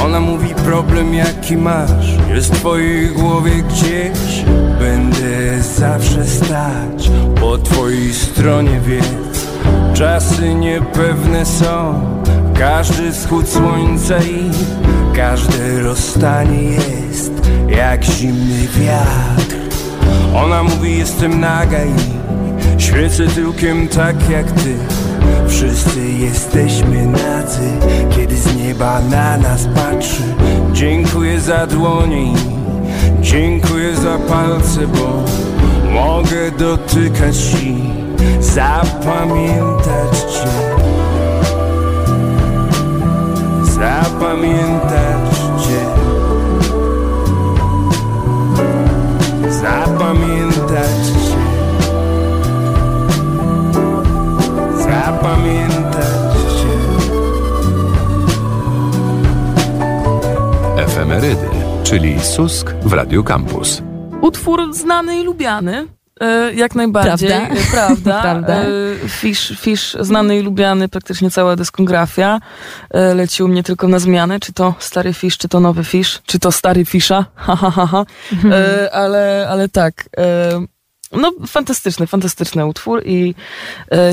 Ona 0.05 0.19
mówi 0.19 0.55
problem 0.55 1.13
jaki 1.13 1.57
masz 1.57 2.17
Jest 2.29 2.55
w 2.55 2.59
twojej 2.59 3.07
głowie 3.07 3.51
gdzieś? 3.51 4.45
Będę 4.79 5.12
zawsze 5.61 6.25
stać 6.25 7.11
Po 7.39 7.57
twojej 7.57 8.13
stronie 8.13 8.79
wiedz 8.79 9.47
Czasy 9.93 10.53
niepewne 10.53 11.45
są 11.45 12.01
Każdy 12.59 13.13
schód 13.13 13.49
słońca 13.49 14.17
i 14.17 14.51
Każde 15.15 15.79
rozstanie 15.79 16.63
jest 16.63 17.31
Jak 17.67 18.03
zimny 18.03 18.67
wiatr. 18.79 19.55
Ona 20.35 20.63
mówi 20.63 20.97
jestem 20.97 21.39
naga 21.39 21.77
i 21.85 22.23
Świecę 22.81 23.27
tyłkiem 23.27 23.87
tak 23.87 24.29
jak 24.29 24.51
ty. 24.51 24.75
Wszyscy 25.47 26.09
jesteśmy 26.19 27.05
nadzy 27.05 27.71
Kiedy 28.15 28.35
z 28.35 28.55
nieba 28.55 29.01
na 29.01 29.37
nas 29.37 29.67
patrzy. 29.75 30.23
Dziękuję 30.73 31.39
za 31.39 31.67
dłonie 31.67 32.33
Dziękuję 33.23 33.95
za 33.95 34.17
palce, 34.17 34.87
bo 34.87 35.23
Mogę 35.91 36.51
dotykać 36.51 37.53
i 37.63 37.89
Zapamiętać 38.39 40.19
Cię 40.19 40.49
Zapamiętać 43.63 45.02
w 62.85 62.93
Radio 62.93 63.23
Campus. 63.23 63.81
Utwór 64.21 64.73
znany 64.73 65.19
i 65.19 65.23
lubiany. 65.23 65.87
e, 66.21 66.53
Jak 66.53 66.75
najbardziej. 66.75 67.29
Prawda? 67.29 67.55
e, 67.55 67.71
Prawda. 67.71 68.21
Prawda. 68.25 68.53
E, 68.53 68.65
Fish, 69.09 69.53
Fish 69.59 69.95
znany 69.99 70.37
i 70.37 70.41
lubiany, 70.41 70.89
praktycznie 70.89 71.31
cała 71.31 71.55
dyskografia. 71.55 72.39
Leci 73.15 73.43
u 73.43 73.47
mnie 73.47 73.63
tylko 73.63 73.87
na 73.87 73.99
zmianę, 73.99 74.39
czy 74.39 74.53
to 74.53 74.75
stary 74.79 75.13
Fish, 75.13 75.37
czy 75.37 75.47
to 75.49 75.59
nowy 75.59 75.83
Fish, 75.83 76.21
czy 76.25 76.39
to 76.39 76.51
stary 76.51 76.85
Fisha. 76.85 77.25
Ha, 77.35 77.55
ha, 77.55 77.71
ha, 77.71 77.85
ha. 77.85 78.05
E, 78.51 78.89
Ale, 78.95 79.47
ale 79.49 79.69
tak. 79.69 80.09
No, 81.11 81.31
fantastyczny, 81.47 82.07
fantastyczny 82.07 82.65
utwór 82.65 83.01
i 83.05 83.35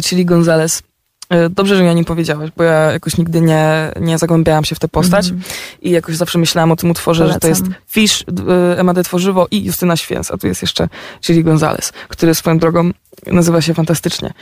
czyli 0.05 0.25
Gonzales. 0.25 0.83
E, 1.31 1.49
Dobrze, 1.51 1.77
że 1.77 1.83
mi 1.83 1.89
o 1.89 1.93
nim 1.93 2.05
powiedziałeś, 2.05 2.51
bo 2.57 2.65
ja 2.65 2.73
jakoś 2.93 3.17
nigdy 3.17 3.41
nie, 3.41 3.93
nie 4.01 4.19
zagłębiałam 4.19 4.65
się 4.65 4.75
w 4.75 4.79
tę 4.79 4.89
postać 4.89 5.25
Mhm. 5.27 5.43
i 5.83 5.91
jakoś 5.91 6.17
zawsze 6.17 6.39
myślałam 6.39 6.73
o 6.73 6.77
tym 6.77 6.91
utworze, 6.91 7.29
że 7.33 7.39
to 7.41 7.49
jest 7.49 7.61
Polecam. 7.63 7.83
Fish, 7.89 8.25
d- 8.29 8.43
y, 8.73 8.79
Ema 8.81 8.95
Tworzywo 8.95 9.47
i 9.51 9.65
Justyna 9.65 9.97
Święc, 9.97 10.31
a 10.31 10.39
tu 10.39 10.47
jest 10.47 10.63
jeszcze 10.63 10.89
Chili 11.21 11.45
Gonzales, 11.45 11.93
który 12.09 12.35
swoją 12.35 12.59
drogą 12.59 12.91
nazywa 13.27 13.61
się 13.63 13.75
fantastycznie. 13.75 14.33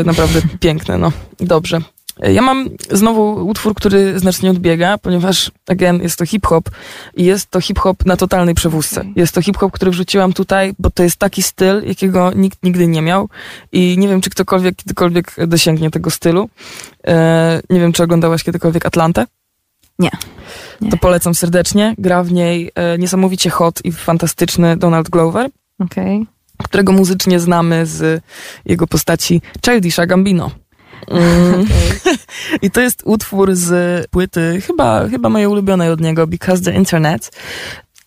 Y, 0.00 0.04
Naprawdę 0.04 0.40
piękny, 0.60 0.98
no. 0.98 1.12
Dobrze. 1.40 1.80
Y, 2.26 2.32
Ja 2.32 2.42
mam 2.42 2.68
znowu 2.90 3.46
utwór, 3.48 3.74
który 3.74 4.18
znacznie 4.18 4.50
odbiega, 4.50 4.98
ponieważ, 4.98 5.50
again, 5.68 6.02
jest 6.02 6.18
to 6.18 6.26
hip-hop 6.26 6.70
i 7.16 7.24
jest 7.24 7.50
to 7.50 7.60
hip-hop 7.60 8.06
na 8.06 8.16
totalnej 8.16 8.54
przewózce. 8.54 9.00
Okej. 9.00 9.12
Jest 9.16 9.34
to 9.34 9.42
hip-hop, 9.42 9.72
który 9.72 9.90
wrzuciłam 9.90 10.32
tutaj, 10.32 10.74
bo 10.78 10.90
to 10.90 11.02
jest 11.02 11.16
taki 11.16 11.42
styl, 11.42 11.82
jakiego 11.86 12.32
nikt 12.32 12.62
nigdy 12.62 12.86
nie 12.86 13.02
miał 13.02 13.28
i 13.72 13.96
nie 13.98 14.08
wiem, 14.08 14.20
czy 14.20 14.30
ktokolwiek 14.30 14.76
kiedykolwiek 14.76 15.36
dosięgnie 15.46 15.90
tego 15.90 16.10
stylu. 16.10 16.48
Y, 17.08 17.12
Nie 17.70 17.80
wiem, 17.80 17.92
czy 17.92 18.02
oglądałaś 18.02 18.44
kiedykolwiek 18.44 18.86
Atlantę? 18.86 19.26
Nie. 19.98 20.10
Nie. 20.80 20.90
To 20.90 20.96
polecam 20.96 21.34
serdecznie. 21.34 21.94
Gra 21.98 22.22
w 22.22 22.32
niej 22.32 22.70
e, 22.74 22.98
niesamowicie 22.98 23.50
hot 23.50 23.84
i 23.84 23.92
fantastyczny 23.92 24.76
Donald 24.76 25.08
Glover, 25.10 25.50
Okej. 25.78 26.26
którego 26.64 26.92
muzycznie 26.92 27.40
znamy 27.40 27.86
z 27.86 28.22
jego 28.66 28.86
postaci 28.86 29.42
Childisha 29.64 30.06
Gambino. 30.06 30.50
Mm. 31.10 31.66
I 32.62 32.70
to 32.70 32.80
jest 32.80 33.02
utwór 33.04 33.54
z 33.54 34.06
płyty, 34.10 34.60
chyba, 34.66 35.08
chyba 35.08 35.28
mojej 35.28 35.46
ulubionej 35.48 35.90
od 35.90 36.00
niego, 36.00 36.26
Because 36.26 36.62
the 36.62 36.72
Internet, 36.72 37.30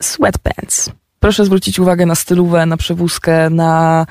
Sweatpants. 0.02 0.92
Proszę 1.22 1.46
zwrócić 1.46 1.80
uwagę 1.80 2.06
na 2.06 2.16
stylówę, 2.16 2.66
na 2.66 2.78
przewózkę, 2.78 3.50
na, 3.50 4.06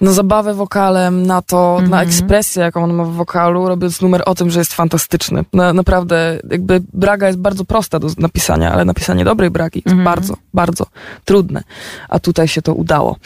na 0.00 0.12
zabawę 0.12 0.54
wokalem, 0.54 1.26
na 1.26 1.42
to, 1.42 1.76
na 1.78 1.84
Mhm. 1.84 2.08
ekspresję, 2.08 2.62
jaką 2.62 2.84
on 2.84 2.92
ma 2.92 3.04
w 3.04 3.12
wokalu, 3.12 3.68
robiąc 3.68 4.00
numer 4.00 4.22
o 4.26 4.34
tym, 4.34 4.50
że 4.50 4.58
jest 4.58 4.72
fantastyczny. 4.74 5.44
Na, 5.52 5.72
naprawdę, 5.72 6.38
jakby 6.50 6.80
braga 6.92 7.26
jest 7.26 7.38
bardzo 7.38 7.64
prosta 7.64 7.98
do 7.98 8.08
napisania, 8.18 8.72
ale 8.72 8.84
napisanie 8.84 9.24
dobrej 9.24 9.50
bragi 9.50 9.78
jest 9.86 9.92
Mhm. 9.96 10.04
bardzo, 10.04 10.36
bardzo 10.54 10.86
trudne. 11.24 11.62
A 12.08 12.18
tutaj 12.18 12.48
się 12.48 12.62
to 12.62 12.74
udało. 12.74 13.16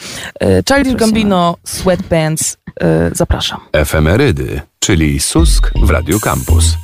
E, 0.41 0.63
Childish. 0.63 0.95
Gambino, 0.95 1.55
Sweatpants, 1.63 2.57
e, 2.81 3.11
zapraszam. 3.13 3.59
Efemerydy, 3.71 4.61
czyli 4.87 5.19
Susk 5.19 5.71
w 5.75 5.89
Radio 5.89 6.19
Campus. 6.19 6.77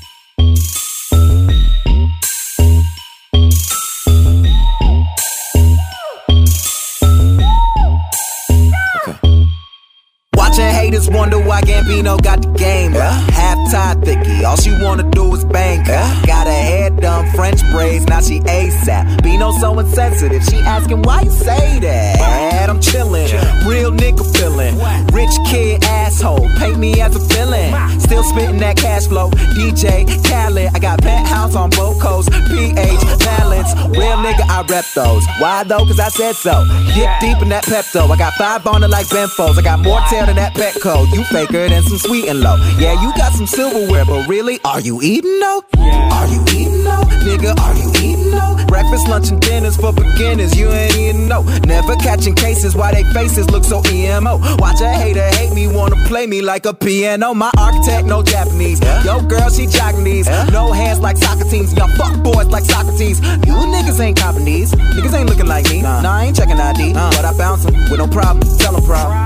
Watching 10.54 10.76
haters 10.76 11.10
wonder 11.10 11.40
why 11.40 11.62
Gambino 11.62 12.22
got 12.22 12.44
the 12.44 12.48
game. 12.50 12.92
Half 12.92 13.72
tied 13.72 14.06
thicky, 14.06 14.46
all 14.46 14.56
she 14.56 14.70
wanna 14.84 15.02
do 15.10 15.34
is 15.34 15.44
bang. 15.46 15.84
Yeah. 15.84 16.22
Got 16.28 16.46
her 16.46 16.54
hair 16.54 16.92
done, 16.92 17.26
French 17.36 17.62
braids, 17.72 18.06
now 18.06 18.22
she 18.22 18.40
ASAP. 18.42 19.24
Bino 19.24 19.52
so 19.54 19.80
insensitive, 19.80 20.44
she 20.44 20.58
asking 20.58 21.02
why 21.02 21.22
you 21.22 21.32
say 21.32 21.80
that. 21.80 22.70
I'm 22.70 22.80
chillin', 22.80 23.34
real 23.66 23.92
nigga 23.92 24.24
feelin'. 24.38 24.78
Rich 25.12 25.34
kid 25.50 25.84
asshole, 25.86 26.48
paint 26.60 26.78
me 26.78 27.02
as 27.02 27.16
a 27.16 27.20
villain. 27.34 27.74
Still 28.00 28.24
spittin' 28.24 28.60
that 28.60 28.78
cash 28.78 29.08
flow. 29.08 29.32
DJ 29.58 30.06
Khaled, 30.28 30.70
I 30.76 30.78
got 30.78 31.02
penthouse 31.02 31.56
on 31.56 31.72
both 31.72 32.00
coasts. 32.00 32.30
PH 32.30 33.02
balance, 33.26 33.74
real 33.98 34.18
nigga, 34.22 34.46
I 34.48 34.64
rep 34.70 34.86
those. 34.94 35.26
Why 35.40 35.64
though? 35.64 35.86
Cause 35.86 36.00
I 36.00 36.10
said 36.10 36.36
so. 36.36 36.64
Dip 36.94 37.10
deep 37.20 37.42
in 37.42 37.50
that 37.50 37.64
Pepto. 37.64 38.10
I 38.10 38.18
got 38.18 38.34
five 38.34 38.68
on 38.68 38.84
it 38.84 38.90
like 38.90 39.08
Benfos. 39.08 39.58
I 39.58 39.62
got 39.64 39.80
more 39.80 40.00
tail 40.10 40.26
than 40.28 40.36
that 40.36 40.43
Petco. 40.52 41.08
You 41.14 41.24
faker 41.26 41.70
than 41.70 41.84
some 41.84 41.98
sweet 41.98 42.28
and 42.28 42.42
low. 42.42 42.56
Yeah, 42.78 43.02
you 43.02 43.14
got 43.16 43.34
some 43.34 43.48
silverware, 43.48 44.06
but 44.06 44.28
really, 44.28 44.60
are 44.66 44.82
you 44.82 45.02
eating 45.02 45.40
though? 45.40 45.64
Are 45.78 46.28
you 46.28 46.44
eating 46.52 46.83
though? 46.84 47.04
Nigga, 47.24 47.58
are 47.60 47.76
you 47.76 47.90
eating 48.02 48.32
no? 48.32 48.58
Breakfast, 48.68 49.08
lunch, 49.08 49.30
and 49.30 49.40
dinners 49.42 49.78
for 49.78 49.94
beginners. 49.94 50.58
You 50.58 50.70
ain't 50.70 50.96
eating 50.96 51.28
no. 51.28 51.44
Never 51.66 51.96
catching 51.96 52.36
cases 52.36 52.76
why 52.76 52.92
they 52.92 53.04
faces 53.14 53.50
look 53.50 53.64
so 53.64 53.82
emo. 53.92 54.38
Watch 54.58 54.82
a 54.82 54.90
hater 54.90 55.28
hate 55.38 55.54
me, 55.54 55.68
wanna 55.68 55.96
play 56.08 56.28
me 56.28 56.42
like 56.42 56.66
a 56.66 56.74
piano. 56.74 57.34
My 57.34 57.52
architect, 57.58 58.08
no 58.08 58.24
Japanese. 58.24 58.80
Yo, 59.06 59.22
girl, 59.22 59.50
she 59.50 59.68
Japanese. 59.68 60.28
No 60.52 60.72
hands 60.72 61.00
like 61.00 61.18
soccer 61.18 61.46
teams. 61.46 61.74
Y'all 61.74 61.88
fuck 61.96 62.22
boys 62.24 62.48
like 62.48 62.66
Socrates. 62.66 63.20
You 63.48 63.54
niggas 63.74 64.00
ain't 64.00 64.18
copping 64.18 64.46
these. 64.46 64.72
Niggas 64.74 65.14
ain't 65.14 65.30
looking 65.30 65.48
like 65.48 65.70
me. 65.70 65.82
Nah, 65.82 66.02
I 66.04 66.26
ain't 66.26 66.36
checking 66.36 66.60
ID. 66.60 66.94
But 66.94 67.26
I 67.26 67.38
bounce 67.38 67.66
'em 67.66 67.74
with 67.90 68.00
no 68.00 68.08
problem. 68.08 68.42
Tell 68.58 68.76
'em 68.76 68.84
problem. 68.84 69.18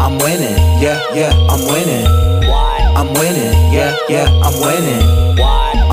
I'm 0.00 0.18
winning. 0.18 0.56
Yeah, 0.80 1.00
yeah, 1.14 1.32
I'm 1.50 1.60
winning. 1.66 2.06
I'm 2.96 3.12
winning. 3.14 3.72
Yeah, 3.72 3.96
yeah, 4.08 4.28
I'm 4.44 4.60
winning. 4.60 5.25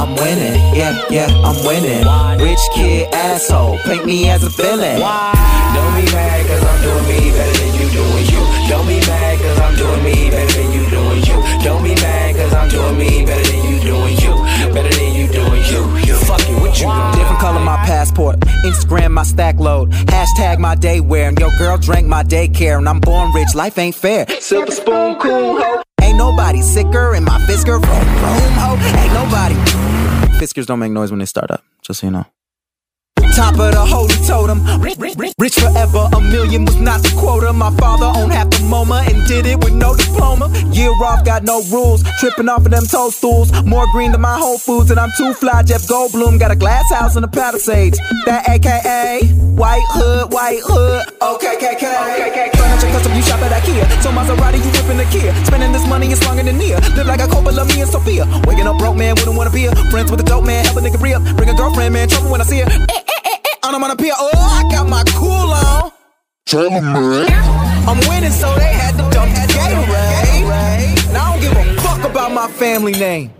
I'm 0.03 0.15
winning. 0.15 0.59
Yeah, 0.75 0.99
yeah, 1.09 1.27
I'm 1.47 1.55
winning. 1.63 2.03
Rich 2.43 2.59
kid 2.75 3.07
asshole. 3.13 3.77
Paint 3.85 4.05
me 4.05 4.29
as 4.29 4.43
a 4.43 4.49
villain. 4.49 4.99
Don't 4.99 5.95
be 5.95 6.11
mad 6.11 6.45
cause 6.45 6.61
I'm 6.61 6.81
doing 6.83 7.07
me 7.07 7.31
better 7.31 7.57
than 7.57 7.73
you 7.79 7.87
doing 7.89 8.25
you. 8.27 8.67
Don't 8.67 8.85
be 8.85 8.99
mad 9.07 9.39
cause 9.39 9.59
I'm 9.61 9.75
doing 9.77 10.03
me 10.03 10.29
better 10.29 10.51
than 10.59 10.73
you 10.73 10.89
doing 10.89 11.23
you. 11.23 11.63
Don't 11.63 11.83
be 11.85 11.95
mad 11.95 12.35
cause 12.35 12.53
I'm 12.53 12.67
doing 12.67 12.97
me 12.97 13.25
better 13.25 13.49
than 13.49 13.71
you 13.71 13.79
doing 13.79 14.17
you. 14.17 14.73
Better 14.73 14.93
than 14.93 15.13
you 15.15 15.27
doing 15.31 15.63
you. 15.71 15.97
You 16.05 16.15
fucking 16.25 16.59
what 16.59 16.77
you 16.77 16.85
doing? 16.85 17.11
Different 17.15 17.39
color 17.39 17.61
my 17.61 17.77
passport. 17.77 18.41
Instagram 18.65 19.11
my 19.11 19.23
stack 19.23 19.57
load. 19.57 19.91
Hashtag 19.91 20.59
my 20.59 20.75
day 20.75 20.99
wear. 20.99 21.29
And 21.29 21.39
your 21.39 21.51
girl 21.57 21.77
drank 21.77 22.07
my 22.07 22.25
daycare. 22.25 22.77
And 22.77 22.89
I'm 22.89 22.99
born 22.99 23.31
rich. 23.31 23.55
Life 23.55 23.77
ain't 23.77 23.95
fair. 23.95 24.25
Silver 24.41 24.71
spoon 24.71 25.15
cool 25.15 25.61
hoe. 25.61 25.81
Ain't 26.01 26.17
nobody 26.17 26.61
sicker 26.61 27.15
in 27.15 27.23
my 27.23 27.39
Fisker 27.47 27.81
room, 27.81 27.81
room 27.81 28.53
ho. 28.59 28.75
Ain't 28.99 29.13
nobody. 29.13 29.92
Fiskers 30.43 30.65
don't 30.65 30.79
make 30.79 30.91
noise 30.91 31.09
when 31.09 31.19
they 31.19 31.25
start 31.25 31.51
up. 31.51 31.63
Just 31.81 32.01
so 32.01 32.07
you 32.07 32.11
know. 32.11 32.25
Top 33.35 33.57
of 33.57 33.73
the 33.73 33.81
holy 33.81 34.13
totem. 34.27 34.61
Rich, 34.79 34.97
rich, 34.99 35.15
rich, 35.17 35.33
rich 35.39 35.55
forever. 35.55 36.07
A 36.13 36.21
million 36.21 36.65
was 36.65 36.79
not 36.79 37.01
the 37.01 37.09
quota. 37.17 37.51
My 37.51 37.73
father 37.77 38.05
owned 38.13 38.31
half 38.31 38.51
the 38.51 38.57
MoMA 38.69 39.09
and 39.09 39.25
did 39.27 39.47
it 39.47 39.57
with 39.57 39.73
no 39.73 39.95
diploma. 39.97 40.53
Year 40.69 40.91
off, 41.01 41.25
got 41.25 41.41
no 41.41 41.63
rules. 41.71 42.03
Tripping 42.19 42.47
off 42.47 42.65
of 42.65 42.69
them 42.69 42.85
toadstools. 42.85 43.51
More 43.65 43.87
green 43.91 44.11
than 44.11 44.21
my 44.21 44.37
Whole 44.37 44.59
Foods, 44.59 44.91
and 44.91 44.99
I'm 44.99 45.09
too 45.17 45.33
fly. 45.33 45.63
Jeff 45.63 45.81
Goldblum 45.89 46.39
got 46.39 46.51
a 46.51 46.55
glass 46.55 46.85
house 46.93 47.15
in 47.15 47.23
the 47.23 47.27
Palisades. 47.27 47.97
That 48.25 48.47
AKA 48.47 49.25
White 49.57 49.87
Hood, 49.89 50.31
White 50.31 50.61
Hood. 50.61 51.01
Okay, 51.21 51.55
KK. 51.57 52.53
Furniture 52.53 52.91
custom, 52.93 53.13
you 53.15 53.23
shop 53.23 53.41
at 53.41 53.51
IKEA. 53.63 53.85
So 54.03 54.11
Maserati, 54.11 54.61
you 54.61 54.69
whipping 54.77 54.97
the 54.97 55.05
Kia. 55.09 55.33
Spending 55.45 55.71
this 55.71 55.87
money 55.87 56.11
is 56.11 56.23
longer 56.25 56.43
than 56.43 56.59
near. 56.59 56.77
Live 56.93 57.07
like 57.07 57.19
a 57.19 57.25
Coppola, 57.25 57.65
me 57.65 57.81
and 57.81 57.89
Sophia. 57.89 58.25
Waking 58.45 58.67
up 58.67 58.77
broke, 58.77 58.95
man, 58.95 59.15
wouldn't 59.15 59.35
wanna 59.35 59.49
be 59.49 59.65
a 59.65 59.75
friends 59.89 60.11
with 60.11 60.21
a 60.21 60.23
dope 60.23 60.45
man. 60.45 60.65
Help 60.65 60.77
a 60.77 60.81
nigga 60.81 61.01
re. 61.01 61.17
Bring 61.33 61.49
a 61.49 61.55
girlfriend, 61.55 61.93
man. 61.93 62.07
Trouble 62.09 62.29
when 62.29 62.41
I 62.41 62.43
see 62.43 62.59
her. 62.59 62.69
Eh, 62.69 62.85
eh, 62.93 63.22
I'm 63.65 63.81
on 63.81 63.91
a 63.91 63.95
pier. 63.95 64.11
Oh, 64.17 64.29
I 64.33 64.69
got 64.69 64.89
my 64.89 65.03
cool 65.15 65.31
on. 65.31 65.91
I'm 67.87 67.97
winning, 68.09 68.31
so 68.31 68.53
they 68.55 68.73
had 68.73 68.91
to 68.91 69.03
dump 69.09 69.33
that 69.33 69.49
Gatorade. 69.49 71.07
And 71.07 71.17
I 71.17 71.31
don't 71.31 71.41
give 71.41 71.53
a 71.53 71.81
fuck 71.81 72.03
about 72.03 72.33
my 72.33 72.47
family 72.49 72.91
name. 72.91 73.31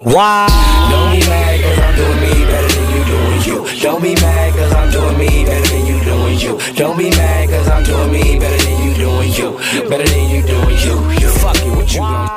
Why? 0.00 0.48
Don't 0.90 1.12
be 1.12 1.20
mad 1.28 1.60
cause 1.62 1.78
I'm 1.78 1.94
doing 1.96 2.20
me 2.20 2.44
better 2.46 2.68
than 2.74 2.86
you 2.94 3.04
doing 3.04 3.40
you. 3.46 3.80
Don't 3.80 4.02
be 4.02 4.14
mad 4.16 4.54
cause 4.54 4.72
I'm 4.72 4.90
doing 4.90 5.18
me 5.18 5.44
better 5.44 5.60
than 5.60 5.67
you 6.48 6.58
you. 6.68 6.74
Don't 6.76 6.96
be 6.98 7.10
mad 7.16 7.48
cause 7.50 7.68
I'm 7.68 7.84
doing 7.84 8.12
me 8.12 8.38
better 8.40 8.58
than 8.64 8.76
you 8.86 8.94
doing 9.06 9.32
you. 9.38 9.48
Better 9.90 10.08
than 10.12 10.24
you 10.34 10.42
doing 10.42 10.78
you. 10.86 10.94
You 11.22 11.28
fucking 11.30 11.72
what 11.76 11.94
you 11.94 12.00
doing? 12.00 12.28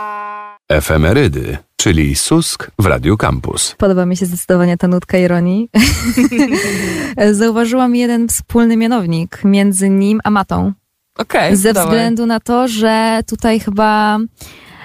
Efemerydy, 0.70 1.58
czyli 1.76 2.16
Susk 2.16 2.72
w 2.80 2.86
Radiu 2.86 3.18
Campus. 3.18 3.76
Podoba 3.78 4.06
mi 4.06 4.18
się 4.18 4.26
zdecydowanie 4.26 4.78
ta 4.78 4.88
nutka 4.88 5.18
ironii. 5.18 5.70
Zauważyłam 7.32 7.96
jeden 7.96 8.28
wspólny 8.28 8.78
mianownik 8.78 9.42
między 9.44 9.90
nim 9.90 10.20
a 10.24 10.30
Matą. 10.30 10.72
Okej, 11.18 11.56
Ze 11.56 11.74
dawaj. 11.74 11.90
względu 11.90 12.26
na 12.26 12.40
to, 12.40 12.68
że 12.68 13.22
tutaj 13.28 13.60
chyba 13.60 14.18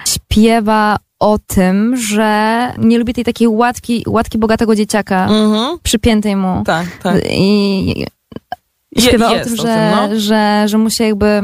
śpiewa 0.08 0.96
o 1.20 1.38
tym, 1.46 1.96
że 1.96 2.72
nie 2.78 2.98
lubi 2.98 3.14
tej 3.14 3.24
takiej 3.24 3.48
łatki, 3.48 4.04
łatki 4.08 4.38
bogatego 4.38 4.74
dzieciaka 4.74 5.26
Mhm. 5.30 5.78
przypiętej 5.82 6.36
mu. 6.36 6.62
Tak, 6.64 6.86
tak. 7.02 7.14
I 7.30 8.06
Je- 8.92 9.02
śpiewa 9.02 9.28
o 9.30 9.34
jest 9.34 9.44
tym, 9.44 9.54
o 9.54 9.56
że, 9.56 9.62
tym, 9.68 9.90
no. 10.10 10.20
że, 10.20 10.64
że 10.68 10.78
mu 10.78 10.90
się 10.90 11.04
jakby. 11.04 11.42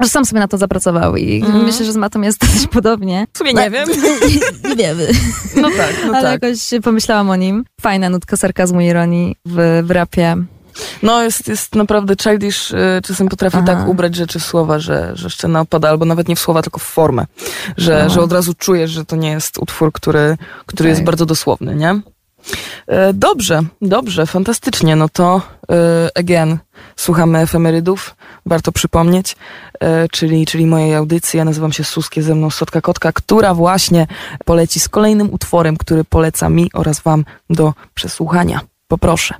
Że 0.00 0.08
sam 0.08 0.24
sobie 0.24 0.40
na 0.40 0.48
to 0.48 0.58
zapracował 0.58 1.16
i 1.16 1.40
Mhm. 1.42 1.64
myślę, 1.64 1.86
że 1.86 1.92
z 1.92 1.96
Matą 1.96 2.20
jest 2.20 2.38
dość 2.52 2.66
podobnie. 2.66 3.26
W 3.34 3.38
sumie 3.38 3.52
nie 3.54 3.70
wiem. 3.70 3.88
nie 4.68 4.76
wiemy. 4.76 5.08
No 5.62 5.68
tak, 5.76 5.94
no 6.06 6.12
Ale 6.16 6.22
tak. 6.22 6.42
jakoś 6.42 6.58
pomyślałam 6.82 7.30
o 7.30 7.36
nim. 7.36 7.64
Fajna 7.80 8.10
nutka 8.10 8.36
sarkazmu 8.36 8.80
i 8.80 8.84
ironii 8.86 9.36
w, 9.46 9.82
w 9.84 9.90
rapie. 9.90 10.36
No 11.02 11.22
jest, 11.22 11.48
jest 11.48 11.74
naprawdę 11.74 12.14
childish, 12.22 12.70
y, 12.70 12.76
czasem 13.04 13.28
potrafi 13.28 13.56
Aha. 13.56 13.66
tak 13.66 13.88
ubrać 13.88 14.14
rzeczy 14.16 14.38
w 14.38 14.44
słowa, 14.44 14.78
że, 14.78 15.10
że 15.14 15.30
szczena 15.30 15.60
opada, 15.60 15.88
albo 15.88 16.04
nawet 16.04 16.28
nie 16.28 16.36
w 16.36 16.40
słowa, 16.40 16.62
tylko 16.62 16.78
w 16.80 16.82
formę. 16.82 17.26
Że, 17.76 17.98
Aha. 18.00 18.08
że 18.08 18.20
od 18.20 18.32
razu 18.32 18.54
czujesz, 18.54 18.90
że 18.90 19.04
to 19.04 19.16
nie 19.16 19.30
jest 19.30 19.58
utwór, 19.58 19.92
który, 19.92 20.36
który 20.66 20.88
jest 20.88 21.02
bardzo 21.04 21.26
dosłowny, 21.26 21.74
nie? 21.74 22.00
E, 22.86 23.12
Dobrze, 23.12 23.60
dobrze, 23.82 24.26
fantastycznie. 24.26 24.96
No 24.96 25.08
to 25.08 25.42
e, 25.70 26.08
again, 26.14 26.58
słuchamy 26.96 27.38
efemerydów, 27.38 28.16
warto 28.46 28.72
przypomnieć, 28.72 29.36
e, 29.80 30.08
czyli, 30.08 30.46
czyli 30.46 30.66
mojej 30.66 30.94
audycji. 30.94 31.38
Ja 31.38 31.44
nazywam 31.44 31.72
się 31.72 31.84
Suskie, 31.84 32.22
ze 32.22 32.34
mną 32.34 32.50
Sotka 32.50 32.80
Kotka, 32.80 33.12
która 33.12 33.54
właśnie 33.54 34.06
poleci 34.44 34.80
z 34.80 34.88
kolejnym 34.88 35.32
utworem, 35.34 35.76
który 35.76 36.04
poleca 36.04 36.48
mi 36.48 36.70
oraz 36.74 37.00
wam 37.00 37.24
do 37.50 37.74
przesłuchania. 37.94 38.60
Poproszę. 38.88 39.34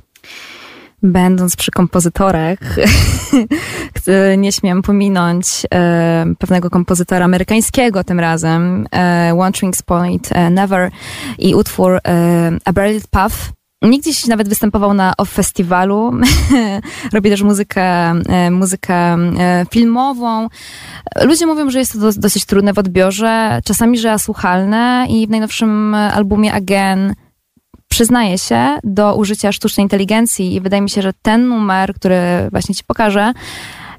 Będąc 1.02 1.56
przy 1.56 1.70
kompozytorach, 1.70 2.58
nie 4.38 4.52
śmiem 4.52 4.82
pominąć 4.82 5.66
e, 5.74 6.24
pewnego 6.38 6.70
kompozytora 6.70 7.24
amerykańskiego 7.24 8.04
tym 8.04 8.20
razem, 8.20 8.86
e, 8.94 9.52
Strings 9.54 9.82
Point 9.82 10.28
e, 10.32 10.50
Never 10.50 10.90
i 11.38 11.54
utwór 11.54 11.92
e, 11.92 12.00
A 12.64 12.72
Buried 12.72 13.06
Path. 13.06 13.36
Nigdzieś 13.82 14.26
nawet 14.26 14.48
występował 14.48 14.94
na 14.94 15.14
OFF 15.16 15.32
Festiwalu. 15.32 16.12
Robi 17.12 17.30
też 17.30 17.42
muzykę, 17.42 17.82
e, 17.82 18.50
muzykę 18.50 18.94
e, 18.94 19.66
filmową. 19.70 20.48
Ludzie 21.24 21.46
mówią, 21.46 21.70
że 21.70 21.78
jest 21.78 21.92
to 21.92 21.98
dos- 21.98 22.18
dosyć 22.18 22.44
trudne 22.44 22.72
w 22.72 22.78
odbiorze, 22.78 23.60
czasami, 23.64 23.98
że 23.98 24.12
asłuchalne 24.12 25.06
i 25.08 25.26
w 25.26 25.30
najnowszym 25.30 25.94
albumie 25.94 26.52
Again 26.52 27.14
przyznaje 27.92 28.38
się 28.38 28.78
do 28.84 29.16
użycia 29.16 29.52
sztucznej 29.52 29.84
inteligencji 29.84 30.54
i 30.54 30.60
wydaje 30.60 30.82
mi 30.82 30.90
się, 30.90 31.02
że 31.02 31.12
ten 31.22 31.48
numer, 31.48 31.94
który 31.94 32.20
właśnie 32.50 32.74
ci 32.74 32.84
pokażę, 32.84 33.32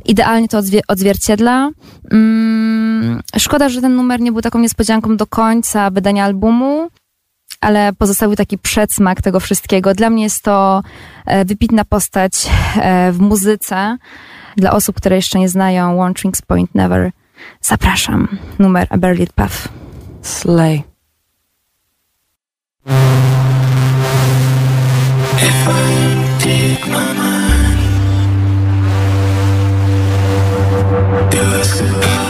idealnie 0.05 0.47
to 0.47 0.57
odzwie- 0.57 0.81
odzwierciedla. 0.87 1.69
Mm, 2.11 3.21
szkoda, 3.37 3.69
że 3.69 3.81
ten 3.81 3.95
numer 3.95 4.21
nie 4.21 4.31
był 4.31 4.41
taką 4.41 4.59
niespodzianką 4.59 5.17
do 5.17 5.27
końca 5.27 5.91
wydania 5.91 6.25
albumu, 6.25 6.89
ale 7.61 7.93
pozostawił 7.93 8.35
taki 8.35 8.57
przedsmak 8.57 9.21
tego 9.21 9.39
wszystkiego. 9.39 9.93
Dla 9.93 10.09
mnie 10.09 10.23
jest 10.23 10.43
to 10.43 10.83
e, 11.25 11.45
wybitna 11.45 11.85
postać 11.85 12.49
e, 12.75 13.11
w 13.11 13.19
muzyce. 13.19 13.97
Dla 14.57 14.71
osób, 14.71 14.95
które 14.95 15.15
jeszcze 15.15 15.39
nie 15.39 15.49
znają 15.49 16.13
Strings 16.13 16.41
Point 16.41 16.75
Never, 16.75 17.11
zapraszam. 17.61 18.27
Numer 18.59 18.87
A 18.89 18.97
Barely 18.97 19.27
Path. 19.35 19.67
Slay. 20.21 20.83
What 31.13 31.31
gives 31.31 31.81
what 31.81 31.81
I 31.83 32.07
find? 32.07 32.22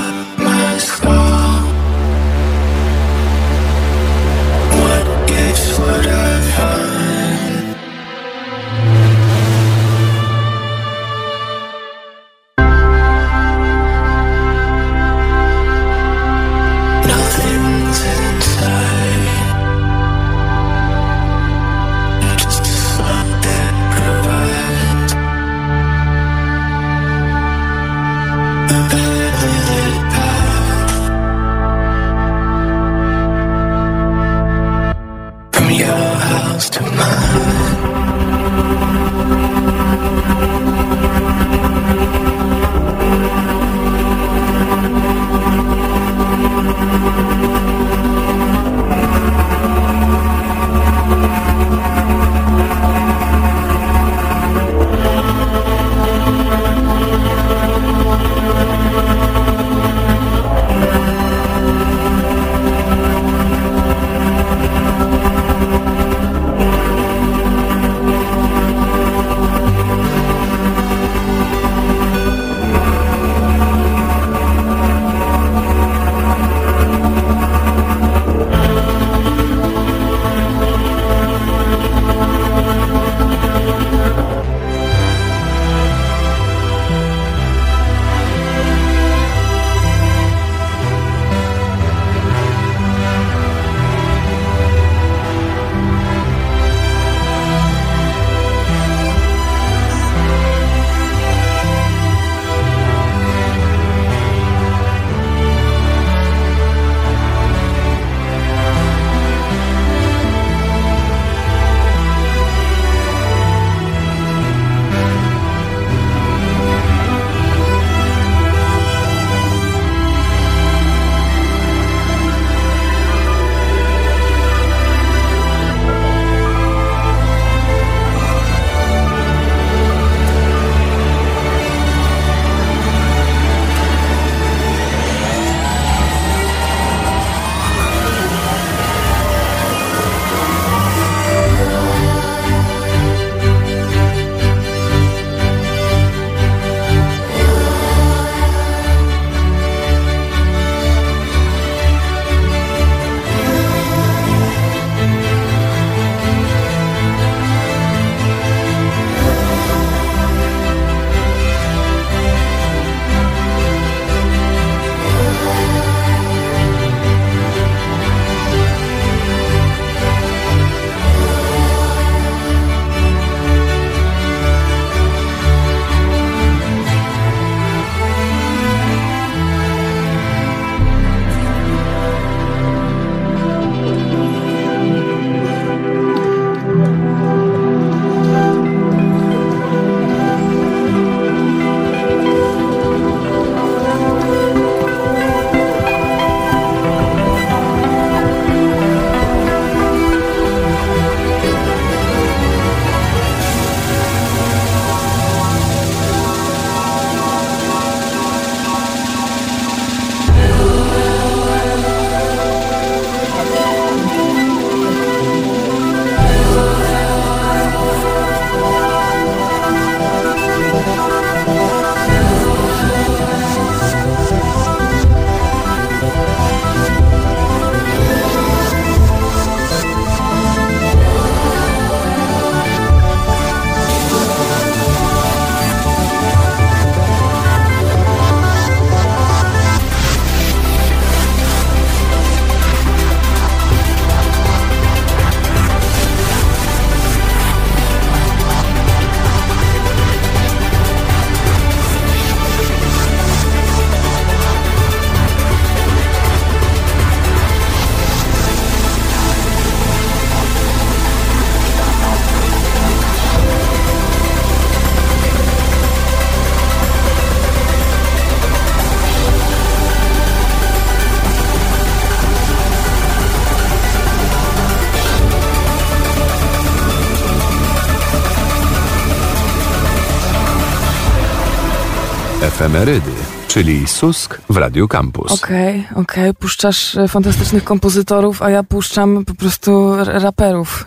Czyli 283.54 283.88
Susk 283.88 284.42
w 284.50 284.58
Radio 284.58 284.88
Campus. 284.88 285.32
Okej, 285.32 285.88
okej, 285.96 286.34
puszczasz 286.34 286.98
e, 286.98 287.08
fantastycznych 287.08 287.64
kompozytorów, 287.64 288.42
a 288.42 288.50
ja 288.50 288.64
puszczam 288.64 289.26
po 289.26 289.36
prostu 289.36 289.96
raperów. 290.06 290.86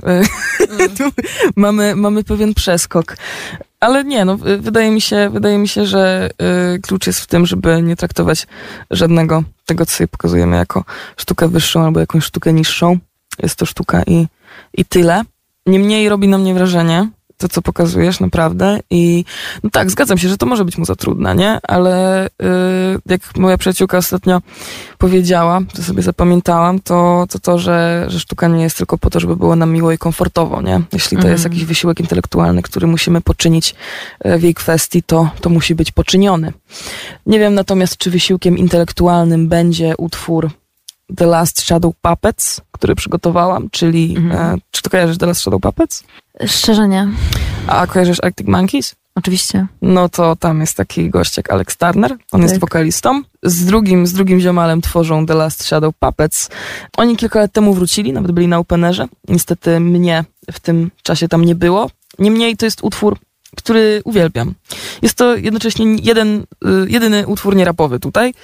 Tu 0.98 1.04
mamy, 1.56 1.96
mamy 1.96 2.24
pewien 2.24 2.54
przeskok. 2.54 3.16
Ale 3.80 4.04
nie, 4.04 4.24
no, 4.24 4.36
wydaje 4.58 4.90
mi 4.90 5.00
się, 5.00 5.30
wydaje 5.30 5.58
mi 5.58 5.68
się, 5.68 5.86
że 5.86 6.30
y, 6.74 6.80
klucz 6.80 7.06
jest 7.06 7.20
w 7.20 7.26
tym, 7.26 7.46
żeby 7.46 7.82
nie 7.82 7.96
traktować 7.96 8.46
żadnego 8.90 9.42
tego, 9.66 9.86
co 9.86 9.92
sobie 9.92 10.08
pokazujemy 10.08 10.56
jako 10.56 10.84
sztukę 11.16 11.48
wyższą 11.48 11.84
albo 11.84 12.00
jakąś 12.00 12.24
sztukę 12.24 12.52
niższą. 12.52 12.98
Jest 13.42 13.56
to 13.56 13.66
sztuka 13.66 14.02
i, 14.06 14.26
i 14.74 14.84
tyle. 14.84 15.22
Niemniej 15.66 16.08
robi 16.08 16.28
na 16.28 16.38
mnie 16.38 16.54
wrażenie 16.54 17.08
to, 17.38 17.48
co 17.48 17.62
pokazujesz, 17.62 18.20
naprawdę. 18.20 18.78
I 18.90 19.24
no 19.64 19.70
tak, 19.70 19.90
zgadzam 19.90 20.18
się, 20.18 20.28
że 20.28 20.36
to 20.36 20.46
może 20.46 20.64
być 20.64 20.78
mu 20.78 20.84
za 20.84 20.96
trudne, 20.96 21.34
nie? 21.34 21.58
Ale 21.62 22.26
y, 22.26 22.30
jak 23.06 23.36
moja 23.36 23.58
przyjaciółka 23.58 23.98
ostatnio 23.98 24.42
powiedziała, 24.98 25.60
to 25.74 25.82
sobie 25.82 26.02
zapamiętałam, 26.02 26.80
to 26.80 27.26
to, 27.30 27.38
to 27.38 27.58
że, 27.58 28.04
że 28.08 28.20
sztuka 28.20 28.48
nie 28.48 28.62
jest 28.62 28.76
tylko 28.76 28.98
po 28.98 29.10
to, 29.10 29.20
żeby 29.20 29.36
było 29.36 29.56
nam 29.56 29.72
miło 29.72 29.92
i 29.92 29.98
komfortowo, 29.98 30.62
nie? 30.62 30.80
Jeśli 30.92 31.10
to 31.10 31.16
Mhm. 31.16 31.32
jest 31.32 31.44
jakiś 31.44 31.64
wysiłek 31.64 32.00
intelektualny, 32.00 32.62
który 32.62 32.86
musimy 32.86 33.20
poczynić 33.20 33.74
e, 34.20 34.38
w 34.38 34.42
jej 34.42 34.54
kwestii, 34.54 35.02
to, 35.02 35.30
to 35.40 35.50
musi 35.50 35.74
być 35.74 35.92
poczyniony. 35.92 36.52
Nie 37.26 37.38
wiem 37.38 37.54
natomiast, 37.54 37.96
czy 37.96 38.10
wysiłkiem 38.10 38.58
intelektualnym 38.58 39.48
będzie 39.48 39.94
utwór 39.98 40.50
The 41.16 41.26
Last 41.26 41.60
Shadow 41.60 41.94
Puppets, 42.02 42.60
który 42.72 42.94
przygotowałam, 42.94 43.70
czyli, 43.70 44.14
Mhm. 44.16 44.54
e, 44.54 44.60
czy 44.70 44.82
to 44.82 44.90
kojarzysz 44.90 45.18
The 45.18 45.26
Last 45.26 45.40
Shadow 45.40 45.60
Puppets? 45.60 46.04
Szczerze 46.46 46.88
nie. 46.88 47.08
A 47.66 47.86
kojarzysz 47.86 48.18
Arctic 48.22 48.46
Monkeys? 48.48 48.94
Oczywiście. 49.14 49.66
No 49.82 50.08
to 50.08 50.36
tam 50.36 50.60
jest 50.60 50.76
taki 50.76 51.10
gość 51.10 51.36
jak 51.36 51.50
Alex 51.52 51.76
Turner, 51.76 52.16
on 52.32 52.42
jest 52.42 52.54
Tak. 52.54 52.60
wokalistą. 52.60 53.22
Z 53.42 53.64
drugim, 53.64 54.06
z 54.06 54.12
drugim 54.12 54.40
ziomalem 54.40 54.80
tworzą 54.80 55.26
The 55.26 55.34
Last 55.34 55.64
Shadow 55.64 55.94
Puppets. 56.00 56.50
Oni 56.96 57.16
kilka 57.16 57.40
lat 57.40 57.52
temu 57.52 57.74
wrócili, 57.74 58.12
nawet 58.12 58.32
byli 58.32 58.48
na 58.48 58.58
Openerze. 58.58 59.06
Niestety 59.28 59.80
mnie 59.80 60.24
w 60.52 60.60
tym 60.60 60.90
czasie 61.02 61.28
tam 61.28 61.44
nie 61.44 61.54
było. 61.54 61.90
Niemniej 62.18 62.56
to 62.56 62.64
jest 62.66 62.78
utwór, 62.82 63.18
który 63.56 64.00
uwielbiam. 64.04 64.54
Jest 65.02 65.14
to 65.14 65.36
jednocześnie 65.36 65.86
jeden, 66.02 66.38
y, 66.40 66.44
jedyny 66.90 67.26
utwór 67.26 67.56
nierapowy 67.56 68.00
tutaj, 68.00 68.34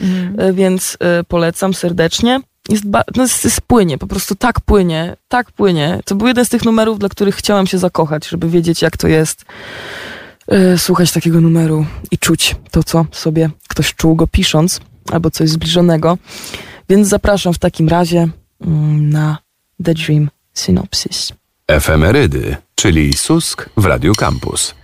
y, 0.49 0.53
więc 0.53 0.95
y, 1.21 1.25
polecam 1.25 1.75
serdecznie. 1.75 2.41
Jest, 2.69 2.85
no 3.17 3.23
jest, 3.23 3.45
jest 3.45 3.61
płynie, 3.61 3.99
po 3.99 4.07
prostu 4.07 4.35
tak 4.35 4.61
płynie, 4.61 5.17
tak 5.29 5.53
płynie. 5.53 6.01
To 6.05 6.15
był 6.15 6.27
jeden 6.27 6.45
z 6.45 6.49
tych 6.49 6.65
numerów, 6.65 6.99
dla 6.99 7.09
których 7.09 7.37
chciałam 7.37 7.67
się 7.67 7.79
zakochać, 7.79 8.29
żeby 8.29 8.49
wiedzieć, 8.49 8.83
jak 8.83 8.97
to 8.97 9.09
jest 9.09 9.45
y, 10.75 10.79
słuchać 10.79 11.13
takiego 11.13 11.41
numeru 11.41 11.87
i 12.11 12.19
czuć 12.19 12.57
to, 12.71 12.83
co 12.83 13.07
sobie 13.13 13.51
ktoś 13.69 13.95
czuł 13.95 14.17
go 14.17 14.27
pisząc, 14.27 14.81
albo 15.13 15.31
coś 15.31 15.49
zbliżonego. 15.49 16.19
Więc 16.89 17.09
zapraszam 17.09 17.55
w 17.55 17.59
takim 17.59 17.89
razie 17.89 18.29
mm, 18.61 19.11
na 19.11 19.39
The 19.85 19.95
Dream 19.95 20.31
Synopsis. 20.55 21.33
Efemerydy, 21.67 22.57
czyli 22.75 23.13
Susk 23.13 23.69
w 23.77 23.85
Radio 23.85 24.15
Campus. 24.15 24.75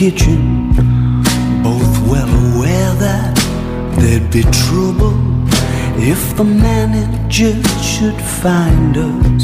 Kitchen. 0.00 0.72
Both 1.62 1.94
well 2.08 2.32
aware 2.48 2.94
that 3.04 3.36
there'd 3.98 4.30
be 4.30 4.44
trouble 4.64 5.14
if 6.12 6.22
the 6.38 6.44
manager 6.44 7.52
should 7.82 8.18
find 8.40 8.96
us. 8.96 9.42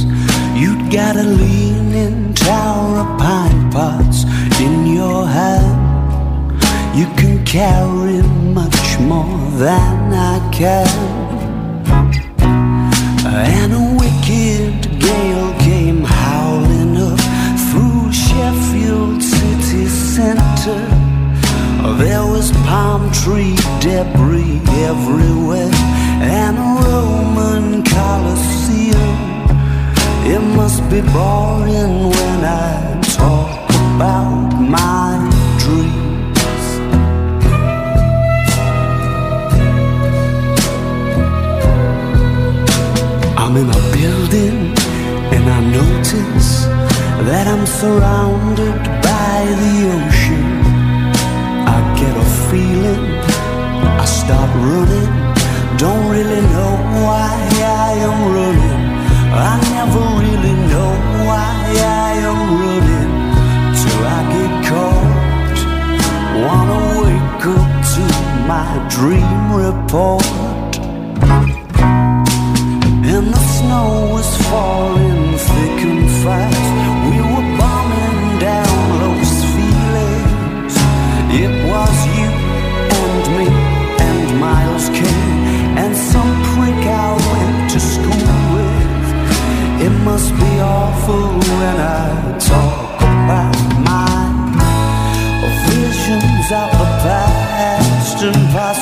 You'd 0.61 0.91
got 0.91 1.15
a 1.17 1.25
leaning 1.43 2.33
tower 2.33 3.01
of 3.05 3.19
pine 3.19 3.71
pots 3.71 4.25
in 4.59 4.87
your 4.87 5.27
hand. 5.27 5.77
You 6.99 7.05
can 7.21 7.45
carry 7.45 8.23
much 8.61 8.99
more 8.99 9.39
than 9.65 10.15
I 10.15 10.37
can. 10.59 10.89
And 13.27 13.75
a 13.75 13.85
wicked 14.01 14.56
There 20.67 22.27
was 22.27 22.51
palm 22.67 23.12
tree 23.12 23.55
debris 23.79 24.61
everywhere 24.91 25.71
and 26.21 26.59
a 26.59 26.89
Roman 26.89 27.85
Colosseum. 27.85 29.17
It 30.27 30.41
must 30.57 30.83
be 30.91 31.03
boring 31.03 32.11
when 32.11 32.45
I 32.45 33.01
talk 33.14 33.71
about 33.95 34.59
my 34.59 35.14
dreams. 35.62 36.64
I'm 43.39 43.57
in 43.57 43.71
a 43.71 43.83
building 43.95 44.75
and 45.33 45.49
I 45.49 45.61
notice 45.61 46.64
that 47.29 47.47
I'm 47.47 47.67
surrounded 47.67 48.75
by 49.05 49.45
the 49.61 49.93
ocean. 49.95 50.16
Feeling, 52.51 53.05
I 54.03 54.05
start 54.05 54.51
running. 54.55 55.11
Don't 55.78 56.09
really 56.11 56.42
know 56.55 56.72
why 57.05 57.34
I 57.88 57.92
am 58.07 58.18
running. 58.36 58.82
I 59.34 59.55
never 59.74 60.03
really 60.22 60.55
know 60.70 60.92
why 61.26 61.57
I 61.76 62.12
am 62.30 62.40
running 62.62 63.12
till 63.78 64.03
I 64.16 64.20
get 64.34 64.53
caught. 64.68 65.59
Wanna 66.47 66.80
wake 67.03 67.47
up 67.57 67.72
to 67.94 68.05
my 68.53 68.70
dream 68.94 69.42
report. 69.64 70.26
And 73.12 73.26
the 73.34 73.42
snow 73.57 73.88
was 74.14 74.28
falling 74.49 75.36
thick 75.49 75.78
and 75.90 76.07
fast. 76.22 76.66
We 77.11 77.16
were 77.30 77.49
bombing 77.59 78.38
down 78.38 78.76
Los 79.03 79.32
Feliz. 79.53 80.76
It 81.42 81.53
was 81.70 81.97
you 82.07 82.16
must 90.07 90.33
be 90.37 90.53
awful 90.61 91.27
when 91.59 91.77
I 91.99 92.39
talk 92.39 93.01
about 93.11 93.59
my 93.91 94.27
visions 95.67 96.49
of 96.63 96.71
the 96.79 96.89
past 97.03 98.23
and 98.23 98.41
possible 98.55 98.76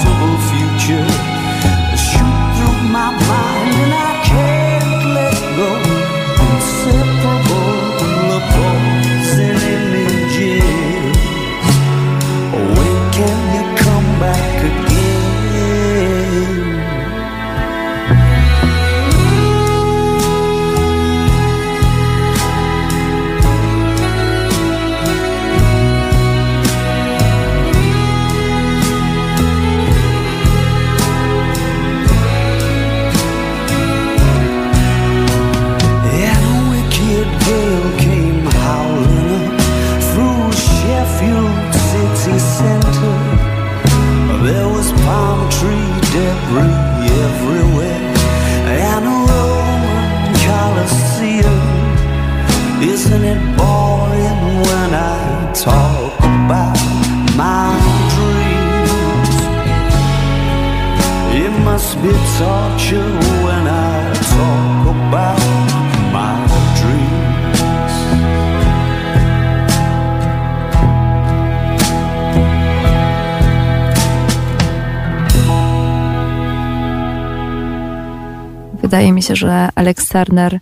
się, 79.35 79.47
że 79.47 79.69
Alex 79.75 80.09
Turner 80.09 80.61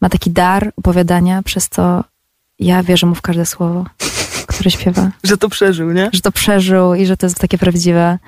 ma 0.00 0.08
taki 0.08 0.30
dar 0.30 0.72
opowiadania, 0.76 1.42
przez 1.42 1.68
co 1.68 2.04
ja 2.58 2.82
wierzę 2.82 3.06
mu 3.06 3.14
w 3.14 3.22
każde 3.22 3.46
słowo, 3.46 3.84
które 4.46 4.70
śpiewa. 4.70 5.10
Że 5.24 5.36
to 5.36 5.48
przeżył, 5.48 5.92
nie? 5.92 6.10
Że 6.12 6.20
to 6.20 6.32
przeżył 6.32 6.94
i 6.94 7.06
że 7.06 7.16
to 7.16 7.26
jest 7.26 7.38
takie 7.38 7.58
prawdziwe. 7.58 8.18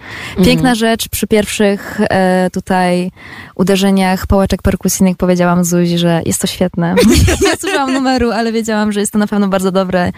Piękna 0.45 0.75
rzecz 0.75 1.09
przy 1.09 1.27
pierwszych 1.27 2.01
e, 2.01 2.51
tutaj 2.53 3.11
uderzeniach 3.55 4.27
pałeczek 4.27 4.63
perkusyjnych 4.63 5.17
powiedziałam 5.17 5.65
Zuzi, 5.65 5.99
że 5.99 6.23
jest 6.27 6.41
to 6.41 6.47
świetne. 6.47 6.95
nie 7.47 7.57
słuchałam 7.61 7.93
numeru, 7.93 8.31
ale 8.31 8.53
wiedziałam, 8.53 8.93
że 8.93 9.01
jest 9.01 9.13
to 9.13 9.19
na 9.19 9.27
pewno 9.27 9.49
bardzo 9.49 9.73
dobre 9.73 10.13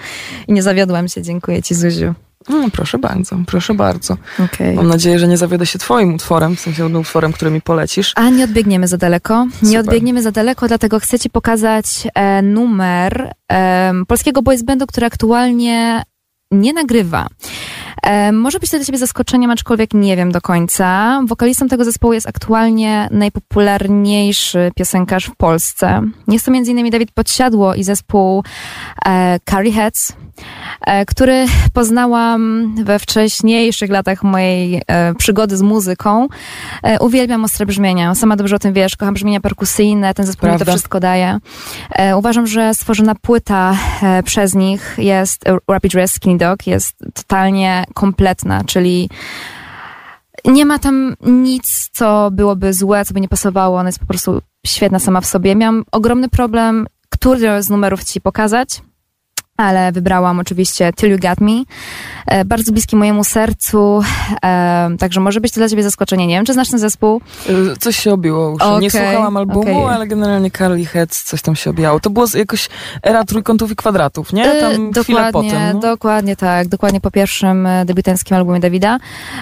i 0.48 0.52
nie 0.52 0.62
zawiodłam 0.62 1.08
się. 1.08 1.22
Dziękuję 1.22 1.62
ci 1.62 1.74
Zuziu. 1.74 2.14
No, 2.48 2.70
proszę 2.72 2.98
bardzo, 2.98 3.36
proszę 3.46 3.74
bardzo. 3.74 4.16
Okej. 4.44 4.76
Mam 4.76 4.88
nadzieję, 4.88 5.18
że 5.18 5.28
nie 5.28 5.36
zawiodę 5.36 5.66
się 5.66 5.78
twoim 5.78 6.14
utworem, 6.14 6.56
w 6.56 6.60
sensie 6.60 6.86
utworem, 6.86 7.32
który 7.32 7.50
mi 7.50 7.60
polecisz. 7.60 8.12
A 8.16 8.28
nie 8.28 8.44
odbiegniemy 8.44 8.88
za 8.88 8.96
daleko. 8.96 9.46
Nie 9.62 9.68
Super. 9.68 9.80
odbiegniemy 9.80 10.22
za 10.22 10.30
daleko, 10.30 10.68
dlatego 10.68 11.00
chcę 11.00 11.18
Ci 11.18 11.30
pokazać 11.30 12.08
e, 12.14 12.42
numer 12.42 13.32
e, 13.52 13.92
polskiego 14.08 14.42
boys 14.42 14.62
bandu, 14.62 14.86
który 14.86 15.06
aktualnie 15.06 16.02
nie 16.50 16.72
nagrywa. 16.72 17.26
E, 18.02 18.32
może 18.32 18.58
być 18.58 18.70
to 18.70 18.76
dla 18.76 18.86
Ciebie 18.86 18.98
zaskoczeniem, 18.98 19.50
aczkolwiek 19.50 19.94
nie 19.94 20.16
wiem 20.16 20.32
do 20.32 20.40
końca. 20.40 21.20
Wokalistą 21.26 21.68
tego 21.68 21.84
zespołu 21.84 22.12
jest 22.12 22.28
aktualnie 22.28 23.08
najpopularniejszy 23.10 24.70
piosenkarz 24.76 25.26
w 25.26 25.36
Polsce. 25.36 26.02
Jest 26.28 26.46
to 26.46 26.52
m.in. 26.52 26.90
Dawid 26.90 27.12
Podsiadło 27.12 27.74
i 27.74 27.84
zespół 27.84 28.44
e, 29.06 29.38
Carry 29.50 29.72
Heads, 29.72 30.12
który 31.06 31.46
poznałam 31.72 32.74
we 32.84 32.98
wcześniejszych 32.98 33.90
latach 33.90 34.22
mojej 34.22 34.82
e, 34.86 35.14
przygody 35.14 35.56
z 35.56 35.62
muzyką. 35.62 36.28
E, 36.82 36.98
uwielbiam 36.98 37.44
ostre 37.44 37.66
brzmienia. 37.66 38.14
Sama 38.14 38.36
dobrze 38.36 38.56
o 38.56 38.58
tym 38.58 38.72
wiesz. 38.72 38.96
Kocham 38.96 39.14
brzmienia 39.14 39.40
perkusyjne. 39.40 40.14
Ten 40.14 40.26
zespół 40.26 40.48
mi 40.48 40.52
to 40.52 40.58
Prawda. 40.58 40.72
wszystko 40.72 41.00
daje. 41.00 41.38
E, 41.90 42.16
uważam, 42.16 42.46
że 42.46 42.74
stworzona 42.74 43.14
płyta 43.14 43.76
e, 44.02 44.22
przez 44.22 44.54
nich 44.54 44.94
jest 44.98 45.48
e, 45.48 45.58
Rapid 45.68 45.92
Dress 45.92 46.12
Skinny 46.12 46.38
Dog 46.38 46.66
jest 46.66 46.96
totalnie 47.14 47.84
kompletna, 47.94 48.64
czyli 48.64 49.10
nie 50.44 50.66
ma 50.66 50.78
tam 50.78 51.16
nic, 51.26 51.90
co 51.92 52.30
byłoby 52.32 52.72
złe, 52.72 53.04
co 53.04 53.14
by 53.14 53.20
nie 53.20 53.28
pasowało. 53.28 53.78
Ona 53.78 53.88
jest 53.88 53.98
po 53.98 54.06
prostu 54.06 54.42
świetna 54.66 54.98
sama 54.98 55.20
w 55.20 55.26
sobie. 55.26 55.54
Miałam 55.54 55.84
ogromny 55.92 56.28
problem, 56.28 56.86
który 57.08 57.62
z 57.62 57.70
numerów 57.70 58.04
ci 58.04 58.20
pokazać, 58.20 58.82
ale 59.56 59.92
wybrałam 59.92 60.38
oczywiście 60.38 60.92
Till 60.92 61.10
You 61.10 61.18
Got 61.18 61.40
Me. 61.40 61.52
E, 62.26 62.44
bardzo 62.44 62.72
bliski 62.72 62.96
mojemu 62.96 63.24
sercu, 63.24 64.02
e, 64.44 64.88
także 64.98 65.20
może 65.20 65.40
być 65.40 65.52
to 65.52 65.60
dla 65.60 65.68
ciebie 65.68 65.82
zaskoczenie. 65.82 66.26
Nie 66.26 66.34
wiem, 66.36 66.44
czy 66.44 66.52
znasz 66.52 66.70
ten 66.70 66.78
zespół? 66.78 67.20
Y, 67.50 67.76
Coś 67.76 67.96
się 67.98 68.12
obiło 68.12 68.50
uszy. 68.50 68.64
Okej, 68.64 68.80
Nie 68.80 68.90
słuchałam 68.90 69.36
albumu, 69.36 69.60
okej. 69.60 69.94
ale 69.94 70.06
generalnie 70.06 70.50
Carly 70.50 70.86
Heads 70.86 71.22
coś 71.24 71.42
tam 71.42 71.56
się 71.56 71.70
obijało. 71.70 72.00
To 72.00 72.10
było 72.10 72.26
jakoś 72.34 72.68
era 73.02 73.24
trójkątów 73.24 73.70
i 73.70 73.76
kwadratów, 73.76 74.32
nie? 74.32 74.52
E, 74.52 74.60
Tam 74.60 74.72
chwilę 75.04 75.24
dokładnie, 75.26 75.50
potem. 75.50 75.72
No. 75.74 75.80
dokładnie 75.80 76.36
tak. 76.36 76.68
Dokładnie 76.68 77.00
po 77.00 77.10
pierwszym 77.10 77.66
e, 77.66 77.84
debiutanckim 77.84 78.36
albumie 78.36 78.60
Dawida. 78.60 78.98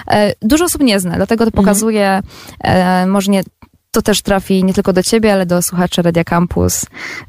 E, 0.07 0.33
dużo 0.41 0.65
osób 0.65 0.81
nie 0.81 0.99
zna, 0.99 1.15
dlatego 1.15 1.45
to 1.45 1.49
Mhm. 1.49 1.63
pokazuje, 1.65 2.21
e, 2.63 3.05
może 3.07 3.31
nie, 3.31 3.43
to 3.91 4.01
też 4.01 4.21
trafi 4.21 4.63
nie 4.63 4.73
tylko 4.73 4.93
do 4.93 5.03
ciebie, 5.03 5.33
ale 5.33 5.45
do 5.45 5.61
słuchaczy 5.61 6.01
Radia 6.01 6.23
Campus. 6.23 6.85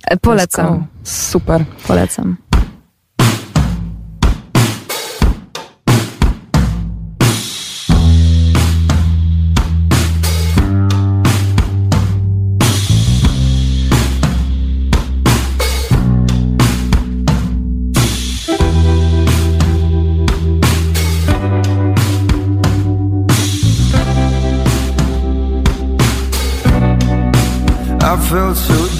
E, 0.06 0.16
polecam, 0.16 0.86
Super. 1.04 1.64
polecam. 1.86 2.36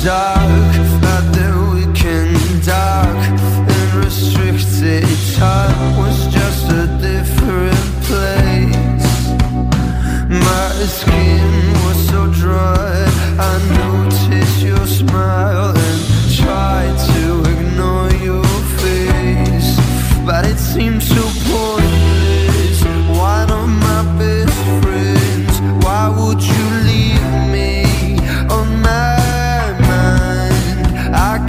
자. 0.07 0.36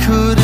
I 0.09 0.36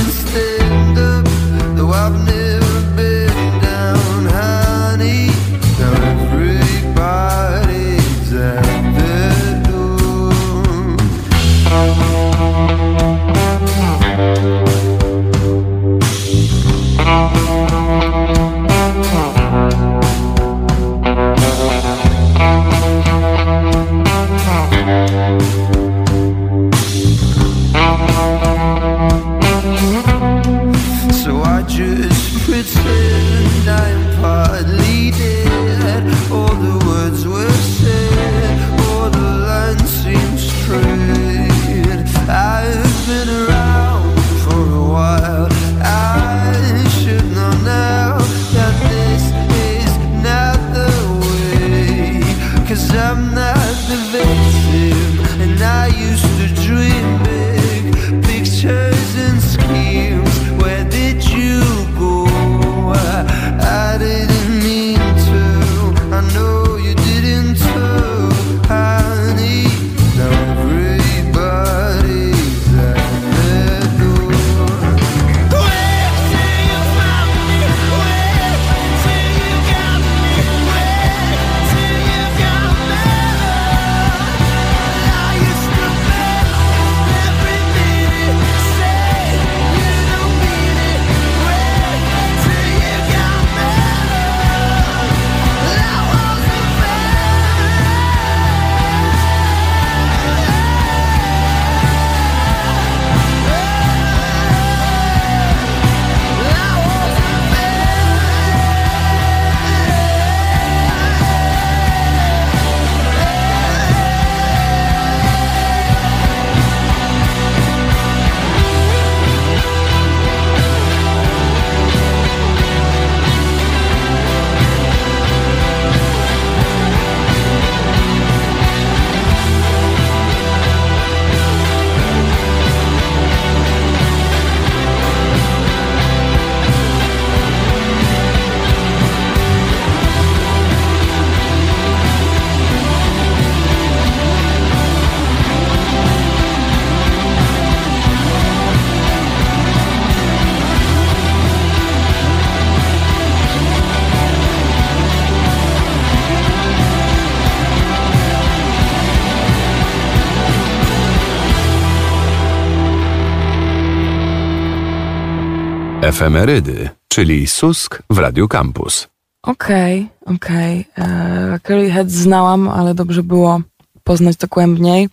Efemerydy, 166.04 166.90
czyli 167.08 167.48
Susk 167.48 168.04
w 168.10 168.18
Radiu 168.18 168.48
Campus. 168.48 169.08
Okej, 169.44 170.10
okej. 170.26 170.86
Okay. 170.98 171.60
Curly 171.60 171.92
Head 171.92 172.12
znałam, 172.12 172.68
ale 172.70 172.94
dobrze 172.94 173.24
było 173.24 173.62
poznać 174.04 174.38
dogłębniej. 174.38 175.10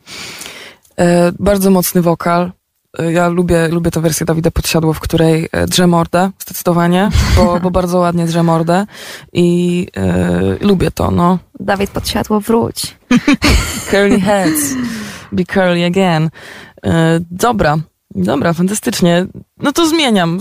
E, 0.96 1.32
bardzo 1.38 1.70
mocny 1.70 2.02
wokal. 2.02 2.52
E, 2.98 3.12
Ja 3.12 3.28
lubię, 3.28 3.68
lubię 3.68 3.90
tę 3.90 4.00
wersję 4.00 4.26
Dawida 4.26 4.50
Podsiadło, 4.50 4.92
w 4.94 5.00
której 5.00 5.48
e, 5.52 5.66
drze 5.66 5.86
mordę, 5.86 6.30
zdecydowanie, 6.38 7.10
bo, 7.36 7.60
bo 7.60 7.70
bardzo 7.80 7.98
ładnie 7.98 8.26
drze 8.26 8.42
mordę 8.42 8.86
i 9.32 9.86
e, 9.96 10.66
lubię 10.66 10.90
to, 10.90 11.10
no. 11.10 11.38
Dawid 11.60 11.90
Podsiadło, 11.90 12.40
wróć. 12.40 12.96
Curly 13.90 14.20
heads, 14.20 14.74
be 15.32 15.44
curly 15.44 15.84
again. 15.84 16.30
E, 16.84 17.20
dobra, 17.30 17.78
dobra, 18.14 18.52
fantastycznie. 18.52 19.26
No 19.58 19.72
to 19.72 19.88
zmieniam. 19.88 20.38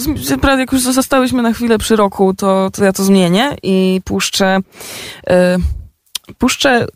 Jak 0.57 0.71
już 0.71 0.81
zostałyśmy 0.81 1.41
na 1.41 1.53
chwilę 1.53 1.77
przy 1.77 1.95
roku, 1.95 2.33
to, 2.33 2.69
to 2.73 2.83
ja 2.85 2.93
to 2.93 3.03
zmienię 3.03 3.57
i 3.63 4.01
puszczę, 4.05 4.59
e, 5.27 5.57
puszczę 6.37 6.87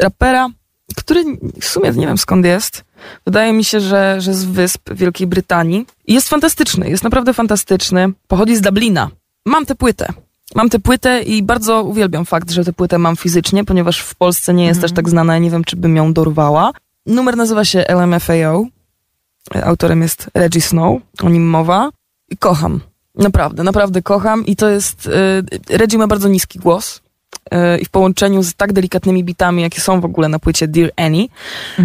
rapera, 0.00 0.48
który 0.96 1.24
w 1.60 1.64
sumie 1.64 1.90
nie 1.90 2.06
wiem 2.06 2.18
skąd 2.18 2.46
jest. 2.46 2.84
Wydaje 3.24 3.52
mi 3.52 3.64
się, 3.64 3.80
że, 3.80 4.16
że 4.20 4.34
z 4.34 4.44
wysp 4.44 4.90
Wielkiej 4.90 5.26
Brytanii. 5.26 5.86
I 6.06 6.14
Jest 6.14 6.28
fantastyczny, 6.28 6.90
jest 6.90 7.04
naprawdę 7.04 7.34
fantastyczny. 7.34 8.08
Pochodzi 8.28 8.56
z 8.56 8.60
Dublina. 8.60 9.10
Mam 9.46 9.66
tę 9.66 9.74
płytę. 9.74 10.12
Mam 10.54 10.70
tę 10.70 10.78
płytę 10.78 11.22
i 11.22 11.42
bardzo 11.42 11.82
uwielbiam 11.82 12.24
fakt, 12.24 12.50
że 12.50 12.64
tę 12.64 12.72
płytę 12.72 12.98
mam 12.98 13.16
fizycznie, 13.16 13.64
ponieważ 13.64 14.00
w 14.00 14.14
Polsce 14.14 14.54
nie 14.54 14.66
jest 14.66 14.80
też 14.80 14.92
tak 14.92 15.08
znana, 15.08 15.32
ja 15.32 15.38
nie 15.38 15.50
wiem, 15.50 15.64
czy 15.64 15.76
bym 15.76 15.96
ją 15.96 16.12
dorwała. 16.12 16.72
Numer 17.06 17.36
nazywa 17.36 17.64
się 17.64 17.84
LMFAO. 17.88 18.66
Autorem 19.54 20.02
jest 20.02 20.30
Reggie 20.34 20.60
Snow, 20.60 21.00
o 21.22 21.28
nim 21.28 21.48
mowa. 21.48 21.90
I 22.28 22.36
kocham. 22.36 22.80
Naprawdę, 23.14 23.62
naprawdę 23.62 24.02
kocham 24.02 24.46
i 24.46 24.56
to 24.56 24.68
jest... 24.68 25.06
Y, 25.06 25.76
Reggie 25.76 25.98
ma 25.98 26.06
bardzo 26.06 26.28
niski 26.28 26.58
głos 26.58 27.02
y, 27.54 27.78
i 27.78 27.84
w 27.84 27.88
połączeniu 27.90 28.42
z 28.42 28.54
tak 28.54 28.72
delikatnymi 28.72 29.24
bitami, 29.24 29.62
jakie 29.62 29.80
są 29.80 30.00
w 30.00 30.04
ogóle 30.04 30.28
na 30.28 30.38
płycie 30.38 30.68
Dear 30.68 30.90
Annie, 30.96 31.24
y, 31.24 31.84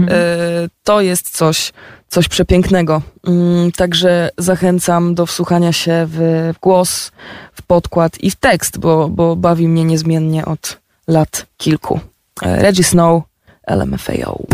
to 0.84 1.02
jest 1.02 1.30
coś, 1.30 1.74
coś 2.08 2.28
przepięknego. 2.28 3.02
Mm, 3.28 3.72
Także 3.72 4.30
zachęcam 4.38 5.16
do 5.16 5.26
wsłuchania 5.26 5.74
się 5.74 6.08
w, 6.08 6.52
głos, 6.62 7.12
w 7.54 7.62
podkład 7.62 8.24
i 8.24 8.32
w 8.32 8.36
tekst, 8.36 8.78
bo, 8.78 9.10
bo 9.10 9.36
bawi 9.36 9.68
mnie 9.68 9.86
niezmiennie 9.86 10.46
od 10.46 10.78
lat 11.08 11.46
kilku. 11.58 12.00
Reggie 12.42 12.84
Snow, 12.84 13.24
LMFAO. 13.68 14.46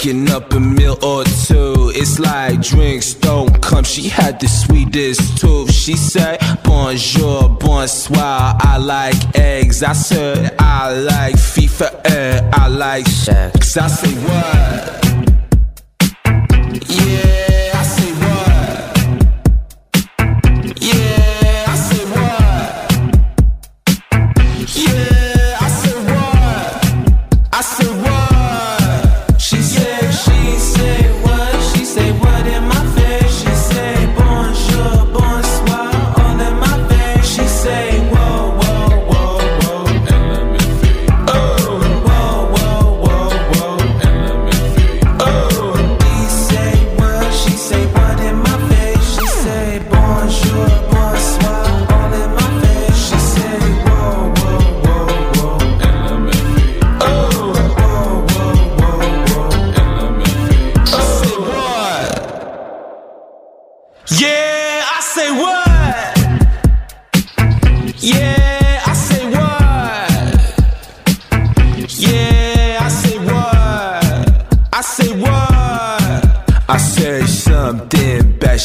Fucking 0.00 0.30
up 0.30 0.52
a 0.54 0.60
meal 0.60 0.96
or 1.04 1.24
two. 1.24 1.92
It's 1.94 2.18
like 2.18 2.62
drinks 2.62 3.12
don't 3.14 3.60
come. 3.60 3.84
She 3.84 4.08
had 4.08 4.40
the 4.40 4.48
sweetest 4.48 5.38
tooth. 5.38 5.70
She 5.70 5.94
said 5.96 6.38
bonjour, 6.64 7.48
bonsoir. 7.50 8.56
I 8.60 8.78
like 8.78 9.38
eggs. 9.38 9.82
I 9.82 9.92
said 9.92 10.54
I 10.58 10.92
like 10.92 11.34
FIFA 11.34 12.50
I 12.52 12.68
like 12.68 13.06
sex. 13.06 13.76
I 13.76 13.88
say 13.88 14.14
what? 14.24 15.09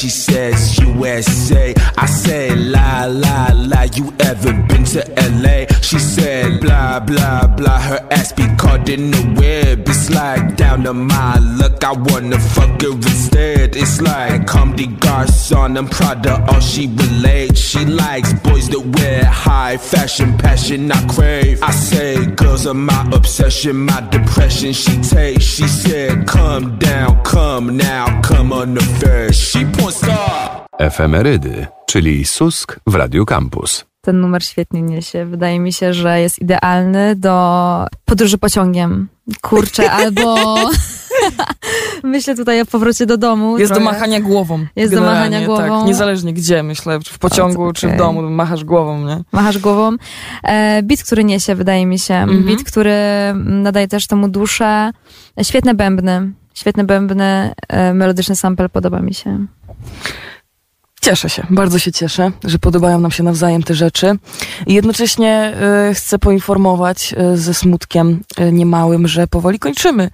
She 0.06 0.12
says 0.12 0.78
USA. 0.78 1.74
I 1.98 2.06
said 2.06 2.60
la 2.60 3.06
la 3.06 3.50
la. 3.56 3.88
You 3.96 4.14
ever 4.20 4.54
been 4.68 4.84
to 4.94 5.02
LA? 5.18 5.66
She 5.82 5.98
said 5.98 6.62
blah 6.62 7.00
blah 7.00 7.48
blah. 7.48 7.80
Her 7.80 8.08
ass 8.12 8.32
be 8.32 8.46
caught 8.56 8.88
in 8.88 9.10
the 9.10 9.24
web. 9.42 9.95
It's 10.08 10.14
like 10.14 10.56
down 10.56 10.84
to 10.84 10.94
my 10.94 11.40
luck. 11.40 11.84
I 11.84 11.94
wanna 11.94 12.38
fuck 12.38 12.80
her 12.84 12.94
instead. 12.94 13.76
It's 13.76 14.00
like 14.02 14.46
come 14.46 14.76
the 14.76 14.86
garçon. 14.86 15.76
I'm 15.80 15.88
proud 15.88 16.28
of 16.28 16.48
all 16.48 16.60
she 16.60 16.86
relates. 16.86 17.60
She 17.60 17.86
likes 17.86 18.32
boys 18.34 18.70
that 18.70 18.86
wear 18.98 19.26
high 19.26 19.78
fashion, 19.78 20.38
passion 20.38 20.92
I 20.92 21.02
crave. 21.08 21.64
I 21.64 21.72
say 21.72 22.24
girls 22.28 22.68
are 22.68 22.76
my 22.76 23.10
obsession, 23.14 23.78
my 23.78 24.00
depression. 24.12 24.74
She 24.74 24.96
takes. 25.02 25.44
She 25.44 25.68
said 25.68 26.28
come 26.28 26.78
down, 26.78 27.24
come 27.24 27.76
now, 27.76 28.22
come 28.22 28.54
on 28.54 28.76
the 28.76 28.84
first. 29.02 29.42
She 29.42 29.66
porn 29.66 29.92
star. 29.92 30.66
Efemerydy, 30.78 31.68
czyli 31.86 32.26
Susk 32.26 32.80
w 32.88 32.96
Radiu 32.96 33.26
Campus. 33.26 33.86
Ten 34.02 34.22
numer 34.22 34.44
świetnie 34.44 34.82
niesie. 34.82 35.26
Wydaje 35.26 35.60
mi 35.60 35.74
się, 35.74 35.94
że 35.94 36.22
jest 36.22 36.40
idealny 36.40 37.16
do 37.16 37.88
podróży 38.06 38.38
pociągiem. 38.38 39.15
Kurczę, 39.42 39.92
albo 40.02 40.56
myślę 42.04 42.36
tutaj 42.36 42.62
o 42.62 42.66
powrocie 42.66 43.06
do 43.06 43.18
domu. 43.18 43.58
Jest 43.58 43.72
do 43.72 43.76
trochę. 43.76 43.92
machania 43.92 44.20
głową. 44.20 44.66
Jest 44.76 44.94
do 44.94 45.02
machania 45.02 45.46
głową. 45.46 45.80
Tak, 45.80 45.88
niezależnie 45.88 46.34
gdzie, 46.34 46.64
myślę, 46.64 47.00
czy 47.00 47.14
w 47.14 47.20
pociągu, 47.20 47.64
O, 47.64 47.74
czy 47.74 47.88
w 47.88 47.98
domu, 47.98 48.22
machasz 48.22 48.64
głową, 48.64 49.06
nie? 49.06 49.24
Machasz 49.32 49.58
głową. 49.58 49.92
E, 50.44 50.84
beat, 50.84 51.04
który 51.04 51.24
niesie, 51.24 51.56
wydaje 51.56 51.86
mi 51.86 52.00
się. 52.00 52.14
Mhm. 52.14 52.46
Beat, 52.46 52.64
który 52.64 52.94
nadaje 53.36 53.88
też 53.88 54.08
temu 54.08 54.30
duszę. 54.30 54.92
Świetne 55.44 55.74
bębny. 55.74 56.32
Świetne 56.54 56.84
bębny, 56.84 57.54
e, 57.68 57.94
melodyczny 57.94 58.36
sample 58.36 58.70
podoba 58.70 59.00
mi 59.00 59.14
się. 59.14 59.46
Cieszę 61.06 61.30
się, 61.30 61.48
bardzo 61.50 61.80
się 61.80 61.92
cieszę, 61.92 62.32
że 62.44 62.60
podobają 62.60 63.00
nam 63.00 63.12
się 63.12 63.24
nawzajem 63.24 63.64
te 63.64 63.74
rzeczy. 63.74 64.12
I 64.68 64.74
jednocześnie 64.74 65.32
e, 65.32 65.94
chcę 65.94 66.20
poinformować 66.20 67.14
e, 67.18 67.38
ze 67.38 67.54
smutkiem 67.54 68.24
e, 68.38 68.52
niemałym, 68.52 69.08
że 69.08 69.28
powoli 69.28 69.60
kończymy, 69.60 70.10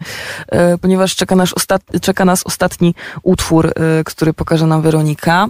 ponieważ 0.82 1.16
czeka, 1.16 1.36
ostat, 1.56 1.82
czeka 2.02 2.26
nas 2.26 2.44
ostatni 2.46 2.96
utwór, 3.24 3.74
który 4.06 4.34
pokaże 4.34 4.68
nam 4.68 4.82
Weronika. 4.82 5.48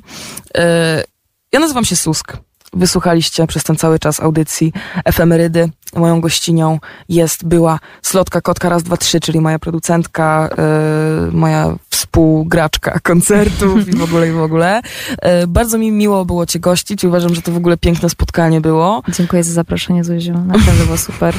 Ja 1.51 1.59
nazywam 1.59 1.85
się 1.85 1.95
Susk. 1.95 2.37
Wysłuchaliście 2.73 3.47
przez 3.47 3.63
ten 3.63 3.75
cały 3.75 3.99
czas 3.99 4.19
audycji 4.19 4.73
Efemerydy. 5.05 5.69
Moją 5.95 6.21
gościnią 6.21 6.79
jest, 7.09 7.45
była 7.45 7.79
Slotka 8.01 8.41
Kotka 8.41 8.69
raz, 8.69 8.83
dwa, 8.83 8.97
trzy, 8.97 9.19
czyli 9.19 9.41
moja 9.41 9.59
producentka, 9.59 10.49
e, 10.57 11.31
moja 11.31 11.75
współgraczka 11.89 12.99
koncertów 13.03 13.87
i 13.87 13.91
w 13.91 14.03
ogóle, 14.03 14.29
i 14.29 14.31
w 14.31 14.41
ogóle. 14.41 14.81
E, 15.21 15.47
bardzo 15.47 15.77
mi 15.77 15.91
miło 15.91 16.25
było 16.25 16.45
Cię 16.45 16.59
gościć 16.59 17.03
i 17.03 17.07
uważam, 17.07 17.35
że 17.35 17.41
to 17.41 17.51
w 17.51 17.57
ogóle 17.57 17.77
piękne 17.77 18.09
spotkanie 18.09 18.61
było. 18.61 19.03
Dziękuję 19.09 19.43
za 19.43 19.53
zaproszenie, 19.53 20.03
Zuziu. 20.03 20.33
Naprawdę 20.33 20.85
było 20.85 20.97
super. 20.97 21.35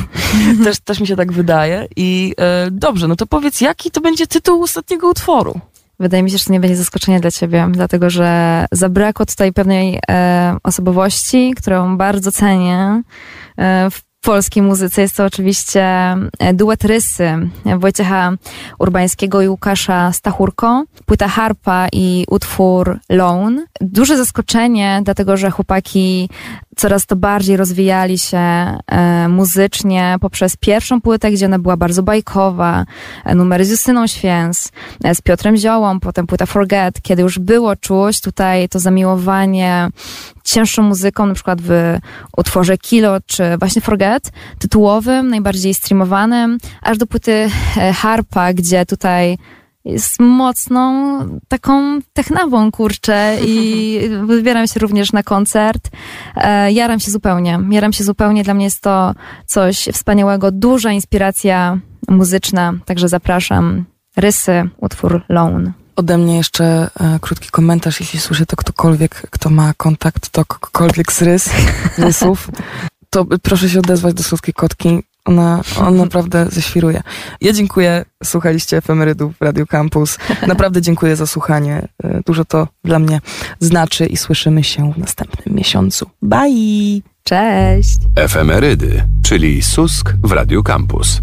Też, 0.64 0.80
też 0.80 1.00
mi 1.00 1.06
się 1.06 1.16
tak 1.16 1.32
wydaje. 1.32 1.88
I 1.96 2.34
e, 2.38 2.70
dobrze, 2.70 3.08
no 3.08 3.16
to 3.16 3.26
powiedz, 3.26 3.60
jaki 3.60 3.90
to 3.90 4.00
będzie 4.00 4.26
tytuł 4.26 4.62
ostatniego 4.62 5.08
utworu? 5.08 5.60
Wydaje 6.02 6.22
mi 6.22 6.30
się, 6.30 6.38
że 6.38 6.44
to 6.44 6.52
nie 6.52 6.60
będzie 6.60 6.76
zaskoczenie 6.76 7.20
dla 7.20 7.30
ciebie, 7.30 7.68
dlatego 7.70 8.10
że 8.10 8.64
zabrakło 8.72 9.26
tutaj 9.26 9.52
pewnej 9.52 9.98
e, 10.10 10.56
osobowości, 10.62 11.54
którą 11.56 11.96
bardzo 11.96 12.32
cenię 12.32 13.02
e, 13.56 13.90
w 13.90 14.02
polskiej 14.20 14.62
muzyce. 14.62 15.02
Jest 15.02 15.16
to 15.16 15.24
oczywiście 15.24 15.82
e, 16.38 16.54
duet 16.54 16.84
Rysy 16.84 17.50
Wojciecha 17.78 18.32
Urbańskiego 18.78 19.42
i 19.42 19.48
Łukasza 19.48 20.12
Stachurko, 20.12 20.84
płyta 21.06 21.28
Harpa 21.28 21.86
i 21.92 22.24
utwór 22.28 22.98
Lone. 23.08 23.64
Duże 23.80 24.16
zaskoczenie, 24.16 25.00
dlatego 25.04 25.36
że 25.36 25.50
chłopaki 25.50 26.28
coraz 26.76 27.06
to 27.06 27.16
bardziej 27.16 27.56
rozwijali 27.56 28.18
się 28.18 28.38
e, 28.38 29.28
muzycznie 29.28 30.16
poprzez 30.20 30.56
pierwszą 30.56 31.00
płytę, 31.00 31.30
gdzie 31.30 31.46
ona 31.46 31.58
była 31.58 31.76
bardzo 31.76 32.02
bajkowa, 32.02 32.84
e, 33.24 33.34
numery 33.34 33.64
z 33.64 33.70
Justyną 33.70 34.06
Święs, 34.06 34.72
e, 35.04 35.14
z 35.14 35.20
Piotrem 35.20 35.56
Ziołą, 35.56 36.00
potem 36.00 36.26
płyta 36.26 36.46
Forget, 36.46 37.02
kiedy 37.02 37.22
już 37.22 37.38
było 37.38 37.76
czuć 37.76 38.20
tutaj 38.20 38.68
to 38.68 38.78
zamiłowanie 38.78 39.88
cięższą 40.44 40.82
muzyką, 40.82 41.26
na 41.26 41.34
przykład 41.34 41.60
w 41.62 41.98
utworze 42.36 42.78
Kilo, 42.78 43.18
czy 43.26 43.42
właśnie 43.58 43.82
Forget, 43.82 44.32
tytułowym, 44.58 45.28
najbardziej 45.28 45.74
streamowanym, 45.74 46.58
aż 46.82 46.98
do 46.98 47.06
płyty 47.06 47.50
Harpa, 47.94 48.52
gdzie 48.52 48.86
tutaj 48.86 49.38
jest 49.84 50.20
mocną 50.20 51.18
taką 51.48 51.98
technawą, 52.12 52.72
kurczę 52.72 53.36
i 53.46 53.98
wybieram 54.26 54.66
się 54.66 54.80
również 54.80 55.12
na 55.12 55.22
koncert. 55.22 55.90
E, 56.36 56.72
jaram 56.72 57.00
się 57.00 57.10
zupełnie, 57.10 57.58
jaram 57.70 57.92
się 57.92 58.04
zupełnie. 58.04 58.44
Dla 58.44 58.54
mnie 58.54 58.64
jest 58.64 58.80
to 58.80 59.14
coś 59.46 59.88
wspaniałego, 59.92 60.50
duża 60.50 60.92
inspiracja 60.92 61.78
muzyczna, 62.08 62.72
także 62.84 63.08
zapraszam. 63.08 63.84
Rysy, 64.16 64.68
utwór 64.76 65.22
Lone. 65.28 65.72
Ode 65.96 66.18
mnie 66.18 66.36
jeszcze 66.36 66.64
e, 67.00 67.18
krótki 67.20 67.48
komentarz, 67.50 68.00
jeśli 68.00 68.20
słyszy 68.20 68.46
to 68.46 68.56
ktokolwiek, 68.56 69.22
kto 69.30 69.50
ma 69.50 69.74
kontakt 69.74 70.32
do 70.34 70.44
kogokolwiek 70.44 71.12
z 71.12 71.22
rys, 71.22 71.50
rysów, 71.98 72.50
to 73.10 73.24
proszę 73.42 73.68
się 73.68 73.78
odezwać 73.78 74.14
do 74.14 74.22
słodkiej 74.22 74.54
kotki. 74.54 75.02
Ona, 75.24 75.60
on 75.80 75.96
naprawdę 75.96 76.46
zeświruje. 76.50 77.02
Ja 77.40 77.52
dziękuję, 77.52 78.04
słuchaliście 78.24 78.76
efemerydów 78.76 79.34
w 79.38 79.42
Radio 79.42 79.66
Campus. 79.66 80.18
Naprawdę 80.46 80.82
dziękuję 80.82 81.16
za 81.16 81.26
słuchanie. 81.26 81.88
E, 82.04 82.20
Dużo 82.26 82.44
to 82.44 82.68
dla 82.84 82.98
mnie 82.98 83.20
znaczy 83.60 84.06
i 84.06 84.16
słyszymy 84.16 84.64
się 84.64 84.92
w 84.92 84.98
następnym 84.98 85.54
miesiącu. 85.56 86.10
Bye! 86.22 87.00
Cześć! 87.24 87.98
Efemerydy, 88.16 89.02
czyli 89.22 89.62
Susk 89.62 90.14
w 90.22 90.32
Radiu 90.32 90.62
Campus. 90.62 91.20